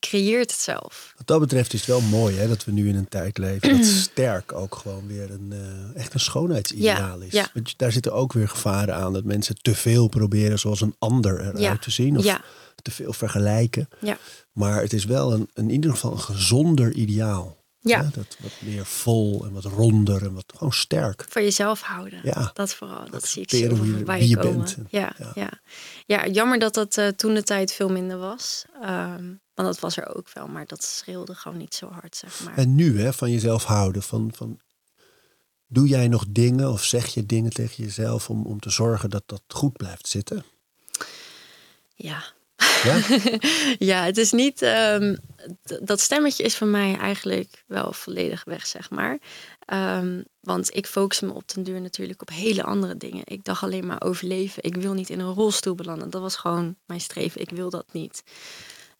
Je 0.00 0.08
creëert 0.08 0.50
het 0.50 0.60
zelf. 0.60 1.12
Wat 1.16 1.26
dat 1.26 1.40
betreft 1.40 1.72
is 1.72 1.80
het 1.80 1.88
wel 1.88 2.00
mooi 2.00 2.36
hè, 2.36 2.48
dat 2.48 2.64
we 2.64 2.72
nu 2.72 2.88
in 2.88 2.96
een 2.96 3.08
tijd 3.08 3.38
leven 3.38 3.76
dat 3.76 3.86
sterk 4.10 4.52
ook 4.52 4.74
gewoon 4.74 5.06
weer 5.06 5.30
een, 5.30 5.52
eh, 5.52 6.00
echt 6.00 6.14
een 6.14 6.20
schoonheidsideaal 6.20 7.18
Ja, 7.20 7.26
is. 7.26 7.32
ja. 7.32 7.48
Want 7.54 7.78
daar 7.78 7.92
zitten 7.92 8.12
ook 8.12 8.32
weer 8.32 8.48
gevaren 8.48 8.94
aan 8.94 9.12
dat 9.12 9.24
mensen 9.24 9.56
te 9.62 9.74
veel 9.74 10.08
proberen 10.08 10.58
zoals 10.58 10.80
een 10.80 10.94
ander 10.98 11.40
eruit 11.40 11.58
Ja, 11.58 11.76
te 11.78 11.90
zien. 11.90 12.18
Of 12.18 12.40
te 12.82 12.90
veel 12.90 13.12
vergelijken. 13.12 13.88
Ja. 14.00 14.18
Maar 14.52 14.80
het 14.80 14.92
is 14.92 15.04
wel 15.04 15.32
een, 15.32 15.48
in 15.54 15.70
ieder 15.70 15.90
geval 15.90 16.12
een 16.12 16.20
gezonder 16.20 16.92
ideaal. 16.92 17.55
Ja. 17.88 18.02
Dat 18.02 18.36
wat 18.40 18.52
meer 18.58 18.86
vol 18.86 19.44
en 19.44 19.52
wat 19.52 19.64
ronder 19.64 20.22
en 20.22 20.34
wat 20.34 20.52
gewoon 20.56 20.72
sterk. 20.72 21.24
Voor 21.28 21.42
jezelf 21.42 21.80
houden. 21.80 22.20
Ja. 22.22 22.50
Dat 22.54 22.74
vooral. 22.74 23.10
Dat 23.10 23.28
zie 23.28 23.42
ik 23.42 23.50
zo 23.50 23.56
wie 23.82 24.04
wie 24.04 24.28
je 24.28 24.36
komen. 24.36 24.56
bent. 24.56 24.76
Ja, 24.88 25.12
Ja. 25.18 25.32
ja. 25.34 25.50
Ja. 26.06 26.26
jammer 26.26 26.58
dat 26.58 26.74
dat 26.74 26.96
eh, 26.96 27.08
toen 27.08 27.34
de 27.34 27.42
tijd 27.42 27.72
veel 27.72 27.88
minder 27.88 28.18
was. 28.18 28.64
Ehm, 28.82 29.24
want 29.54 29.68
dat 29.68 29.80
was 29.80 29.96
er 29.96 30.16
ook 30.16 30.32
wel. 30.32 30.46
Maar 30.46 30.66
dat 30.66 30.84
schreeuwde 30.84 31.34
gewoon 31.34 31.58
niet 31.58 31.74
zo 31.74 31.88
hard, 31.90 32.16
zeg 32.16 32.44
maar. 32.44 32.56
En 32.56 32.74
nu, 32.74 33.00
hè, 33.00 33.12
van 33.12 33.30
jezelf 33.30 33.64
houden. 33.64 34.02
Van, 34.02 34.30
van, 34.34 34.60
doe 35.66 35.88
jij 35.88 36.08
nog 36.08 36.24
dingen 36.28 36.70
of 36.70 36.84
zeg 36.84 37.06
je 37.06 37.26
dingen 37.26 37.52
tegen 37.52 37.84
jezelf 37.84 38.30
om, 38.30 38.46
om 38.46 38.60
te 38.60 38.70
zorgen 38.70 39.10
dat 39.10 39.22
dat 39.26 39.42
goed 39.48 39.76
blijft 39.76 40.08
zitten? 40.08 40.44
Ja. 41.94 42.34
Ja? 42.82 43.00
ja, 43.92 44.04
het 44.04 44.16
is 44.16 44.32
niet. 44.32 44.62
ehm, 44.62 45.16
dat 45.80 46.00
stemmetje 46.00 46.42
is 46.42 46.56
voor 46.56 46.66
mij 46.66 46.96
eigenlijk 46.96 47.64
wel 47.66 47.92
volledig 47.92 48.44
weg, 48.44 48.66
zeg 48.66 48.90
maar. 48.90 49.18
Ehm, 49.58 50.22
want 50.40 50.76
ik 50.76 50.86
focus 50.86 51.20
me 51.20 51.32
op 51.32 51.54
den 51.54 51.62
duur 51.62 51.80
natuurlijk 51.80 52.20
op 52.20 52.28
hele 52.28 52.62
andere 52.62 52.96
dingen. 52.96 53.22
Ik 53.24 53.44
dacht 53.44 53.62
alleen 53.62 53.86
maar 53.86 54.02
overleven. 54.02 54.62
Ik 54.62 54.76
wil 54.76 54.92
niet 54.92 55.10
in 55.10 55.20
een 55.20 55.34
rolstoel 55.34 55.74
belanden. 55.74 56.10
Dat 56.10 56.20
was 56.20 56.36
gewoon 56.36 56.76
mijn 56.86 57.00
streven. 57.00 57.40
Ik 57.40 57.50
wil 57.50 57.70
dat 57.70 57.86
niet. 57.92 58.22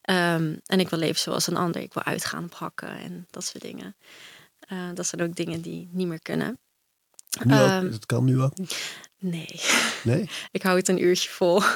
Ehm, 0.01 0.55
en 0.65 0.79
ik 0.79 0.89
wil 0.89 0.99
leven 0.99 1.19
zoals 1.19 1.47
een 1.47 1.57
ander. 1.57 1.81
Ik 1.81 1.93
wil 1.93 2.03
uitgaan 2.03 2.43
op 2.43 2.53
hakken 2.53 2.99
en 2.99 3.27
dat 3.29 3.43
soort 3.45 3.63
dingen. 3.63 3.95
Eh, 4.59 4.77
dat 4.93 5.07
zijn 5.07 5.21
ook 5.21 5.35
dingen 5.35 5.61
die 5.61 5.89
niet 5.91 6.07
meer 6.07 6.21
kunnen. 6.21 6.59
Nu 7.43 7.53
ook, 7.53 7.91
dat 7.91 8.05
kan 8.05 8.23
nu 8.23 8.41
ook. 8.41 8.53
Nee. 9.19 9.61
Nee? 10.03 10.29
ik 10.51 10.61
hou 10.61 10.77
het 10.77 10.87
een 10.87 11.03
uurtje 11.03 11.29
vol. 11.29 11.61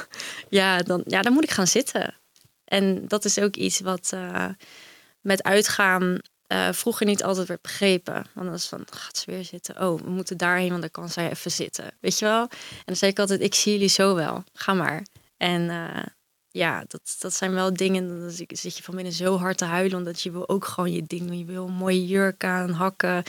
Ja, 0.49 0.77
dan, 0.77 1.03
ja, 1.05 1.21
dan 1.21 1.33
moet 1.33 1.43
ik 1.43 1.51
gaan 1.51 1.67
zitten. 1.67 2.15
En 2.65 3.07
dat 3.07 3.25
is 3.25 3.39
ook 3.39 3.55
iets 3.55 3.79
wat 3.79 4.11
eh, 4.13 4.47
met 5.21 5.43
uitgaan 5.43 6.19
eh, 6.47 6.71
vroeger 6.71 7.05
niet 7.05 7.23
altijd 7.23 7.47
werd 7.47 7.61
begrepen. 7.61 8.13
Want 8.13 8.27
dan 8.33 8.49
was 8.49 8.67
van, 8.67 8.85
gaat 8.89 9.17
ze 9.17 9.31
weer 9.31 9.45
zitten? 9.45 9.81
Oh, 9.81 10.01
we 10.01 10.09
moeten 10.09 10.37
daarheen, 10.37 10.69
want 10.69 10.81
dan 10.81 10.91
kan 10.91 11.09
zij 11.09 11.29
even 11.29 11.51
zitten. 11.51 11.91
Weet 11.99 12.19
je 12.19 12.25
wel? 12.25 12.41
En 12.41 12.83
dan 12.85 12.95
zei 12.95 13.11
ik 13.11 13.19
altijd, 13.19 13.41
ik 13.41 13.55
zie 13.55 13.71
jullie 13.71 13.87
zo 13.87 14.15
wel. 14.15 14.43
Ga 14.53 14.73
maar. 14.73 15.05
En 15.37 15.61
uh, 15.61 16.03
ja, 16.49 16.83
dat, 16.87 17.15
dat 17.19 17.33
zijn 17.33 17.53
wel 17.53 17.73
dingen. 17.73 18.19
Dan 18.19 18.31
zit 18.31 18.77
je 18.77 18.83
van 18.83 18.95
binnen 18.95 19.13
zo 19.13 19.37
hard 19.37 19.57
te 19.57 19.65
huilen. 19.65 19.97
Omdat 19.97 20.21
je 20.21 20.31
wil 20.31 20.49
ook 20.49 20.65
gewoon 20.65 20.91
je 20.91 21.03
ding 21.03 21.27
doen. 21.27 21.37
Je 21.37 21.45
wil 21.45 21.67
een 21.67 21.73
mooie 21.73 22.05
jurk 22.05 22.43
aan, 22.43 22.69
hakken. 22.69 23.23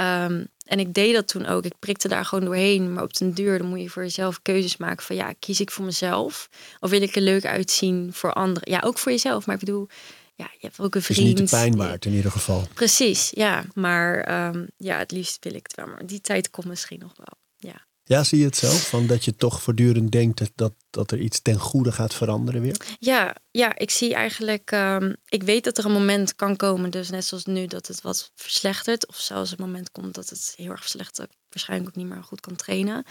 Um, 0.00 0.48
en 0.64 0.78
ik 0.78 0.94
deed 0.94 1.14
dat 1.14 1.28
toen 1.28 1.46
ook. 1.46 1.64
Ik 1.64 1.78
prikte 1.78 2.08
daar 2.08 2.24
gewoon 2.24 2.44
doorheen. 2.44 2.92
Maar 2.92 3.02
op 3.02 3.14
den 3.16 3.34
duur 3.34 3.58
dan 3.58 3.66
moet 3.66 3.80
je 3.80 3.90
voor 3.90 4.02
jezelf 4.02 4.42
keuzes 4.42 4.76
maken. 4.76 5.04
Van 5.04 5.16
ja, 5.16 5.32
kies 5.38 5.60
ik 5.60 5.70
voor 5.70 5.84
mezelf? 5.84 6.48
Of 6.80 6.90
wil 6.90 7.02
ik 7.02 7.16
er 7.16 7.22
leuk 7.22 7.44
uitzien 7.44 8.10
voor 8.12 8.32
anderen? 8.32 8.70
Ja, 8.70 8.80
ook 8.84 8.98
voor 8.98 9.12
jezelf. 9.12 9.46
Maar 9.46 9.54
ik 9.54 9.64
bedoel, 9.64 9.88
ja, 10.34 10.48
je 10.52 10.66
hebt 10.66 10.80
ook 10.80 10.94
een 10.94 11.02
vriend. 11.02 11.18
Het 11.18 11.28
is 11.28 11.40
niet 11.40 11.50
de 11.50 11.56
pijn 11.56 11.76
waard 11.76 12.04
in 12.04 12.12
ieder 12.12 12.30
geval. 12.30 12.68
Precies, 12.74 13.30
ja. 13.34 13.64
Maar 13.74 14.48
um, 14.48 14.68
ja, 14.76 14.98
het 14.98 15.10
liefst 15.10 15.44
wil 15.44 15.54
ik 15.54 15.62
het 15.62 15.76
wel. 15.76 15.86
Maar 15.86 16.06
die 16.06 16.20
tijd 16.20 16.50
komt 16.50 16.66
misschien 16.66 16.98
nog 16.98 17.12
wel. 17.16 17.38
Ja. 17.56 17.86
Ja, 18.12 18.24
zie 18.24 18.38
je 18.38 18.44
het 18.44 18.56
zelf? 18.56 18.88
Van 18.88 19.06
dat 19.06 19.24
je 19.24 19.36
toch 19.36 19.62
voortdurend 19.62 20.12
denkt 20.12 20.38
dat, 20.38 20.50
dat, 20.54 20.74
dat 20.90 21.10
er 21.10 21.18
iets 21.18 21.40
ten 21.40 21.58
goede 21.58 21.92
gaat 21.92 22.14
veranderen 22.14 22.62
weer? 22.62 22.96
Ja, 22.98 23.36
ja 23.50 23.78
ik 23.78 23.90
zie 23.90 24.14
eigenlijk... 24.14 24.70
Um, 24.70 25.16
ik 25.28 25.42
weet 25.42 25.64
dat 25.64 25.78
er 25.78 25.84
een 25.84 25.92
moment 25.92 26.34
kan 26.34 26.56
komen, 26.56 26.90
dus 26.90 27.10
net 27.10 27.24
zoals 27.24 27.44
nu, 27.44 27.66
dat 27.66 27.86
het 27.86 28.00
wat 28.00 28.32
verslechtert. 28.34 29.06
Of 29.08 29.16
zelfs 29.16 29.50
een 29.50 29.56
moment 29.60 29.90
komt 29.90 30.14
dat 30.14 30.28
het 30.28 30.52
heel 30.56 30.70
erg 30.70 30.80
verslechtert. 30.80 31.32
Waarschijnlijk 31.48 31.90
ook 31.90 31.96
niet 31.96 32.12
meer 32.12 32.22
goed 32.22 32.40
kan 32.40 32.56
trainen. 32.56 33.04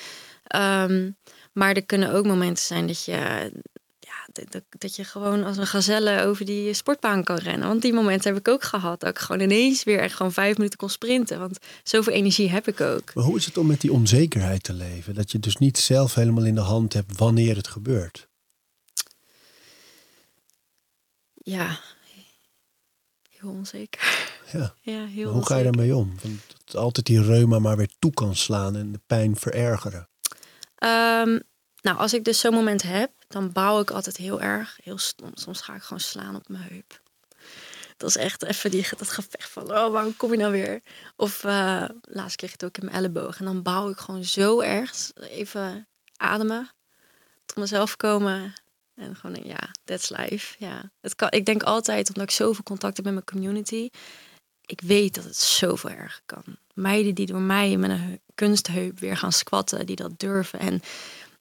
Um, 0.55 1.17
maar 1.53 1.75
er 1.75 1.85
kunnen 1.85 2.13
ook 2.13 2.25
momenten 2.25 2.63
zijn 2.63 2.87
dat 2.87 3.05
je 3.05 3.51
dat, 4.49 4.63
dat 4.69 4.95
je 4.95 5.03
gewoon 5.03 5.43
als 5.43 5.57
een 5.57 5.67
gazelle 5.67 6.21
over 6.21 6.45
die 6.45 6.73
sportbaan 6.73 7.23
kan 7.23 7.35
rennen. 7.35 7.67
Want 7.67 7.81
die 7.81 7.93
momenten 7.93 8.33
heb 8.33 8.39
ik 8.39 8.47
ook 8.47 8.63
gehad. 8.63 8.99
Dat 8.99 9.09
ik 9.09 9.19
gewoon 9.19 9.41
ineens 9.41 9.83
weer 9.83 9.99
echt 9.99 10.15
gewoon 10.15 10.31
vijf 10.31 10.57
minuten 10.57 10.77
kon 10.77 10.89
sprinten. 10.89 11.39
Want 11.39 11.57
zoveel 11.83 12.13
energie 12.13 12.49
heb 12.49 12.67
ik 12.67 12.81
ook. 12.81 13.13
Maar 13.13 13.23
hoe 13.23 13.37
is 13.37 13.45
het 13.45 13.57
om 13.57 13.67
met 13.67 13.81
die 13.81 13.91
onzekerheid 13.91 14.63
te 14.63 14.73
leven? 14.73 15.13
Dat 15.13 15.31
je 15.31 15.39
dus 15.39 15.57
niet 15.57 15.77
zelf 15.77 16.13
helemaal 16.13 16.45
in 16.45 16.55
de 16.55 16.61
hand 16.61 16.93
hebt 16.93 17.17
wanneer 17.17 17.55
het 17.55 17.67
gebeurt. 17.67 18.29
Ja, 21.33 21.79
heel 23.29 23.49
onzeker. 23.49 24.29
Ja, 24.51 24.73
ja 24.93 25.05
heel 25.05 25.31
hoe 25.31 25.45
ga 25.45 25.57
je 25.57 25.63
daarmee 25.63 25.95
om? 25.95 26.13
Dat 26.65 26.75
altijd 26.75 27.05
die 27.05 27.23
reuma 27.23 27.59
maar 27.59 27.77
weer 27.77 27.91
toe 27.99 28.13
kan 28.13 28.35
slaan 28.35 28.75
en 28.75 28.91
de 28.91 28.99
pijn 29.07 29.35
verergeren. 29.35 30.09
Um, 30.83 31.41
nou, 31.81 31.97
als 31.97 32.13
ik 32.13 32.23
dus 32.23 32.39
zo'n 32.39 32.53
moment 32.53 32.81
heb, 32.81 33.11
dan 33.27 33.51
bouw 33.51 33.79
ik 33.79 33.91
altijd 33.91 34.17
heel 34.17 34.41
erg. 34.41 34.77
Heel 34.83 34.97
stom. 34.97 35.31
Soms 35.33 35.61
ga 35.61 35.75
ik 35.75 35.81
gewoon 35.81 35.99
slaan 35.99 36.35
op 36.35 36.47
mijn 36.49 36.63
heup. 36.63 37.01
Dat 37.97 38.09
is 38.09 38.15
echt 38.15 38.43
even 38.43 38.71
die, 38.71 38.87
dat 38.97 39.09
gevecht 39.09 39.49
van, 39.49 39.63
oh, 39.63 39.91
waarom 39.91 40.15
kom 40.17 40.31
je 40.31 40.37
nou 40.37 40.51
weer? 40.51 40.81
Of 41.15 41.43
uh, 41.43 41.85
laatst 42.01 42.35
kreeg 42.35 42.53
ik 42.53 42.61
het 42.61 42.63
ook 42.63 42.77
in 42.77 42.85
mijn 42.85 42.97
elleboog. 42.97 43.39
En 43.39 43.45
dan 43.45 43.61
bouw 43.61 43.89
ik 43.89 43.97
gewoon 43.97 44.23
zo 44.23 44.59
erg. 44.59 45.11
Even 45.15 45.87
ademen. 46.15 46.69
Tot 47.45 47.57
mezelf 47.57 47.97
komen. 47.97 48.53
En 48.95 49.15
gewoon, 49.15 49.43
ja, 49.43 49.69
that's 49.83 50.09
life. 50.09 50.55
Ja. 50.59 50.91
Het 51.01 51.15
kan, 51.15 51.31
ik 51.31 51.45
denk 51.45 51.63
altijd, 51.63 52.07
omdat 52.07 52.23
ik 52.23 52.31
zoveel 52.31 52.63
contact 52.63 52.95
heb 52.95 53.05
met 53.05 53.13
mijn 53.13 53.25
community. 53.25 53.89
Ik 54.65 54.81
weet 54.81 55.15
dat 55.15 55.23
het 55.23 55.37
zoveel 55.37 55.89
erger 55.89 56.21
kan. 56.25 56.43
Meiden 56.73 57.15
die 57.15 57.25
door 57.25 57.41
mij 57.41 57.77
met 57.77 57.89
een 57.89 58.21
kunstheup 58.35 58.99
weer 58.99 59.17
gaan 59.17 59.31
squatten. 59.31 59.85
Die 59.85 59.95
dat 59.95 60.19
durven. 60.19 60.59
En 60.59 60.81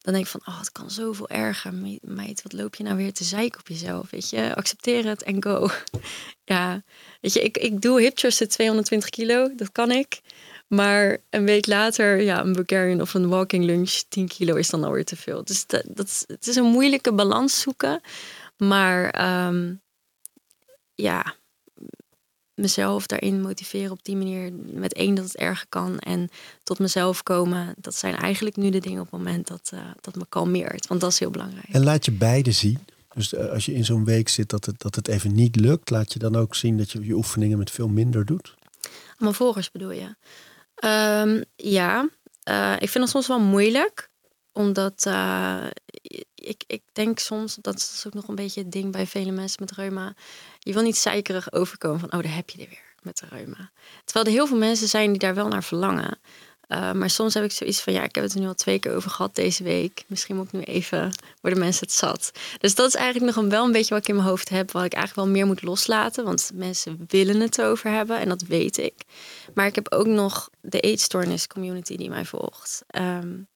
dan 0.01 0.12
denk 0.12 0.24
ik 0.24 0.30
van, 0.30 0.40
oh, 0.44 0.59
het 0.59 0.72
kan 0.72 0.90
zoveel 0.90 1.28
erger. 1.28 1.74
Meid, 2.01 2.42
wat 2.42 2.53
loop 2.53 2.74
je 2.74 2.82
nou 2.82 2.96
weer 2.96 3.12
te 3.12 3.24
zeiken 3.24 3.61
op 3.61 3.68
jezelf? 3.68 4.11
Weet 4.11 4.30
je, 4.30 4.55
accepteer 4.55 5.07
het 5.07 5.22
en 5.22 5.42
go. 5.42 5.68
ja, 6.44 6.82
weet 7.20 7.32
je, 7.32 7.42
ik, 7.42 7.59
ik 7.59 7.80
doe 7.80 8.01
hip 8.01 8.14
thrusten 8.14 8.48
220 8.48 9.11
kilo, 9.11 9.55
dat 9.57 9.72
kan 9.72 9.90
ik. 9.90 10.20
Maar 10.68 11.18
een 11.30 11.44
week 11.44 11.66
later, 11.66 12.20
ja, 12.22 12.40
een 12.40 12.53
Bulgarian 12.53 13.01
of 13.01 13.14
een 13.14 13.28
walking 13.28 13.64
lunch, 13.64 13.90
10 14.09 14.28
kilo 14.28 14.55
is 14.55 14.70
dan 14.70 14.84
alweer 14.84 15.05
te 15.05 15.16
veel. 15.16 15.44
Dus 15.44 15.66
dat, 15.66 15.82
dat, 15.88 16.24
het 16.26 16.46
is 16.46 16.57
een 16.57 16.64
moeilijke 16.64 17.12
balans 17.12 17.61
zoeken. 17.61 18.01
Maar 18.57 19.28
um, 19.46 19.80
ja, 20.94 21.34
mezelf 22.61 23.06
daarin 23.06 23.40
motiveren 23.40 23.90
op 23.90 24.04
die 24.04 24.16
manier. 24.16 24.52
Met 24.72 24.94
één 24.94 25.14
dat 25.14 25.24
het 25.24 25.36
erger 25.36 25.66
kan 25.68 25.98
en 25.98 26.30
tot 26.62 26.78
mezelf 26.78 27.22
komen. 27.22 27.74
Dat 27.76 27.94
zijn 27.94 28.16
eigenlijk 28.16 28.56
nu 28.56 28.70
de 28.70 28.80
dingen 28.80 29.00
op 29.00 29.11
het 29.11 29.20
moment 29.20 29.46
dat, 29.46 29.70
uh, 29.74 29.80
dat 30.00 30.14
me 30.14 30.26
kalmeert. 30.28 30.86
Want 30.86 31.00
dat 31.00 31.12
is 31.12 31.18
heel 31.18 31.30
belangrijk. 31.30 31.68
En 31.68 31.84
laat 31.84 32.04
je 32.04 32.12
beide 32.12 32.52
zien. 32.52 32.78
Dus 33.14 33.32
uh, 33.32 33.50
als 33.50 33.66
je 33.66 33.74
in 33.74 33.84
zo'n 33.84 34.04
week 34.04 34.28
zit 34.28 34.48
dat 34.48 34.64
het, 34.64 34.80
dat 34.80 34.94
het 34.94 35.08
even 35.08 35.34
niet 35.34 35.56
lukt, 35.56 35.90
laat 35.90 36.12
je 36.12 36.18
dan 36.18 36.36
ook 36.36 36.54
zien 36.54 36.78
dat 36.78 36.90
je 36.90 37.04
je 37.04 37.14
oefeningen 37.14 37.58
met 37.58 37.70
veel 37.70 37.88
minder 37.88 38.24
doet? 38.24 38.54
Mijn 39.18 39.34
volgers 39.34 39.70
bedoel 39.70 39.90
je? 39.90 40.14
Um, 40.84 41.44
ja, 41.56 42.08
uh, 42.48 42.72
ik 42.72 42.88
vind 42.88 43.04
het 43.04 43.08
soms 43.08 43.26
wel 43.26 43.40
moeilijk 43.40 44.09
omdat 44.53 45.05
uh, 45.09 45.64
ik, 46.34 46.64
ik 46.66 46.82
denk 46.92 47.18
soms, 47.18 47.59
dat 47.61 47.76
is 47.76 48.05
ook 48.07 48.14
nog 48.14 48.28
een 48.28 48.34
beetje 48.34 48.61
het 48.61 48.72
ding 48.72 48.92
bij 48.92 49.07
vele 49.07 49.30
mensen 49.30 49.57
met 49.61 49.72
reuma. 49.72 50.14
Je 50.59 50.72
wil 50.72 50.82
niet 50.82 50.96
zeikerig 50.96 51.53
overkomen 51.53 52.01
van, 52.01 52.12
oh, 52.12 52.22
daar 52.22 52.34
heb 52.34 52.51
je 52.51 52.62
er 52.62 52.68
weer 52.68 52.94
met 53.03 53.18
de 53.18 53.26
reuma. 53.28 53.70
Terwijl 54.05 54.26
er 54.26 54.32
heel 54.32 54.46
veel 54.46 54.59
mensen 54.59 54.88
zijn 54.88 55.11
die 55.11 55.18
daar 55.18 55.34
wel 55.34 55.48
naar 55.48 55.64
verlangen. 55.64 56.18
Uh, 56.68 56.92
maar 56.92 57.11
soms 57.11 57.34
heb 57.34 57.44
ik 57.44 57.53
zoiets 57.53 57.80
van, 57.80 57.92
ja, 57.92 58.03
ik 58.03 58.14
heb 58.14 58.24
het 58.24 58.34
er 58.34 58.40
nu 58.40 58.46
al 58.46 58.55
twee 58.55 58.78
keer 58.78 58.94
over 58.94 59.11
gehad 59.11 59.34
deze 59.34 59.62
week. 59.62 60.05
Misschien 60.07 60.36
moet 60.36 60.46
ik 60.46 60.53
nu 60.53 60.61
even, 60.61 61.11
worden 61.40 61.61
mensen 61.61 61.86
het 61.86 61.94
zat. 61.94 62.32
Dus 62.59 62.74
dat 62.74 62.88
is 62.88 62.94
eigenlijk 62.94 63.36
nog 63.36 63.48
wel 63.48 63.64
een 63.64 63.72
beetje 63.72 63.94
wat 63.94 64.03
ik 64.03 64.09
in 64.09 64.14
mijn 64.14 64.28
hoofd 64.28 64.48
heb. 64.48 64.70
Wat 64.70 64.84
ik 64.84 64.92
eigenlijk 64.92 65.26
wel 65.26 65.36
meer 65.36 65.46
moet 65.46 65.62
loslaten. 65.62 66.24
Want 66.24 66.51
mensen 66.55 67.05
willen 67.09 67.40
het 67.40 67.62
over 67.62 67.90
hebben 67.90 68.18
en 68.18 68.28
dat 68.28 68.42
weet 68.42 68.78
ik. 68.78 68.94
Maar 69.55 69.66
ik 69.66 69.74
heb 69.74 69.92
ook 69.92 70.07
nog 70.07 70.51
de 70.61 70.80
eetstoornis 70.80 71.46
community 71.46 71.96
die 71.96 72.09
mij 72.09 72.24
volgt. 72.24 72.82
Um, 72.98 73.48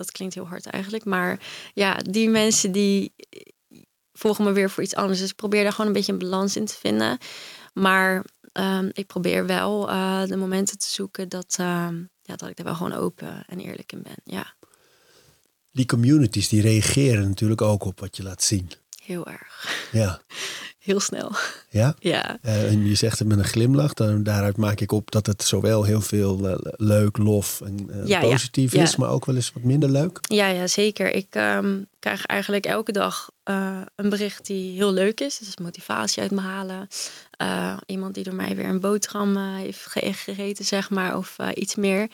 dat 0.00 0.12
klinkt 0.12 0.34
heel 0.34 0.48
hard 0.48 0.66
eigenlijk. 0.66 1.04
Maar 1.04 1.40
ja, 1.74 1.94
die 1.94 2.28
mensen 2.28 2.72
die 2.72 3.12
volgen 4.12 4.44
me 4.44 4.52
weer 4.52 4.70
voor 4.70 4.82
iets 4.82 4.94
anders. 4.94 5.18
Dus 5.18 5.30
ik 5.30 5.36
probeer 5.36 5.62
daar 5.62 5.72
gewoon 5.72 5.86
een 5.86 5.92
beetje 5.92 6.12
een 6.12 6.18
balans 6.18 6.56
in 6.56 6.64
te 6.64 6.74
vinden. 6.74 7.18
Maar 7.72 8.24
um, 8.52 8.90
ik 8.92 9.06
probeer 9.06 9.46
wel 9.46 9.88
uh, 9.88 10.24
de 10.24 10.36
momenten 10.36 10.78
te 10.78 10.88
zoeken 10.88 11.28
dat, 11.28 11.56
uh, 11.60 11.88
ja, 12.22 12.36
dat 12.36 12.48
ik 12.48 12.58
er 12.58 12.64
wel 12.64 12.74
gewoon 12.74 12.92
open 12.92 13.44
en 13.46 13.58
eerlijk 13.58 13.92
in 13.92 14.02
ben. 14.02 14.16
Ja. 14.24 14.54
Die 15.72 15.86
communities 15.86 16.48
die 16.48 16.62
reageren 16.62 17.28
natuurlijk 17.28 17.62
ook 17.62 17.84
op 17.84 18.00
wat 18.00 18.16
je 18.16 18.22
laat 18.22 18.42
zien. 18.42 18.70
Heel 19.04 19.26
erg. 19.26 19.88
Ja. 19.92 20.20
Heel 20.80 21.00
snel. 21.00 21.32
Ja? 21.70 21.94
Ja. 21.98 22.38
Uh, 22.42 22.70
en 22.70 22.86
je 22.86 22.94
zegt 22.94 23.18
het 23.18 23.28
met 23.28 23.38
een 23.38 23.44
glimlach. 23.44 23.94
Dan, 23.94 24.22
daaruit 24.22 24.56
maak 24.56 24.80
ik 24.80 24.92
op 24.92 25.10
dat 25.10 25.26
het 25.26 25.42
zowel 25.42 25.84
heel 25.84 26.00
veel 26.00 26.48
uh, 26.48 26.54
leuk, 26.76 27.18
lof 27.18 27.60
en 27.60 27.88
uh, 27.90 28.06
ja, 28.06 28.20
positief 28.20 28.72
ja. 28.72 28.82
is, 28.82 28.96
maar 28.96 29.10
ook 29.10 29.24
wel 29.24 29.34
eens 29.34 29.52
wat 29.52 29.62
minder 29.62 29.90
leuk. 29.90 30.18
Ja, 30.20 30.46
ja 30.46 30.66
zeker. 30.66 31.14
Ik 31.14 31.34
um, 31.34 31.86
krijg 31.98 32.26
eigenlijk 32.26 32.66
elke 32.66 32.92
dag 32.92 33.30
een 33.94 34.08
bericht 34.08 34.46
die 34.46 34.74
heel 34.76 34.92
leuk 34.92 35.20
is. 35.20 35.38
Dus 35.38 35.56
motivatie 35.56 36.22
uit 36.22 36.30
me 36.30 36.40
halen. 36.40 36.88
iemand 37.86 38.14
die 38.14 38.24
door 38.24 38.34
mij 38.34 38.56
weer 38.56 38.68
een 38.68 38.80
boterham 38.80 39.36
heeft 39.36 39.86
gegeten, 39.86 40.64
zeg 40.64 40.90
maar, 40.90 41.16
of 41.16 41.36
iets 41.54 41.74
meer. 41.74 42.10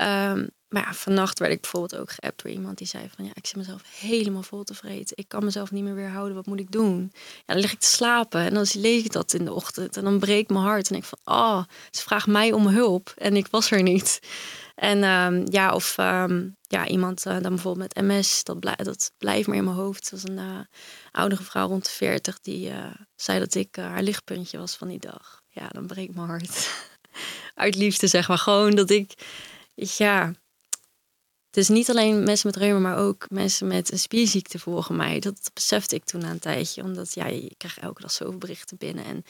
Um, 0.00 0.48
maar 0.68 0.82
ja, 0.82 0.94
vannacht 0.94 1.38
werd 1.38 1.52
ik 1.52 1.60
bijvoorbeeld 1.60 2.00
ook 2.00 2.10
geappt 2.10 2.42
door 2.42 2.52
iemand 2.52 2.78
die 2.78 2.86
zei 2.86 3.08
van 3.16 3.24
ja, 3.24 3.30
ik 3.34 3.46
zit 3.46 3.56
mezelf 3.56 3.82
helemaal 3.98 4.42
vol 4.42 4.64
te 4.64 4.74
vreten. 4.74 5.16
Ik 5.16 5.28
kan 5.28 5.44
mezelf 5.44 5.70
niet 5.70 5.84
meer 5.84 5.94
weerhouden. 5.94 6.34
Wat 6.34 6.46
moet 6.46 6.60
ik 6.60 6.72
doen? 6.72 7.12
Ja, 7.14 7.54
dan 7.54 7.58
lig 7.58 7.72
ik 7.72 7.80
te 7.80 7.86
slapen 7.86 8.40
en 8.40 8.54
dan 8.54 8.66
lees 8.72 9.04
ik 9.04 9.12
dat 9.12 9.32
in 9.32 9.44
de 9.44 9.52
ochtend 9.52 9.96
en 9.96 10.04
dan 10.04 10.18
breekt 10.18 10.50
mijn 10.50 10.64
hart. 10.64 10.90
En 10.90 10.96
ik 10.96 11.04
van 11.04 11.18
oh, 11.24 11.62
ze 11.90 12.02
vraagt 12.02 12.26
mij 12.26 12.52
om 12.52 12.66
hulp 12.66 13.12
en 13.16 13.36
ik 13.36 13.48
was 13.50 13.70
er 13.70 13.82
niet. 13.82 14.20
En 14.74 15.04
um, 15.04 15.44
ja, 15.50 15.74
of 15.74 15.98
um, 15.98 16.56
ja, 16.62 16.86
iemand 16.86 17.26
uh, 17.26 17.32
dan 17.32 17.54
bijvoorbeeld 17.54 17.94
met 17.94 18.04
MS, 18.04 18.44
dat, 18.44 18.62
dat 18.76 19.12
blijft 19.18 19.46
maar 19.46 19.56
in 19.56 19.64
mijn 19.64 19.76
hoofd. 19.76 20.10
Dat 20.10 20.20
was 20.20 20.30
een 20.30 20.38
uh, 20.38 20.58
oudere 21.10 21.42
vrouw 21.42 21.68
rond 21.68 21.84
de 21.84 21.90
40 21.90 22.40
die 22.40 22.68
uh, 22.68 22.94
zei 23.14 23.38
dat 23.38 23.54
ik 23.54 23.76
haar 23.76 24.02
lichtpuntje 24.02 24.58
was 24.58 24.76
van 24.76 24.88
die 24.88 24.98
dag. 24.98 25.42
Ja, 25.48 25.68
dan 25.68 25.86
breekt 25.86 26.14
mijn 26.14 26.26
hart. 26.26 26.70
Uit 27.54 27.74
liefde 27.74 28.06
zeg 28.06 28.28
maar 28.28 28.38
gewoon 28.38 28.74
dat 28.74 28.90
ik, 28.90 29.12
ja, 29.74 30.32
dus 31.56 31.68
niet 31.68 31.90
alleen 31.90 32.22
mensen 32.22 32.46
met 32.46 32.56
reuma, 32.56 32.78
maar 32.78 32.98
ook 32.98 33.26
mensen 33.30 33.66
met 33.66 33.92
een 33.92 33.98
spierziekte 33.98 34.58
volgen 34.58 34.96
mij. 34.96 35.20
Dat 35.20 35.50
besefte 35.54 35.94
ik 35.94 36.04
toen 36.04 36.20
na 36.20 36.30
een 36.30 36.38
tijdje. 36.38 36.82
Omdat 36.82 37.14
ja, 37.14 37.26
je 37.26 37.54
krijgt 37.56 37.78
elke 37.78 38.00
dag 38.00 38.10
zoveel 38.10 38.38
berichten 38.38 38.76
binnen. 38.76 39.04
En 39.04 39.24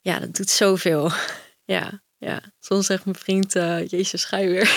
ja, 0.00 0.18
dat 0.18 0.36
doet 0.36 0.50
zoveel. 0.50 1.10
ja, 1.74 2.02
ja. 2.18 2.42
Soms 2.60 2.86
zegt 2.86 3.04
mijn 3.04 3.16
vriend, 3.16 3.54
uh, 3.54 3.88
jezus, 3.88 4.24
ga 4.24 4.36
je 4.38 4.48
weer. 4.48 4.76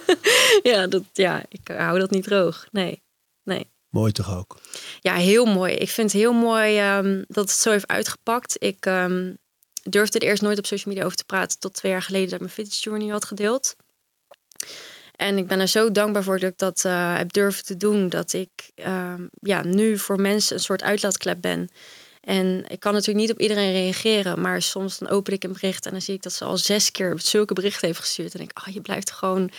ja, 0.72 0.86
dat, 0.86 1.02
ja, 1.12 1.42
ik 1.48 1.68
hou 1.68 1.98
dat 1.98 2.10
niet 2.10 2.24
droog. 2.24 2.66
Nee, 2.70 3.02
nee. 3.42 3.70
Mooi 3.88 4.12
toch 4.12 4.36
ook? 4.36 4.60
Ja, 5.00 5.14
heel 5.14 5.44
mooi. 5.44 5.72
Ik 5.74 5.88
vind 5.88 6.12
het 6.12 6.20
heel 6.20 6.32
mooi 6.32 6.96
um, 6.96 7.24
dat 7.28 7.50
het 7.50 7.58
zo 7.58 7.70
heeft 7.70 7.86
uitgepakt. 7.86 8.56
Ik 8.58 8.86
um, 8.86 9.38
durfde 9.82 10.18
er 10.18 10.28
eerst 10.28 10.42
nooit 10.42 10.58
op 10.58 10.66
social 10.66 10.92
media 10.92 11.06
over 11.06 11.18
te 11.18 11.24
praten... 11.24 11.58
tot 11.58 11.74
twee 11.74 11.92
jaar 11.92 12.02
geleden 12.02 12.26
dat 12.26 12.34
ik 12.34 12.40
mijn 12.40 12.52
fitness 12.52 12.82
journey 12.82 13.08
had 13.08 13.24
gedeeld. 13.24 13.76
En 15.18 15.38
ik 15.38 15.46
ben 15.46 15.60
er 15.60 15.68
zo 15.68 15.92
dankbaar 15.92 16.22
voor 16.22 16.38
dat 16.38 16.50
ik 16.50 16.58
dat 16.58 16.84
uh, 16.86 17.16
heb 17.16 17.32
durven 17.32 17.64
te 17.64 17.76
doen. 17.76 18.08
Dat 18.08 18.32
ik 18.32 18.70
uh, 18.76 19.14
ja, 19.40 19.62
nu 19.62 19.98
voor 19.98 20.20
mensen 20.20 20.56
een 20.56 20.62
soort 20.62 20.82
uitlaatklep 20.82 21.40
ben. 21.40 21.68
En 22.20 22.64
ik 22.68 22.80
kan 22.80 22.92
natuurlijk 22.92 23.26
niet 23.26 23.32
op 23.32 23.40
iedereen 23.40 23.72
reageren. 23.72 24.40
Maar 24.40 24.62
soms 24.62 24.98
dan 24.98 25.08
open 25.08 25.32
ik 25.32 25.44
een 25.44 25.52
bericht 25.52 25.86
en 25.86 25.92
dan 25.92 26.00
zie 26.00 26.14
ik 26.14 26.22
dat 26.22 26.32
ze 26.32 26.44
al 26.44 26.56
zes 26.56 26.90
keer 26.90 27.14
zulke 27.16 27.54
berichten 27.54 27.86
heeft 27.86 28.00
gestuurd. 28.00 28.32
En 28.32 28.38
denk 28.38 28.50
ik, 28.50 28.66
oh, 28.66 28.74
je 28.74 28.80
blijft 28.80 29.10
gewoon 29.10 29.50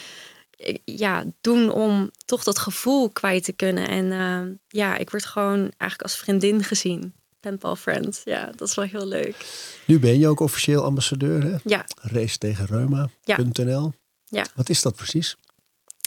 ja, 0.84 1.24
doen 1.42 1.72
om 1.72 2.12
toch 2.26 2.44
dat 2.44 2.60
gevoel 2.60 3.10
kwijt 3.10 3.44
te 3.44 3.54
kunnen. 3.54 3.88
En 3.88 4.06
uh, 4.06 4.56
ja, 4.68 4.98
ik 4.98 5.10
word 5.10 5.26
gewoon 5.26 5.60
eigenlijk 5.60 6.02
als 6.02 6.16
vriendin 6.16 6.64
gezien. 6.64 7.14
Penpal 7.40 7.76
friend. 7.76 8.22
Ja, 8.26 8.52
dat 8.56 8.68
is 8.68 8.76
wel 8.76 8.86
heel 8.86 9.08
leuk. 9.08 9.36
Nu 9.86 10.00
ben 10.00 10.20
je 10.20 10.28
ook 10.28 10.40
officieel 10.40 10.84
ambassadeur, 10.84 11.44
hè? 11.44 11.56
Ja. 11.64 11.86
Race 12.02 12.38
tegen 12.38 12.66
Reuma.nl. 12.66 13.94
Ja. 14.26 14.46
Wat 14.56 14.70
is 14.70 14.82
dat 14.82 14.96
precies? 14.96 15.38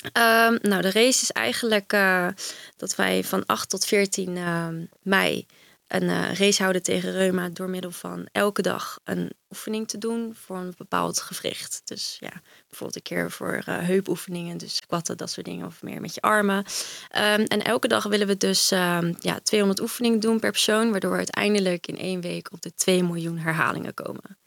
Um, 0.03 0.59
nou, 0.63 0.83
de 0.83 0.91
race 0.91 1.23
is 1.23 1.31
eigenlijk 1.31 1.93
uh, 1.93 2.29
dat 2.77 2.95
wij 2.95 3.25
van 3.25 3.47
8 3.47 3.71
tot 3.71 3.85
14 3.85 4.37
uh, 4.37 4.69
mei 5.03 5.47
een 5.93 6.03
uh, 6.03 6.35
race 6.35 6.63
houden 6.63 6.83
tegen 6.83 7.13
reuma 7.13 7.49
door 7.49 7.69
middel 7.69 7.91
van 7.91 8.29
elke 8.33 8.63
dag 8.63 8.99
een 9.05 9.33
oefening 9.51 9.89
te 9.89 9.99
doen 9.99 10.37
voor 10.45 10.57
een 10.57 10.75
bepaald 10.77 11.21
gewricht. 11.21 11.83
Dus 11.85 12.17
ja, 12.21 12.33
bijvoorbeeld 12.69 12.97
een 12.97 13.17
keer 13.17 13.31
voor 13.31 13.63
uh, 13.69 13.79
heupoefeningen, 13.79 14.59
dus 14.59 14.77
squatten, 14.77 15.17
dat 15.17 15.31
soort 15.31 15.47
dingen, 15.47 15.67
of 15.67 15.83
meer 15.83 16.01
met 16.01 16.15
je 16.15 16.21
armen. 16.21 16.57
Um, 16.57 17.45
en 17.45 17.63
elke 17.63 17.89
dag 17.89 18.05
willen 18.05 18.27
we 18.27 18.37
dus 18.37 18.71
um, 18.71 19.17
ja, 19.19 19.41
200 19.43 19.81
oefeningen 19.81 20.21
doen 20.21 20.41
per 20.41 20.51
persoon, 20.51 20.91
waardoor 20.91 21.11
we 21.11 21.17
uiteindelijk 21.17 21.87
in 21.87 21.99
één 21.99 22.21
week 22.21 22.53
op 22.53 22.63
de 22.63 22.75
2 22.75 23.05
miljoen 23.05 23.39
herhalingen 23.39 23.95
komen. 23.95 24.39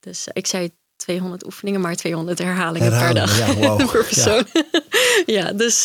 Dus 0.00 0.26
uh, 0.26 0.32
ik 0.36 0.46
zei 0.46 0.70
200 0.96 1.44
oefeningen, 1.44 1.80
maar 1.80 1.96
200 1.96 2.38
herhalingen, 2.38 2.92
herhalingen 2.92 3.28
per 3.28 3.44
dag 3.44 3.58
ja, 3.58 3.76
wow. 3.76 3.90
persoon. 4.08 4.46
Ja, 4.52 4.62
ja 5.36 5.52
dus 5.52 5.82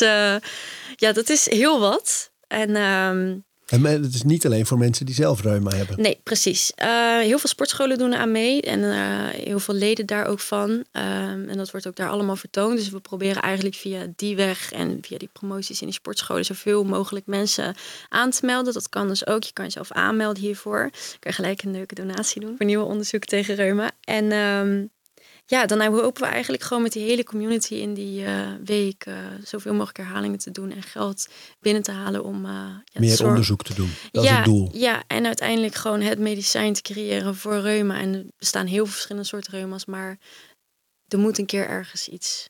ja, 0.95 1.11
dat 1.13 1.29
is 1.29 1.49
heel 1.49 1.79
wat. 1.79 2.31
En 2.47 2.75
um, 2.75 3.45
en 3.65 3.83
het 3.83 4.13
is 4.13 4.23
niet 4.23 4.45
alleen 4.45 4.65
voor 4.65 4.77
mensen 4.77 5.05
die 5.05 5.15
zelf 5.15 5.41
reuma 5.41 5.75
hebben. 5.75 6.01
Nee, 6.01 6.19
precies. 6.23 6.71
Uh, 6.83 7.19
heel 7.19 7.39
veel 7.39 7.49
sportscholen 7.49 7.97
doen 7.97 8.15
aan 8.15 8.31
mee. 8.31 8.61
En 8.61 8.79
uh, 8.79 9.27
heel 9.27 9.59
veel 9.59 9.73
leden 9.73 10.05
daar 10.05 10.25
ook 10.25 10.39
van. 10.39 10.69
Um, 10.69 10.85
en 11.49 11.57
dat 11.57 11.71
wordt 11.71 11.87
ook 11.87 11.95
daar 11.95 12.09
allemaal 12.09 12.35
vertoond. 12.35 12.77
Dus 12.77 12.89
we 12.89 12.99
proberen 12.99 13.41
eigenlijk 13.41 13.75
via 13.75 14.07
die 14.15 14.35
weg 14.35 14.71
en 14.71 14.97
via 15.01 15.17
die 15.17 15.29
promoties 15.33 15.79
in 15.79 15.85
die 15.85 15.95
sportscholen... 15.95 16.45
zoveel 16.45 16.83
mogelijk 16.83 17.25
mensen 17.25 17.75
aan 18.09 18.29
te 18.29 18.45
melden. 18.45 18.73
Dat 18.73 18.89
kan 18.89 19.07
dus 19.07 19.27
ook. 19.27 19.43
Je 19.43 19.53
kan 19.53 19.65
jezelf 19.65 19.91
aanmelden 19.91 20.43
hiervoor. 20.43 20.89
Je 20.91 21.19
kan 21.19 21.33
gelijk 21.33 21.63
een 21.63 21.71
leuke 21.71 21.95
donatie 21.95 22.41
doen 22.41 22.57
voor 22.57 22.65
nieuwe 22.65 22.85
onderzoek 22.85 23.25
tegen 23.25 23.55
reuma. 23.55 23.91
En 24.01 24.31
um, 24.31 24.89
ja, 25.45 25.65
dan 25.65 25.81
hopen 25.81 26.21
we 26.21 26.27
eigenlijk 26.27 26.63
gewoon 26.63 26.83
met 26.83 26.91
die 26.91 27.03
hele 27.03 27.23
community 27.23 27.73
in 27.73 27.93
die 27.93 28.21
uh, 28.21 28.47
week 28.63 29.05
uh, 29.07 29.15
zoveel 29.43 29.71
mogelijk 29.71 29.97
herhalingen 29.97 30.39
te 30.39 30.51
doen 30.51 30.71
en 30.71 30.83
geld 30.83 31.27
binnen 31.59 31.83
te 31.83 31.91
halen 31.91 32.23
om 32.23 32.45
uh, 32.45 32.51
ja, 32.83 32.99
meer 32.99 33.15
zorg... 33.15 33.29
onderzoek 33.29 33.63
te 33.63 33.73
doen. 33.73 33.89
Dat 34.11 34.23
ja, 34.23 34.29
is 34.31 34.35
het 34.35 34.45
doel. 34.45 34.69
Ja, 34.73 35.03
en 35.07 35.25
uiteindelijk 35.25 35.75
gewoon 35.75 36.01
het 36.01 36.19
medicijn 36.19 36.73
te 36.73 36.81
creëren 36.81 37.35
voor 37.35 37.59
reuma. 37.59 37.99
En 37.99 38.13
er 38.13 38.25
bestaan 38.37 38.65
heel 38.65 38.83
veel 38.83 38.93
verschillende 38.93 39.27
soorten 39.27 39.51
reuma's, 39.53 39.85
maar 39.85 40.19
er 41.07 41.19
moet 41.19 41.37
een 41.37 41.45
keer 41.45 41.67
ergens 41.67 42.07
iets 42.07 42.49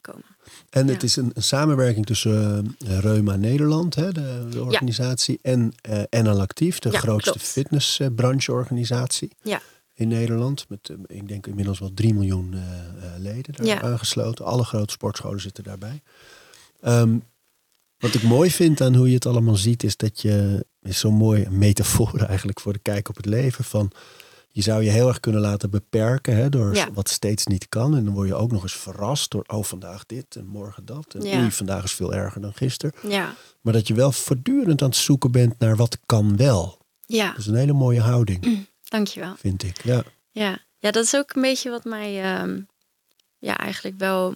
komen. 0.00 0.36
En 0.70 0.86
Ja. 0.86 0.92
het 0.92 1.02
is 1.02 1.16
een, 1.16 1.30
een 1.34 1.42
samenwerking 1.42 2.06
tussen 2.06 2.76
Reuma 2.78 3.36
Nederland, 3.36 3.94
hè, 3.94 4.12
de, 4.12 4.46
de 4.50 4.62
organisatie, 4.62 5.38
en 5.42 5.72
uh, 5.90 6.02
NL 6.22 6.40
Actief, 6.40 6.78
de 6.78 6.90
grootste 6.98 7.30
klopt. 7.30 7.46
fitnessbrancheorganisatie 7.46 9.30
Ja. 9.42 9.60
In 9.98 10.08
Nederland. 10.08 10.68
Met, 10.68 10.88
uh, 10.88 10.96
ik 11.06 11.28
denk 11.28 11.46
inmiddels 11.46 11.78
wel 11.78 11.94
3 11.94 12.14
miljoen 12.14 12.52
uh, 12.54 12.60
leden 13.18 13.54
daar 13.54 13.66
Ja. 13.66 13.82
aangesloten. 13.82 14.44
Alle 14.44 14.64
grote 14.64 14.92
sportscholen 14.92 15.40
zitten 15.40 15.64
daarbij. 15.64 16.02
Um, 16.86 17.22
wat 17.98 18.14
ik 18.14 18.22
mooi 18.22 18.50
vind 18.50 18.80
aan 18.80 18.94
hoe 18.94 19.08
je 19.08 19.14
het 19.14 19.26
allemaal 19.26 19.56
ziet, 19.56 19.82
is 19.82 19.96
dat 19.96 20.20
je 20.20 20.66
is 20.82 20.98
zo'n 20.98 21.14
mooie 21.14 21.50
metafoor 21.50 22.20
eigenlijk 22.28 22.60
voor 22.60 22.72
de 22.72 22.78
kijk 22.78 23.08
op 23.08 23.16
het 23.16 23.26
leven. 23.26 23.64
Van 23.64 23.90
je 24.48 24.62
zou 24.62 24.82
je 24.82 24.90
heel 24.90 25.08
erg 25.08 25.20
kunnen 25.20 25.40
laten 25.40 25.70
beperken 25.70 26.36
hè, 26.36 26.48
door 26.48 26.74
Ja. 26.74 26.92
wat 26.92 27.08
steeds 27.08 27.46
niet 27.46 27.68
kan. 27.68 27.96
En 27.96 28.04
dan 28.04 28.14
word 28.14 28.28
je 28.28 28.34
ook 28.34 28.52
nog 28.52 28.62
eens 28.62 28.76
verrast 28.76 29.30
door, 29.30 29.44
oh 29.46 29.64
vandaag 29.64 30.06
dit 30.06 30.36
en 30.36 30.46
morgen 30.46 30.84
dat. 30.84 31.14
En 31.14 31.22
Ja. 31.24 31.40
oei, 31.40 31.50
vandaag 31.50 31.84
is 31.84 31.92
veel 31.92 32.14
erger 32.14 32.40
dan 32.40 32.52
gisteren. 32.54 32.94
Ja, 33.08 33.34
Maar 33.60 33.72
dat 33.72 33.88
je 33.88 33.94
wel 33.94 34.12
voortdurend 34.12 34.82
aan 34.82 34.88
het 34.88 34.98
zoeken 34.98 35.30
bent 35.30 35.58
naar 35.58 35.76
wat 35.76 35.98
kan 36.06 36.36
wel. 36.36 36.78
ja, 37.06 37.28
Dat 37.28 37.38
is 37.38 37.46
een 37.46 37.54
hele 37.54 37.72
mooie 37.72 38.00
houding, 38.00 38.66
dankjewel. 38.88 39.36
vind 39.36 39.62
ik. 39.62 39.84
Ja. 39.84 40.02
Ja. 40.30 40.58
ja, 40.78 40.90
dat 40.90 41.04
is 41.04 41.16
ook 41.16 41.34
een 41.34 41.42
beetje 41.42 41.70
wat 41.70 41.84
mij 41.84 42.22
ehm, 42.22 42.60
ja, 43.38 43.56
eigenlijk 43.56 43.98
wel 43.98 44.34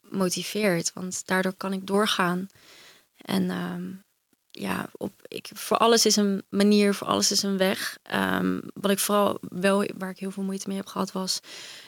motiveert. 0.00 0.92
Want 0.92 1.26
daardoor 1.26 1.54
kan 1.54 1.72
ik 1.72 1.86
doorgaan. 1.86 2.48
En 3.16 3.50
ehm, 3.50 3.90
ja, 4.50 4.90
op, 4.92 5.12
ik, 5.28 5.50
voor 5.54 5.76
alles 5.76 6.06
is 6.06 6.16
een 6.16 6.42
manier, 6.48 6.94
voor 6.94 7.06
alles 7.06 7.30
is 7.30 7.42
een 7.42 7.56
weg. 7.56 7.98
Ehm, 8.02 8.60
wat 8.74 8.90
ik 8.90 8.98
vooral 8.98 9.38
wel, 9.40 9.86
waar 9.96 10.10
ik 10.10 10.18
heel 10.18 10.30
veel 10.30 10.42
moeite 10.42 10.68
mee 10.68 10.76
heb 10.76 10.86
gehad, 10.86 11.12
was. 11.12 11.40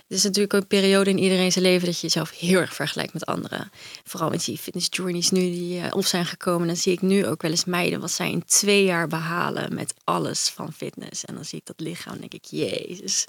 Het 0.08 0.16
is 0.16 0.24
natuurlijk 0.24 0.54
ook 0.54 0.60
een 0.60 0.66
periode 0.66 1.10
in 1.10 1.18
iedereen 1.18 1.52
zijn 1.52 1.64
leven 1.64 1.86
dat 1.86 1.94
je 1.94 2.02
jezelf 2.02 2.30
heel 2.30 2.60
erg 2.60 2.74
vergelijkt 2.74 3.12
met 3.12 3.26
anderen. 3.26 3.70
Vooral 4.04 4.30
met 4.30 4.44
die 4.44 4.58
fitness 4.58 4.88
journeys 4.90 5.30
nu 5.30 5.40
die 5.40 5.80
eh, 5.80 5.96
op 5.96 6.04
zijn 6.04 6.26
gekomen. 6.26 6.66
Dan 6.66 6.76
zie 6.76 6.92
ik 6.92 7.00
nu 7.00 7.26
ook 7.26 7.42
wel 7.42 7.50
eens 7.50 7.64
meiden 7.64 8.00
wat 8.00 8.10
zij 8.10 8.30
in 8.30 8.44
twee 8.44 8.84
jaar 8.84 9.08
behalen 9.08 9.74
met 9.74 9.94
alles 10.04 10.48
van 10.48 10.72
fitness. 10.72 11.24
En 11.24 11.34
dan 11.34 11.44
zie 11.44 11.58
ik 11.58 11.66
dat 11.66 11.80
lichaam 11.80 12.14
en 12.14 12.20
denk 12.20 12.34
ik, 12.34 12.44
jezus, 12.44 13.24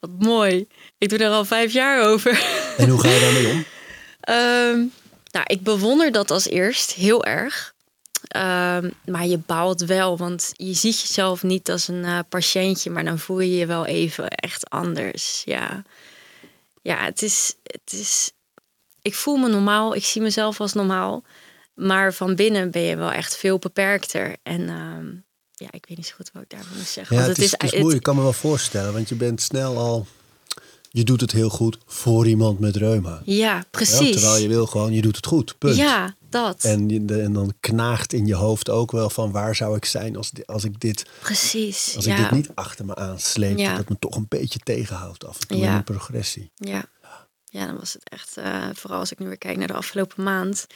wat 0.00 0.10
mooi. 0.18 0.66
Ik 0.98 1.08
doe 1.08 1.18
er 1.18 1.30
al 1.30 1.44
vijf 1.44 1.72
jaar 1.72 2.06
over. 2.06 2.32
En 2.76 2.88
hoe 2.88 3.00
ga 3.00 3.08
je 3.08 3.20
daarmee 3.20 3.52
om? 3.52 3.64
Ehm, 4.20 4.78
nou, 5.30 5.44
ik 5.46 5.62
bewonder 5.62 6.12
dat 6.12 6.30
als 6.30 6.48
eerst 6.48 6.92
heel 6.92 7.24
erg. 7.24 7.74
Ehm, 8.28 8.90
maar 9.04 9.26
je 9.26 9.38
baalt 9.38 9.80
wel, 9.80 10.16
want 10.16 10.52
je 10.52 10.74
ziet 10.74 11.00
jezelf 11.00 11.42
niet 11.42 11.70
als 11.70 11.88
een 11.88 12.04
eh, 12.04 12.18
patiëntje, 12.28 12.90
maar 12.90 13.04
dan 13.04 13.18
voel 13.18 13.40
je 13.40 13.56
je 13.56 13.66
wel 13.66 13.86
even 13.86 14.28
echt 14.28 14.70
anders. 14.70 15.42
Ja, 15.44 15.84
ja 16.84 17.04
het, 17.04 17.22
is, 17.22 17.54
het 17.62 17.92
is. 17.92 18.32
Ik 19.02 19.14
voel 19.14 19.36
me 19.36 19.48
normaal, 19.48 19.94
ik 19.94 20.04
zie 20.04 20.22
mezelf 20.22 20.60
als 20.60 20.72
normaal, 20.72 21.24
maar 21.74 22.14
van 22.14 22.34
binnen 22.34 22.70
ben 22.70 22.82
je 22.82 22.96
wel 22.96 23.10
echt 23.10 23.36
veel 23.36 23.58
beperkter. 23.58 24.36
En 24.42 24.68
ehm, 24.68 25.06
ja, 25.52 25.68
ik 25.70 25.86
weet 25.88 25.96
niet 25.96 26.06
zo 26.06 26.14
goed 26.14 26.30
wat 26.32 26.42
ik 26.42 26.50
daarvan 26.50 26.76
moet 26.76 26.86
zeggen. 26.86 27.16
Ja, 27.16 27.22
want 27.22 27.36
het 27.36 27.44
is, 27.44 27.50
het 27.50 27.62
is 27.62 27.70
moeilijk. 27.72 27.96
Ik 27.96 28.02
kan 28.02 28.16
me 28.16 28.22
wel 28.22 28.32
voorstellen. 28.32 28.92
Want 28.92 29.08
je 29.08 29.14
bent 29.14 29.42
snel 29.42 29.76
al... 29.76 30.06
Je 30.94 31.04
doet 31.04 31.20
het 31.20 31.32
heel 31.32 31.48
goed 31.48 31.78
voor 31.86 32.26
iemand 32.26 32.58
met 32.58 32.76
reuma. 32.76 33.22
ja, 33.24 33.34
Ja, 33.34 33.64
precies. 33.70 34.12
terwijl 34.12 34.42
je 34.42 34.48
wil 34.48 34.66
gewoon, 34.66 34.92
je 34.92 35.02
doet 35.02 35.16
het 35.16 35.26
goed. 35.26 35.58
Punt. 35.58 35.76
Ja, 35.76 36.14
dat. 36.30 36.64
En, 36.64 36.88
je, 36.88 37.04
de- 37.04 37.20
en 37.20 37.32
dan 37.32 37.54
knaagt 37.60 38.12
in 38.12 38.26
je 38.26 38.34
hoofd 38.34 38.70
ook 38.70 38.90
wel 38.92 39.10
van 39.10 39.30
waar 39.32 39.56
zou 39.56 39.76
ik 39.76 39.84
zijn 39.84 40.16
als, 40.16 40.30
als 40.46 40.64
ik 40.64 40.80
dit 40.80 41.06
precies. 41.20 41.92
als 41.96 42.04
ja. 42.04 42.16
ik 42.16 42.22
dit 42.22 42.30
niet 42.30 42.50
achter 42.54 42.84
me 42.84 42.94
aansleep. 42.94 43.58
Ja. 43.58 43.76
Dat 43.76 43.88
me 43.88 43.96
toch 43.98 44.16
een 44.16 44.26
beetje 44.28 44.58
tegenhoudt 44.58 45.26
af 45.26 45.40
en 45.40 45.46
toe 45.46 45.56
Ja. 45.56 45.64
in 45.64 45.70
mijn 45.70 45.84
progressie. 45.84 46.50
Ja. 46.54 46.84
ja, 47.44 47.66
dan 47.66 47.78
was 47.78 47.92
het 47.92 48.08
echt, 48.10 48.36
eh, 48.36 48.66
vooral 48.74 48.98
als 48.98 49.12
ik 49.12 49.18
nu 49.18 49.26
weer 49.26 49.38
kijk 49.38 49.56
naar 49.56 49.66
de 49.66 49.72
afgelopen 49.72 50.22
maand, 50.22 50.66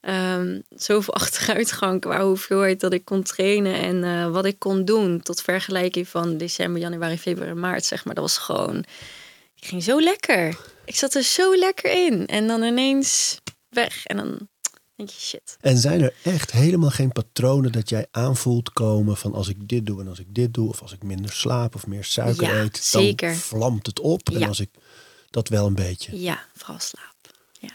ehm, 0.00 0.60
zoveel 0.70 1.14
achteruitgang 1.22 2.00
qua 2.00 2.22
hoeveelheid 2.24 2.80
dat 2.80 2.92
ik 2.92 3.04
kon 3.04 3.22
trainen 3.22 3.74
en 3.74 4.04
eh, 4.04 4.30
wat 4.30 4.44
ik 4.44 4.58
kon 4.58 4.84
doen. 4.84 5.20
Tot 5.22 5.40
vergelijking 5.42 6.08
van 6.08 6.36
december, 6.36 6.80
januari, 6.80 7.18
februari, 7.18 7.54
maart, 7.54 7.84
zeg 7.84 8.04
maar. 8.04 8.14
Dat 8.14 8.24
was 8.24 8.38
gewoon, 8.38 8.84
ik 9.60 9.64
ging 9.68 9.82
zo 9.82 10.00
lekker. 10.00 10.58
Ik 10.84 10.96
zat 10.96 11.14
er 11.14 11.22
zo 11.22 11.56
lekker 11.56 12.06
in. 12.06 12.26
En 12.26 12.46
dan 12.46 12.62
ineens 12.62 13.40
weg. 13.68 14.04
En 14.06 14.16
dan 14.16 14.48
denk 14.96 15.08
je, 15.08 15.20
shit. 15.20 15.56
En 15.60 15.78
zijn 15.78 16.00
er 16.00 16.14
echt 16.22 16.50
helemaal 16.52 16.90
geen 16.90 17.12
patronen 17.12 17.72
dat 17.72 17.88
jij 17.88 18.06
aanvoelt 18.10 18.72
komen 18.72 19.16
van 19.16 19.34
als 19.34 19.48
ik 19.48 19.68
dit 19.68 19.86
doe 19.86 20.00
en 20.00 20.08
als 20.08 20.18
ik 20.18 20.34
dit 20.34 20.54
doe, 20.54 20.68
of 20.68 20.82
als 20.82 20.92
ik 20.92 21.02
minder 21.02 21.32
slaap 21.32 21.74
of 21.74 21.86
meer 21.86 22.04
suiker 22.04 22.42
Ja, 22.46 22.60
eet, 22.62 22.76
zeker. 22.76 23.28
dan 23.28 23.36
vlamt 23.38 23.86
het 23.86 24.00
op. 24.00 24.30
En 24.30 24.42
als 24.42 24.60
ik 24.60 24.70
dat 25.30 25.48
wel 25.48 25.66
een 25.66 25.74
beetje. 25.74 26.20
Ja, 26.20 26.46
vooral 26.54 26.78
slaap. 26.80 27.14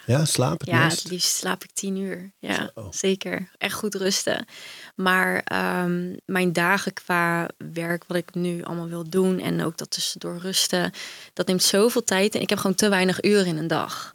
Ja. 0.06 0.18
Ja, 0.18 0.26
slaap 0.26 0.60
het 0.60 0.70
Ja, 0.70 0.84
meest? 0.84 1.02
het 1.04 1.12
liefst 1.12 1.36
slaap 1.36 1.64
ik 1.64 1.72
tien 1.74 1.96
uur. 1.98 2.32
Ja, 2.40 2.72
Zo. 2.76 2.88
zeker. 2.92 3.50
Echt 3.58 3.74
goed 3.74 3.96
rusten. 3.96 4.46
Maar 4.96 5.42
ehm, 5.44 6.16
mijn 6.26 6.54
dagen 6.54 6.94
qua 6.94 7.50
werk, 7.74 8.04
wat 8.08 8.18
ik 8.18 8.34
nu 8.34 8.64
allemaal 8.64 8.88
wil 8.88 9.10
doen... 9.10 9.40
en 9.40 9.64
ook 9.64 9.78
dat 9.78 9.90
tussendoor 9.92 10.38
rusten, 10.38 10.92
dat 11.34 11.48
neemt 11.48 11.64
zoveel 11.64 12.04
tijd. 12.04 12.36
En 12.36 12.42
ik 12.42 12.50
heb 12.50 12.58
gewoon 12.60 12.76
te 12.76 12.90
weinig 12.90 13.24
uren 13.24 13.46
in 13.46 13.58
een 13.58 13.68
dag. 13.68 14.14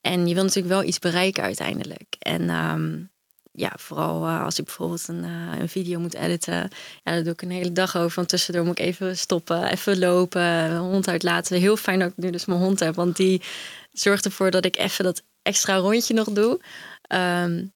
En 0.00 0.26
je 0.26 0.34
wil 0.34 0.42
natuurlijk 0.42 0.74
wel 0.74 0.82
iets 0.84 0.98
bereiken 0.98 1.42
uiteindelijk. 1.42 2.16
En 2.18 2.50
ehm, 2.50 3.02
ja, 3.52 3.72
vooral 3.78 4.26
eh, 4.26 4.44
als 4.44 4.58
ik 4.58 4.64
bijvoorbeeld 4.64 5.08
een, 5.08 5.24
eh, 5.24 5.60
een 5.60 5.68
video 5.68 5.98
moet 6.00 6.14
editen... 6.14 6.54
Ja, 6.54 7.12
daar 7.12 7.22
doe 7.22 7.32
ik 7.32 7.42
een 7.42 7.50
hele 7.50 7.72
dag 7.72 7.96
over. 7.96 8.12
Want 8.14 8.28
tussendoor 8.28 8.64
moet 8.64 8.78
ik 8.78 8.84
even 8.84 9.16
stoppen, 9.18 9.64
even 9.64 9.98
lopen, 9.98 10.42
een 10.42 10.76
hond 10.78 11.08
uitlaten. 11.08 11.58
Heel 11.60 11.76
fijn 11.76 11.98
dat 11.98 12.08
ik 12.10 12.16
nu 12.16 12.30
dus 12.30 12.44
mijn 12.44 12.60
hond 12.60 12.80
heb, 12.80 12.94
want 12.94 13.16
die 13.16 13.42
zorgt 13.94 14.24
ervoor 14.24 14.50
dat 14.50 14.64
ik 14.64 14.76
even 14.76 15.04
dat 15.04 15.22
extra 15.42 15.76
rondje 15.76 16.14
nog 16.14 16.30
doe. 16.32 16.60
Ehm, 17.02 17.66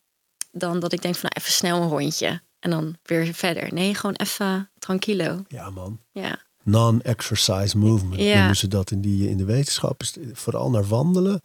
dan 0.52 0.80
dat 0.80 0.92
ik 0.92 1.02
denk 1.02 1.14
van 1.14 1.30
nou, 1.32 1.34
even 1.40 1.52
snel 1.52 1.82
een 1.82 1.88
rondje. 1.88 2.40
En 2.58 2.70
dan 2.70 2.96
weer 3.02 3.34
verder. 3.34 3.72
Nee, 3.72 3.94
gewoon 3.94 4.14
even 4.16 4.70
tranquilo. 4.78 5.44
Ja, 5.48 5.70
man. 5.70 6.00
Ja, 6.12 6.46
Non-exercise 6.62 7.78
movement 7.78 8.20
Ja. 8.20 8.36
noemen 8.38 8.56
ze 8.56 8.68
dat 8.68 8.90
in, 8.90 9.00
die, 9.00 9.28
in 9.28 9.36
de 9.36 9.44
wetenschap. 9.44 10.00
Is 10.02 10.16
vooral 10.32 10.70
naar 10.70 10.86
wandelen. 10.88 11.40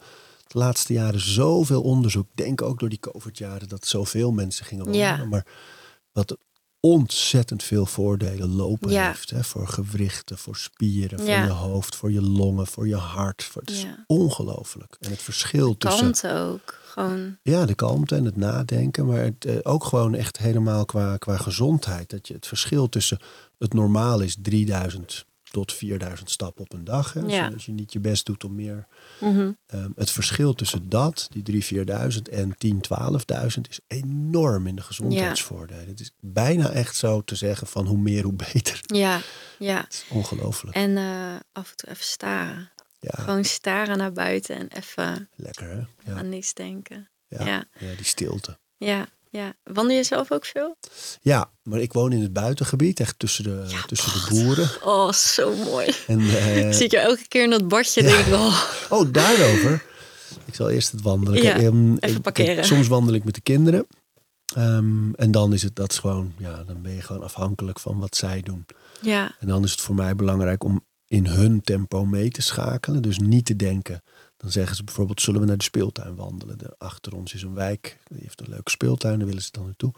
De 0.46 0.58
laatste 0.58 0.92
jaren 0.92 1.20
zoveel 1.20 1.82
onderzoek. 1.82 2.28
Denk 2.34 2.62
ook 2.62 2.78
door 2.78 2.88
die 2.88 3.00
COVID-jaren 3.00 3.68
dat 3.68 3.86
zoveel 3.86 4.32
mensen 4.32 4.64
gingen 4.64 4.84
wandelen. 4.84 5.08
Ja. 5.16 5.24
Maar 5.24 5.46
wat 6.12 6.36
ontzettend 6.84 7.62
veel 7.62 7.86
voordelen 7.86 8.54
lopen 8.54 8.90
Ja. 8.90 9.06
heeft. 9.06 9.30
Hè? 9.30 9.44
Voor 9.44 9.68
gewrichten, 9.68 10.38
voor 10.38 10.56
spieren, 10.56 11.18
voor 11.18 11.28
Ja. 11.28 11.44
je 11.44 11.50
hoofd, 11.50 11.96
voor 11.96 12.12
je 12.12 12.22
longen, 12.22 12.66
voor 12.66 12.88
je 12.88 12.96
hart. 12.96 13.42
Voor, 13.44 13.60
het 13.62 13.70
is 13.70 13.82
Ja. 13.82 14.04
ongelooflijk. 14.06 14.96
En 15.00 15.10
het 15.10 15.22
verschil 15.22 15.76
tussen 15.76 16.00
Kalmte 16.12 16.32
ook. 16.32 16.82
Gewoon. 16.84 17.36
ja, 17.42 17.66
de 17.66 17.74
kalmte 17.74 18.14
en 18.14 18.24
het 18.24 18.36
nadenken, 18.36 19.06
maar 19.06 19.18
het, 19.18 19.44
eh, 19.44 19.56
ook 19.62 19.84
gewoon 19.84 20.14
echt 20.14 20.36
helemaal 20.36 20.84
qua, 20.84 21.16
qua 21.16 21.36
gezondheid. 21.36 22.10
Dat 22.10 22.28
je 22.28 22.34
het 22.34 22.46
verschil 22.46 22.88
tussen 22.88 23.18
het 23.58 23.72
normaal 23.72 24.20
is 24.20 24.36
3000 24.42 25.24
tot 25.54 25.72
4000 25.72 26.30
stappen 26.30 26.64
op 26.64 26.72
een 26.72 26.84
dag. 26.84 27.12
Hè? 27.12 27.22
Als, 27.22 27.32
Ja. 27.32 27.46
je, 27.46 27.52
als 27.52 27.66
je 27.66 27.72
niet 27.72 27.92
je 27.92 28.00
best 28.00 28.26
doet 28.26 28.44
om 28.44 28.54
meer. 28.54 28.86
Mhm. 29.20 29.52
Ehm, 29.66 29.90
het 29.96 30.10
verschil 30.10 30.54
tussen 30.54 30.88
dat, 30.88 31.28
die 31.30 31.42
3.000, 31.42 31.64
4.000 31.64 32.28
en 32.28 32.56
10.000, 32.58 32.80
12.000 32.80 33.68
is 33.68 33.80
enorm 33.86 34.66
in 34.66 34.76
de 34.76 34.82
gezondheidsvoordelen. 34.82 35.86
Het 35.86 36.00
is 36.00 36.10
bijna 36.20 36.70
echt 36.70 36.96
zo 36.96 37.22
te 37.22 37.34
zeggen 37.34 37.66
van 37.66 37.86
hoe 37.86 37.98
meer, 37.98 38.22
hoe 38.24 38.32
beter. 38.52 38.80
Ja, 38.82 39.20
ja. 39.58 39.76
Het 39.80 39.92
is 39.92 40.04
ongelooflijk. 40.16 40.76
En 40.76 40.96
eh, 40.96 41.34
af 41.52 41.70
en 41.70 41.76
toe 41.76 41.90
even 41.90 42.04
staren. 42.04 42.70
Ja, 43.00 43.22
Gewoon 43.22 43.44
staren 43.44 43.98
naar 43.98 44.12
buiten 44.12 44.56
en 44.56 44.68
even 44.68 45.28
lekker 45.36 45.68
hè? 45.68 46.10
Ja, 46.12 46.18
aan 46.18 46.28
niks 46.28 46.54
denken. 46.54 47.08
ja, 47.28 47.44
ja. 47.46 47.64
ja, 47.78 47.94
die 47.96 48.04
stilte. 48.04 48.58
Ja, 48.76 49.06
ja. 49.38 49.52
Wandel 49.64 49.96
je 49.96 50.02
zelf 50.04 50.32
ook 50.32 50.44
veel? 50.44 50.76
Ja, 51.20 51.50
maar 51.62 51.80
ik 51.80 51.92
woon 51.92 52.12
in 52.12 52.22
het 52.22 52.32
buitengebied, 52.32 53.00
echt 53.00 53.18
tussen 53.18 53.44
de, 53.44 53.64
Ja, 53.68 53.82
tussen 53.86 54.12
de 54.12 54.26
boeren. 54.34 54.68
Oh, 54.82 55.12
zo 55.12 55.54
mooi. 55.54 55.94
En, 56.06 56.20
Zie 56.74 56.84
ik 56.84 56.90
je 56.90 56.98
elke 56.98 57.28
keer 57.28 57.42
in 57.42 57.50
dat 57.50 57.68
badje, 57.68 58.02
Ja. 58.02 58.08
denk 58.08 58.26
ik, 58.26 58.32
oh, 58.32 58.62
Oh, 58.90 59.12
daarover. 59.12 59.84
Ik 60.44 60.54
zal 60.54 60.70
eerst 60.70 60.92
het 60.92 61.02
wandelen. 61.02 61.42
Ja, 61.42 61.52
Kijk, 61.52 61.62
ehm, 61.64 61.96
even 61.96 62.20
parkeren. 62.20 62.64
soms 62.64 62.86
wandel 62.88 63.14
ik 63.14 63.24
met 63.24 63.34
de 63.34 63.40
kinderen. 63.40 63.86
Ehm, 64.54 65.12
en 65.12 65.30
dan 65.30 65.52
is 65.52 65.62
het 65.62 65.76
dat 65.76 65.92
is 65.92 65.98
gewoon, 65.98 66.32
ja, 66.38 66.64
dan 66.64 66.82
ben 66.82 66.92
je 66.94 67.00
gewoon 67.02 67.22
afhankelijk 67.22 67.80
van 67.80 67.98
wat 67.98 68.16
zij 68.16 68.40
doen. 68.40 68.66
ja, 69.00 69.34
En 69.40 69.46
dan 69.48 69.64
is 69.64 69.70
het 69.70 69.80
voor 69.80 69.94
mij 69.94 70.14
belangrijk 70.16 70.64
om 70.64 70.84
in 71.06 71.26
hun 71.26 71.60
tempo 71.60 72.04
mee 72.04 72.30
te 72.30 72.42
schakelen. 72.42 73.02
Dus 73.02 73.18
niet 73.18 73.44
te 73.44 73.56
denken. 73.56 74.02
Dan 74.44 74.52
zeggen 74.52 74.76
ze 74.76 74.84
bijvoorbeeld, 74.84 75.20
zullen 75.20 75.40
we 75.40 75.46
naar 75.46 75.56
de 75.56 75.64
speeltuin 75.64 76.14
wandelen? 76.14 76.58
De, 76.58 76.74
achter 76.78 77.14
ons 77.14 77.34
is 77.34 77.42
een 77.42 77.54
wijk, 77.54 77.98
die 78.08 78.18
heeft 78.22 78.40
een 78.40 78.48
leuke 78.48 78.70
speeltuin, 78.70 79.18
daar 79.18 79.26
willen 79.26 79.42
ze 79.42 79.48
dan 79.52 79.64
naartoe. 79.64 79.92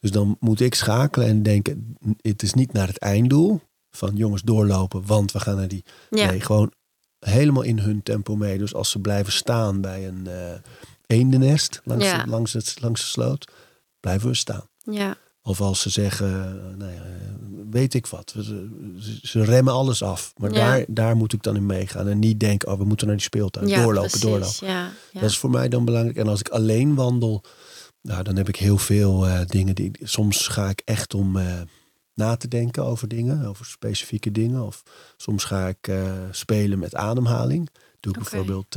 Dus 0.00 0.10
dan 0.10 0.36
moet 0.40 0.60
ik 0.60 0.74
schakelen 0.74 1.28
en 1.28 1.42
denken, 1.42 1.96
het 2.20 2.42
is 2.42 2.54
niet 2.54 2.72
naar 2.72 2.86
het 2.86 2.98
einddoel. 2.98 3.60
Van 3.90 4.16
jongens 4.16 4.42
doorlopen, 4.42 5.06
want 5.06 5.32
we 5.32 5.40
gaan 5.40 5.56
naar 5.56 5.68
die 5.68 5.84
ja, 6.10 6.30
Nee, 6.30 6.40
gewoon 6.40 6.72
helemaal 7.18 7.62
in 7.62 7.78
hun 7.78 8.02
tempo 8.02 8.36
mee. 8.36 8.58
Dus 8.58 8.74
als 8.74 8.90
ze 8.90 8.98
blijven 8.98 9.32
staan 9.32 9.80
bij 9.80 10.08
een 10.08 10.26
eh 10.26 10.54
eendennest 11.06 11.80
langs, 11.84 12.04
Ja. 12.04 12.22
de, 12.22 12.30
langs, 12.30 12.52
het, 12.52 12.76
langs 12.80 13.00
de 13.00 13.06
sloot, 13.06 13.50
blijven 14.00 14.28
we 14.28 14.34
staan. 14.34 14.68
ja, 14.78 15.16
Of 15.46 15.60
als 15.60 15.80
ze 15.80 15.90
zeggen, 15.90 16.28
nou 16.78 16.92
ja, 16.92 17.02
weet 17.70 17.94
ik 17.94 18.06
wat, 18.06 18.34
ze, 19.22 19.44
remmen 19.44 19.72
alles 19.72 20.02
af. 20.02 20.32
Maar 20.36 20.52
Ja. 20.52 20.56
daar, 20.56 20.84
daar 20.88 21.16
moet 21.16 21.32
ik 21.32 21.42
dan 21.42 21.56
in 21.56 21.66
meegaan. 21.66 22.08
En 22.08 22.18
niet 22.18 22.40
denken, 22.40 22.68
oh, 22.68 22.78
we 22.78 22.84
moeten 22.84 23.06
naar 23.06 23.16
die 23.16 23.24
speeltuin. 23.24 23.66
ja, 23.68 23.82
doorlopen, 23.82 24.10
precies. 24.10 24.28
doorlopen. 24.28 24.92
Dat 25.12 25.30
is 25.30 25.38
voor 25.38 25.50
mij 25.50 25.68
dan 25.68 25.84
belangrijk. 25.84 26.16
En 26.16 26.28
als 26.28 26.40
ik 26.40 26.48
alleen 26.48 26.94
wandel, 26.94 27.44
nou, 28.00 28.22
dan 28.22 28.36
heb 28.36 28.48
ik 28.48 28.56
heel 28.56 28.78
veel 28.78 29.26
eh, 29.26 29.40
dingen. 29.46 29.74
Die, 29.74 29.90
soms 30.02 30.46
ga 30.48 30.68
ik 30.68 30.82
echt 30.84 31.14
om 31.14 31.36
eh, 31.36 31.60
na 32.14 32.36
te 32.36 32.48
denken 32.48 32.84
over 32.84 33.08
dingen, 33.08 33.46
over 33.46 33.66
specifieke 33.66 34.30
dingen. 34.32 34.62
Of 34.62 34.82
soms 35.16 35.44
ga 35.44 35.68
ik 35.68 35.88
eh, 35.88 36.12
spelen 36.30 36.78
met 36.78 36.94
ademhaling. 36.94 37.68
Doe 38.00 38.12
ik 38.12 38.18
bijvoorbeeld 38.18 38.76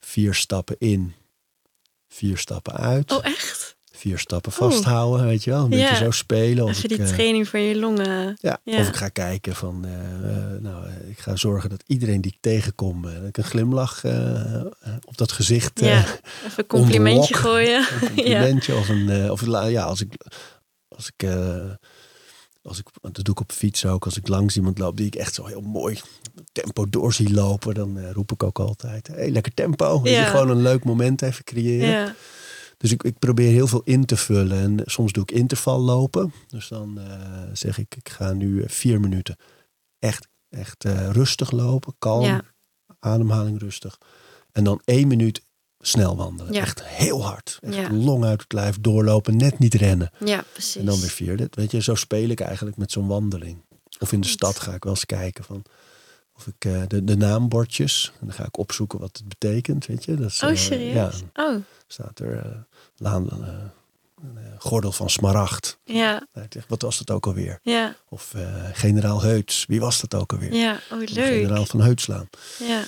vier 0.00 0.34
stappen 0.34 0.76
in, 0.78 1.14
vier 2.08 2.38
stappen 2.38 2.72
uit, 2.72 3.12
Oh, 3.12 3.24
echt? 3.24 3.75
Vier 4.06 4.18
stappen 4.18 4.52
vasthouden, 4.52 5.26
weet 5.26 5.44
je 5.44 5.50
wel. 5.50 5.64
Een 5.64 5.70
beetje 5.70 5.84
Ja. 5.86 5.94
zo 5.96 6.10
spelen. 6.10 6.64
Of 6.64 6.70
Even 6.70 6.88
die 6.88 6.98
ik, 6.98 7.04
eh, 7.04 7.12
training 7.12 7.48
van 7.48 7.60
je 7.60 7.76
longen. 7.78 8.36
ja, 8.40 8.58
Ja. 8.64 8.78
Of 8.80 8.88
ik 8.88 8.96
ga 8.96 9.08
kijken 9.08 9.54
van, 9.54 9.84
eh, 9.84 9.92
eh, 9.94 10.60
nou, 10.62 10.84
ik 11.08 11.18
ga 11.18 11.36
zorgen 11.36 11.70
dat 11.70 11.82
iedereen 11.86 12.20
die 12.20 12.32
ik 12.32 12.38
tegenkom, 12.40 13.02
dat 13.02 13.12
ik 13.28 13.36
een 13.36 13.44
glimlach 13.44 14.04
op 15.04 15.16
dat 15.16 15.32
gezicht 15.32 15.80
Ja, 15.80 15.98
even 15.98 16.18
een 16.56 16.66
complimentje 16.66 17.34
gooien. 17.34 17.86
een 18.00 18.08
complimentje 18.14 18.74
of 18.74 18.88
een 18.88 19.30
of 19.30 19.46
ja 19.68 19.82
als 19.82 20.00
ik 20.00 20.12
als 20.88 21.10
ik 21.16 21.28
als 22.62 22.78
ik 22.78 22.86
dat 23.02 23.24
doe 23.24 23.34
ik 23.34 23.40
op 23.40 23.52
fiets 23.52 23.86
ook 23.86 24.04
als 24.04 24.16
ik 24.16 24.28
langs 24.28 24.56
iemand 24.56 24.78
loop 24.78 24.96
die 24.96 25.06
ik 25.06 25.14
echt 25.14 25.34
zo 25.34 25.44
heel 25.46 25.60
mooi 25.60 25.98
tempo 26.52 26.88
door 26.90 27.12
zie 27.12 27.30
lopen 27.34 27.74
dan 27.74 28.10
roep 28.12 28.32
ik 28.32 28.42
ook 28.42 28.58
altijd 28.58 29.06
hey, 29.06 29.30
lekker 29.30 29.54
tempo 29.54 30.02
Weet 30.02 30.12
je, 30.12 30.18
Ja. 30.20 30.24
gewoon 30.30 30.50
een 30.50 30.62
leuk 30.62 30.84
moment 30.84 31.22
even 31.22 31.44
creëren 31.44 31.88
Ja, 31.88 32.14
dus 32.76 32.92
ik, 32.92 33.02
ik 33.02 33.18
probeer 33.18 33.50
heel 33.50 33.66
veel 33.66 33.82
in 33.84 34.04
te 34.04 34.16
vullen 34.16 34.58
en 34.58 34.80
soms 34.84 35.12
doe 35.12 35.22
ik 35.22 35.30
interval 35.30 35.78
lopen 35.80 36.32
dus 36.46 36.68
dan 36.68 37.00
eh, 37.00 37.42
zeg 37.52 37.78
ik 37.78 37.94
ik 37.96 38.08
ga 38.08 38.32
nu 38.32 38.62
eh, 38.62 38.68
vier 38.68 39.00
minuten 39.00 39.36
echt 39.98 40.28
echt 40.48 40.84
eh, 40.84 41.10
rustig 41.10 41.50
lopen 41.50 41.94
kalm 41.98 42.24
Ja. 42.24 42.42
ademhaling 42.98 43.58
rustig 43.60 43.98
en 44.52 44.64
dan 44.64 44.80
één 44.84 45.08
minuut 45.08 45.44
snel 45.78 46.16
wandelen. 46.16 46.52
Ja. 46.52 46.60
Echt 46.60 46.84
heel 46.84 47.24
hard. 47.24 47.58
Echt 47.60 47.74
Ja. 47.74 47.92
long 47.92 48.24
uit 48.24 48.40
het 48.42 48.52
lijf 48.52 48.80
doorlopen, 48.80 49.36
net 49.36 49.58
niet 49.58 49.74
rennen. 49.74 50.10
ja, 50.24 50.44
precies. 50.52 50.76
En 50.76 50.84
dan 50.86 51.00
weer 51.00 51.08
vierde. 51.10 51.48
Weet 51.50 51.70
je, 51.70 51.82
zo 51.82 51.94
speel 51.94 52.28
ik 52.28 52.40
eigenlijk 52.40 52.76
met 52.76 52.92
zo'n 52.92 53.06
wandeling. 53.06 53.64
Of 53.98 54.12
in 54.12 54.20
de 54.20 54.26
Goed. 54.26 54.36
stad 54.36 54.58
ga 54.60 54.74
ik 54.74 54.84
wel 54.84 54.92
eens 54.92 55.06
kijken 55.06 55.44
van 55.44 55.62
of 56.36 56.46
ik 56.46 56.64
eh, 56.64 56.82
de, 56.88 57.04
de 57.04 57.16
naambordjes. 57.16 58.12
En 58.20 58.26
dan 58.26 58.34
ga 58.36 58.44
ik 58.44 58.58
opzoeken 58.58 58.98
wat 58.98 59.16
het 59.16 59.28
betekent, 59.28 59.86
weet 59.86 60.04
je. 60.04 60.14
Dat 60.14 60.30
is, 60.30 60.42
Oh, 60.42 60.50
eh, 60.50 60.56
serieus? 60.56 61.22
ja, 61.34 61.44
Oh, 61.44 61.56
staat 61.86 62.18
er 62.18 62.38
eh, 62.38 62.50
laan, 62.96 63.28
gordel 64.58 64.92
van 64.92 65.10
smaragd. 65.10 65.78
ja, 65.84 66.26
wat 66.68 66.82
was 66.82 66.98
dat 66.98 67.10
ook 67.10 67.26
alweer? 67.26 67.58
ja, 67.62 67.96
Of 68.08 68.34
generaal 68.72 69.22
Heuts, 69.22 69.64
wie 69.66 69.80
was 69.80 70.00
dat 70.00 70.14
ook 70.14 70.32
alweer? 70.32 70.54
ja. 70.54 70.80
Oh, 70.92 70.98
leuk. 70.98 71.08
Generaal 71.08 71.66
van 71.66 71.80
Heutslaan. 71.80 72.28
Ja, 72.58 72.84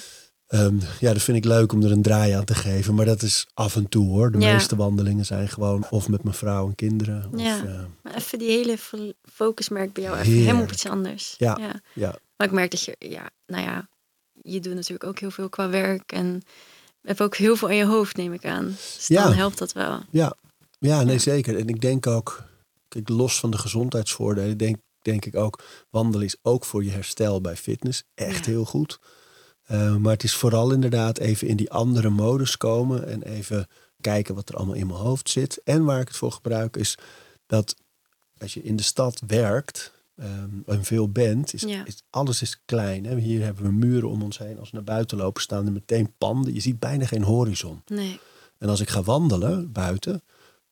Ehm, 0.48 0.76
ja, 1.00 1.12
dat 1.12 1.22
vind 1.22 1.36
ik 1.36 1.44
leuk 1.44 1.72
om 1.72 1.82
er 1.82 1.90
een 1.92 2.02
draai 2.02 2.32
aan 2.32 2.44
te 2.44 2.54
geven. 2.54 2.94
Maar 2.94 3.04
dat 3.04 3.22
is 3.22 3.46
af 3.54 3.76
en 3.76 3.88
toe 3.88 4.08
hoor. 4.08 4.30
De 4.32 4.38
Ja. 4.38 4.52
meeste 4.52 4.76
wandelingen 4.76 5.24
zijn 5.24 5.48
gewoon 5.48 5.86
of 5.90 6.08
met 6.08 6.22
mijn 6.22 6.34
vrouw 6.36 6.66
en 6.68 6.74
kinderen. 6.74 7.24
Of, 7.32 7.62
maar 8.02 8.14
even 8.14 8.38
die 8.38 8.48
hele 8.50 8.78
fo- 8.78 9.12
focus 9.32 9.68
merk 9.68 9.92
bij 9.92 10.02
jou 10.02 10.18
even 10.18 10.32
helemaal 10.32 10.62
op 10.62 10.72
iets 10.72 10.86
anders. 10.86 11.34
Ja. 11.38 11.58
ja. 11.60 11.80
ja, 11.94 12.14
Maar 12.38 12.46
ik 12.46 12.52
merk 12.52 12.70
dat 12.70 12.82
je, 12.82 12.96
ja, 12.98 13.30
nou 13.46 13.62
ja, 13.62 13.88
je 14.42 14.60
doet 14.60 14.74
natuurlijk 14.74 15.04
ook 15.04 15.18
heel 15.18 15.30
veel 15.30 15.48
qua 15.48 15.68
werk 15.68 16.12
en 16.12 16.42
hebt 17.02 17.20
ook 17.22 17.36
heel 17.36 17.56
veel 17.56 17.68
aan 17.68 17.76
je 17.76 17.84
hoofd, 17.86 18.16
neem 18.16 18.32
ik 18.32 18.44
aan. 18.46 18.66
Dus 18.66 19.06
Ja. 19.06 19.24
dan 19.24 19.32
helpt 19.32 19.58
dat 19.58 19.72
wel. 19.72 20.00
ja, 20.10 20.34
ja, 20.78 21.02
nee 21.02 21.14
Ja. 21.14 21.20
zeker. 21.20 21.58
En 21.58 21.68
ik 21.68 21.80
denk 21.80 22.06
ook, 22.06 22.42
kijk, 22.88 23.08
los 23.08 23.38
van 23.40 23.50
de 23.50 23.58
gezondheidsvoordelen, 23.58 24.56
denk, 24.56 24.76
denk 25.02 25.24
ik 25.24 25.36
ook, 25.36 25.62
wandelen 25.90 26.26
is 26.26 26.36
ook 26.42 26.64
voor 26.64 26.84
je 26.84 26.90
herstel 26.90 27.40
bij 27.40 27.56
fitness 27.56 28.02
echt 28.14 28.44
Ja. 28.44 28.50
heel 28.50 28.64
goed. 28.64 28.98
Eh, 29.62 29.96
maar 29.96 30.12
het 30.12 30.22
is 30.24 30.34
vooral 30.34 30.72
inderdaad 30.72 31.18
even 31.18 31.48
in 31.48 31.56
die 31.56 31.70
andere 31.70 32.08
modus 32.08 32.56
komen 32.56 33.06
en 33.06 33.22
even 33.22 33.66
kijken 34.00 34.34
wat 34.34 34.48
er 34.48 34.54
allemaal 34.56 34.74
in 34.74 34.86
mijn 34.86 34.98
hoofd 34.98 35.30
zit. 35.30 35.60
En 35.64 35.84
waar 35.84 36.00
ik 36.00 36.08
het 36.08 36.16
voor 36.16 36.32
gebruik 36.32 36.76
is 36.76 36.94
dat 37.46 37.74
als 38.38 38.54
je 38.54 38.62
in 38.62 38.76
de 38.76 38.82
stad 38.82 39.22
werkt 39.26 39.92
ehm, 40.18 40.50
en 40.66 40.84
veel 40.84 41.08
bent, 41.08 41.54
is, 41.54 41.62
Ja. 41.62 41.84
is 41.84 42.02
alles 42.10 42.42
is 42.42 42.60
klein. 42.64 43.04
Hè? 43.04 43.18
Hier 43.18 43.44
hebben 43.44 43.64
we 43.64 43.72
muren 43.72 44.08
om 44.08 44.22
ons 44.22 44.38
heen. 44.38 44.58
Als 44.58 44.70
we 44.70 44.76
naar 44.76 44.84
buiten 44.84 45.16
lopen, 45.18 45.42
staan 45.42 45.66
er 45.66 45.72
meteen 45.72 46.12
panden. 46.18 46.54
Je 46.54 46.60
ziet 46.60 46.78
bijna 46.78 47.06
geen 47.06 47.22
horizon. 47.22 47.82
Nee. 47.86 48.20
En 48.58 48.68
als 48.68 48.80
ik 48.80 48.88
ga 48.88 49.02
wandelen 49.02 49.72
buiten, 49.72 50.22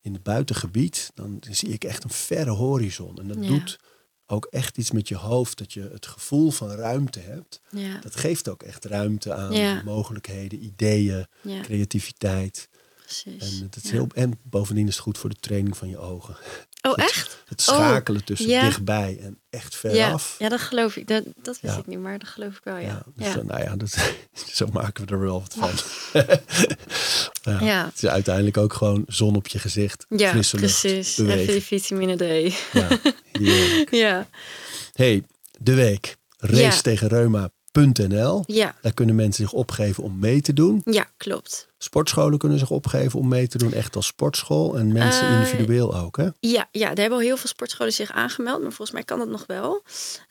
in 0.01 0.13
het 0.13 0.23
buitengebied, 0.23 1.11
dan 1.15 1.43
zie 1.51 1.69
ik 1.69 1.85
echt 1.85 2.05
een 2.05 2.11
verre 2.11 2.51
horizon. 2.51 3.19
En 3.19 3.29
dat 3.29 3.37
Ja. 3.41 3.49
doet 3.49 3.79
ook 4.27 4.45
echt 4.51 4.79
iets 4.79 4.91
met 4.91 5.09
je 5.09 5.17
hoofd, 5.17 5.59
dat 5.59 5.73
je 5.73 5.89
het 5.93 6.07
gevoel 6.07 6.51
van 6.51 6.71
ruimte 6.71 7.21
hebt. 7.21 7.61
Ja. 7.71 7.99
Dat 8.01 8.17
geeft 8.17 8.49
ook 8.49 8.63
echt 8.63 8.85
ruimte 8.85 9.35
aan 9.35 9.85
mogelijkheden, 9.85 10.65
ideeën, 10.65 11.27
Ja, 11.43 11.61
creativiteit. 11.61 12.69
Precies. 13.07 13.59
En, 13.59 13.63
het 13.71 13.77
is 13.77 13.83
Ja. 13.83 13.91
heel, 13.91 14.07
en 14.15 14.39
bovendien 14.43 14.87
is 14.89 14.95
het 14.95 15.03
goed 15.03 15.19
voor 15.19 15.31
de 15.31 15.37
training 15.41 15.77
van 15.77 15.89
je 15.89 15.99
ogen. 15.99 16.37
Oh, 16.83 16.93
het- 16.95 17.01
echt? 17.05 17.43
Het 17.47 17.61
schakelen 17.63 18.25
tussen 18.25 18.49
ja. 18.49 18.65
dichtbij 18.65 19.19
en 19.23 19.39
echt 19.51 19.73
Ja, 19.73 19.79
veraf. 19.79 20.37
ja, 20.39 20.49
dat 20.49 20.61
geloof 20.61 20.97
ik. 20.97 21.09
Dat, 21.09 21.25
dat 21.43 21.61
wist 21.61 21.75
Ja. 21.75 21.81
ik 21.81 21.87
niet, 21.87 21.99
maar 21.99 22.19
dat 22.19 22.29
geloof 22.29 22.57
ik 22.57 22.61
wel, 22.65 22.77
Ja, 22.77 22.81
ja. 22.81 23.03
dus 23.15 23.27
Ja, 23.27 23.35
dan, 23.35 23.47
nou 23.47 23.63
ja, 23.63 23.77
dat, 23.77 23.97
zo 24.55 24.67
maken 24.73 25.07
we 25.07 25.13
er 25.13 25.21
wel 25.21 25.41
wat 25.41 25.55
van. 25.59 25.71
ja, 27.43 27.61
Ja. 27.61 27.85
Het 27.85 28.03
is 28.03 28.07
uiteindelijk 28.09 28.57
ook 28.57 28.73
gewoon 28.73 29.05
zon 29.07 29.37
op 29.37 29.47
je 29.49 29.59
gezicht, 29.59 30.07
ja 30.09 30.31
frisse 30.31 30.57
lucht, 30.59 30.81
precies. 30.81 31.11
Even 31.19 31.27
bewegen. 31.27 31.53
die 31.53 31.63
vitamine 31.63 32.17
D. 32.17 32.55
Ja, 32.73 32.89
ja, 34.07 34.29
hey, 34.93 35.23
de 35.59 35.75
week. 35.75 36.17
Race 36.39 36.61
Ja. 36.63 36.81
tegen 36.81 37.09
reuma.nl. 37.77 38.43
ja, 38.47 38.75
Daar 38.81 38.95
kunnen 38.95 39.15
mensen 39.15 39.45
zich 39.45 39.53
opgeven 39.53 40.03
om 40.03 40.19
mee 40.19 40.41
te 40.41 40.53
doen. 40.53 40.81
ja, 40.85 41.07
klopt. 41.17 41.69
Sportscholen 41.79 42.39
kunnen 42.39 42.59
zich 42.59 42.71
opgeven 42.71 43.19
om 43.19 43.29
mee 43.29 43.49
te 43.49 43.59
doen, 43.59 43.73
echt 43.73 43.97
als 43.97 44.07
sportschool. 44.07 44.79
En 44.79 44.93
mensen 44.93 45.27
Eh, 45.29 45.35
individueel 45.41 45.97
ook, 45.97 46.17
hè? 46.17 46.29
Ja, 46.41 46.69
ja, 46.71 46.91
er 46.91 46.99
hebben 47.01 47.19
al 47.19 47.25
heel 47.25 47.37
veel 47.37 47.49
sportscholen 47.49 47.93
zich 47.93 48.11
aangemeld, 48.13 48.61
maar 48.63 48.73
volgens 48.73 48.91
mij 48.91 49.03
kan 49.03 49.19
dat 49.19 49.29
nog 49.29 49.45
wel. 49.47 49.83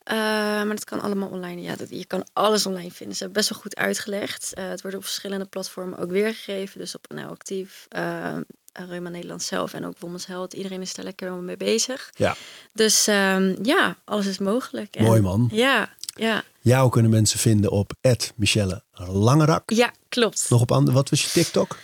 Eh, 0.04 0.16
maar 0.16 0.68
dat 0.68 0.84
kan 0.84 1.02
allemaal 1.02 1.30
online. 1.30 1.62
Ja, 1.62 1.76
dat, 1.76 1.90
je 1.90 2.06
kan 2.06 2.24
alles 2.34 2.66
online 2.66 2.92
vinden. 2.92 3.16
Ze 3.16 3.24
hebben 3.24 3.42
best 3.42 3.50
wel 3.54 3.60
goed 3.62 3.76
uitgelegd. 3.76 4.54
Eh, 4.54 4.68
het 4.70 4.82
wordt 4.82 4.98
op 4.98 5.04
verschillende 5.04 5.46
platformen 5.46 6.00
ook 6.00 6.10
weergegeven. 6.10 6.80
Dus 6.80 6.96
op 6.96 7.06
NL 7.14 7.28
Actief, 7.30 7.88
Reuma 8.90 9.10
Nederland 9.10 9.44
zelf 9.44 9.74
en 9.74 9.86
ook 9.86 10.00
Women's 10.00 10.26
Health. 10.26 10.54
Iedereen 10.54 10.82
is 10.82 10.94
daar 10.94 11.06
lekker 11.06 11.32
mee 11.32 11.58
bezig. 11.58 12.12
Ja. 12.16 12.36
Dus 12.74 13.08
ehm, 13.08 13.56
ja, 13.62 13.98
alles 14.06 14.26
is 14.26 14.38
mogelijk. 14.38 14.96
En, 14.96 15.04
Mooi 15.04 15.22
man. 15.22 15.50
Ja, 15.52 15.94
ja. 16.16 16.44
Jou 16.62 16.90
kunnen 16.90 17.12
mensen 17.12 17.40
vinden 17.40 17.72
op 17.72 17.94
Michelle 18.36 18.84
Langerak. 18.94 19.70
Ja, 19.72 19.92
klopt. 20.10 20.46
Nog 20.50 20.62
op 20.62 20.72
andere, 20.72 20.96
wat 20.96 21.10
was 21.10 21.24
je 21.24 21.30
TikTok? 21.30 21.78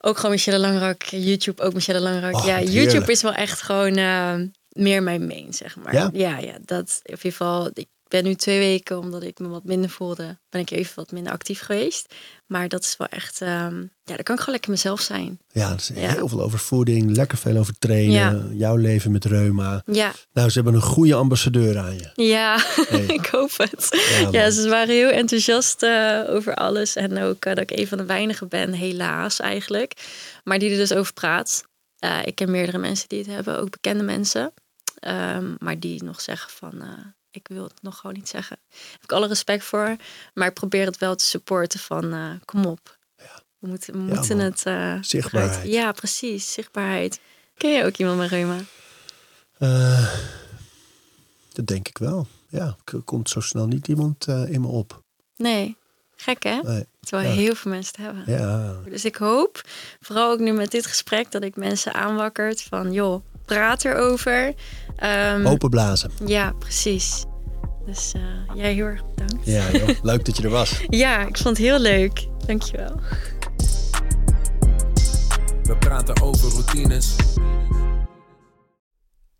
Ook 0.00 0.16
gewoon 0.16 0.30
Michelle 0.30 0.58
Langrak. 0.58 1.02
YouTube 1.02 1.62
ook 1.62 1.74
Michelle 1.74 2.00
Langrak. 2.00 2.34
Oh, 2.34 2.44
ja, 2.44 2.62
YouTube 2.62 3.12
is 3.12 3.22
wel 3.22 3.32
echt 3.34 3.62
gewoon 3.62 3.96
eh, 3.96 4.34
meer 4.68 5.02
mijn 5.02 5.26
main, 5.26 5.54
zeg 5.54 5.76
maar. 5.76 5.92
Ja? 5.92 6.10
ja, 6.12 6.38
ja, 6.38 6.58
dat 6.64 7.00
in 7.02 7.14
ieder 7.14 7.30
geval. 7.30 7.70
Ik 7.72 7.86
ben 8.08 8.24
nu 8.24 8.34
twee 8.34 8.58
weken, 8.58 8.98
omdat 8.98 9.22
ik 9.22 9.38
me 9.38 9.48
wat 9.48 9.64
minder 9.64 9.90
voelde, 9.90 10.38
ben 10.50 10.60
ik 10.60 10.70
even 10.70 10.92
wat 10.94 11.12
minder 11.12 11.32
actief 11.32 11.60
geweest. 11.60 12.14
Maar 12.46 12.68
dat 12.68 12.82
is 12.82 12.96
wel 12.96 13.06
echt, 13.06 13.40
ehm, 13.40 13.80
ja, 13.80 14.14
dan 14.14 14.22
kan 14.22 14.34
ik 14.34 14.40
gewoon 14.40 14.50
lekker 14.50 14.70
mezelf 14.70 15.00
zijn. 15.00 15.38
Ja, 15.48 15.74
is 15.74 15.90
Ja. 15.94 15.94
heel 16.14 16.28
veel 16.28 16.42
over 16.42 16.58
voeding, 16.58 17.16
lekker 17.16 17.38
veel 17.38 17.56
over 17.56 17.78
trainen, 17.78 18.14
Ja. 18.48 18.54
jouw 18.56 18.76
leven 18.76 19.10
met 19.12 19.24
reuma. 19.24 19.82
Ja, 19.86 20.12
Nou, 20.32 20.48
ze 20.48 20.54
hebben 20.54 20.74
een 20.74 20.82
goede 20.82 21.14
ambassadeur 21.14 21.78
aan 21.78 21.94
je. 21.96 22.10
ja, 22.14 22.58
Hey. 22.88 23.04
ik 23.18 23.26
hoop 23.26 23.50
het. 23.56 23.88
Ja, 24.32 24.50
ze 24.50 24.68
waren 24.68 24.94
heel 24.94 25.08
enthousiast 25.10 25.82
eh, 25.82 26.20
over 26.28 26.54
alles. 26.54 26.96
En 26.96 27.18
ook 27.22 27.44
eh, 27.44 27.54
dat 27.54 27.70
ik 27.70 27.78
een 27.78 27.88
van 27.88 27.98
de 27.98 28.04
weinigen 28.04 28.48
ben, 28.48 28.72
helaas 28.72 29.40
eigenlijk. 29.40 29.92
Maar 30.44 30.58
die 30.58 30.70
er 30.70 30.76
dus 30.76 30.92
over 30.94 31.12
praat. 31.12 31.64
Eh, 31.98 32.18
ik 32.24 32.34
ken 32.34 32.50
meerdere 32.50 32.78
mensen 32.78 33.08
die 33.08 33.18
het 33.18 33.26
hebben, 33.28 33.58
ook 33.58 33.70
bekende 33.70 34.02
mensen. 34.04 34.52
Ehm, 34.98 35.54
maar 35.58 35.78
die 35.78 36.04
nog 36.04 36.20
zeggen 36.20 36.50
van, 36.50 36.82
ik 37.38 37.48
wil 37.48 37.64
het 37.64 37.82
nog 37.82 37.98
gewoon 37.98 38.16
niet 38.16 38.28
zeggen. 38.28 38.56
Daar 38.68 38.78
heb 38.92 39.02
ik 39.02 39.12
alle 39.12 39.26
respect 39.26 39.64
voor. 39.64 39.96
Maar 40.34 40.48
ik 40.48 40.54
probeer 40.54 40.86
het 40.86 40.98
wel 40.98 41.14
te 41.16 41.24
supporten 41.24 41.80
van, 41.80 42.12
eh, 42.12 42.30
kom 42.44 42.64
op. 42.66 42.96
We 43.58 43.68
moeten, 43.68 43.92
we 43.92 43.98
Ja, 43.98 44.14
moeten 44.14 44.36
man. 44.36 44.46
het... 44.46 44.62
eh, 44.66 44.94
Zichtbaarheid. 45.00 45.68
Ja, 45.70 45.92
precies. 45.92 46.52
Zichtbaarheid. 46.52 47.20
Ken 47.56 47.70
je 47.70 47.84
ook 47.84 47.96
iemand 47.96 48.18
met 48.18 48.28
reuma? 48.30 48.56
Eh, 49.58 50.14
dat 51.52 51.66
denk 51.66 51.88
ik 51.88 51.98
wel. 51.98 52.26
Ja, 52.48 52.76
er 52.84 53.00
komt 53.00 53.28
zo 53.30 53.40
snel 53.40 53.66
niet 53.66 53.88
iemand 53.88 54.26
in 54.26 54.60
me 54.60 54.66
op. 54.66 55.02
Nee. 55.36 55.76
Gek 56.20 56.42
hè? 56.42 56.60
Nee. 56.62 56.84
Terwijl 57.00 57.28
Ja. 57.28 57.34
heel 57.34 57.54
veel 57.54 57.70
mensen 57.70 57.92
het 57.96 58.04
hebben. 58.04 58.38
Ja, 58.46 58.74
Dus 58.90 59.04
ik 59.04 59.16
hoop, 59.16 59.60
vooral 60.00 60.30
ook 60.30 60.38
nu 60.38 60.52
met 60.52 60.70
dit 60.70 60.86
gesprek, 60.86 61.30
dat 61.30 61.42
ik 61.42 61.56
mensen 61.56 61.94
aanwakkert 61.94 62.62
van, 62.62 62.92
joh, 62.92 63.22
praat 63.44 63.84
erover. 63.84 64.54
Ehm, 64.96 65.46
open 65.46 65.70
blazen. 65.70 66.10
Ja, 66.26 66.52
precies. 66.58 67.24
Dus 67.86 68.12
eh, 68.12 68.56
jij 68.56 68.72
heel 68.72 68.84
erg 68.84 69.02
bedankt. 69.14 69.46
Ja, 69.46 69.70
joh. 69.70 69.88
leuk 70.02 70.24
dat 70.24 70.36
je 70.36 70.42
er 70.42 70.50
was. 70.50 70.80
Ja, 70.88 71.20
ik 71.26 71.36
vond 71.36 71.56
het 71.56 71.66
heel 71.66 71.78
leuk. 71.78 72.26
Dankjewel. 72.46 73.00
We 75.62 75.76
praten 75.78 76.22
over 76.22 76.50
routines. 76.50 77.14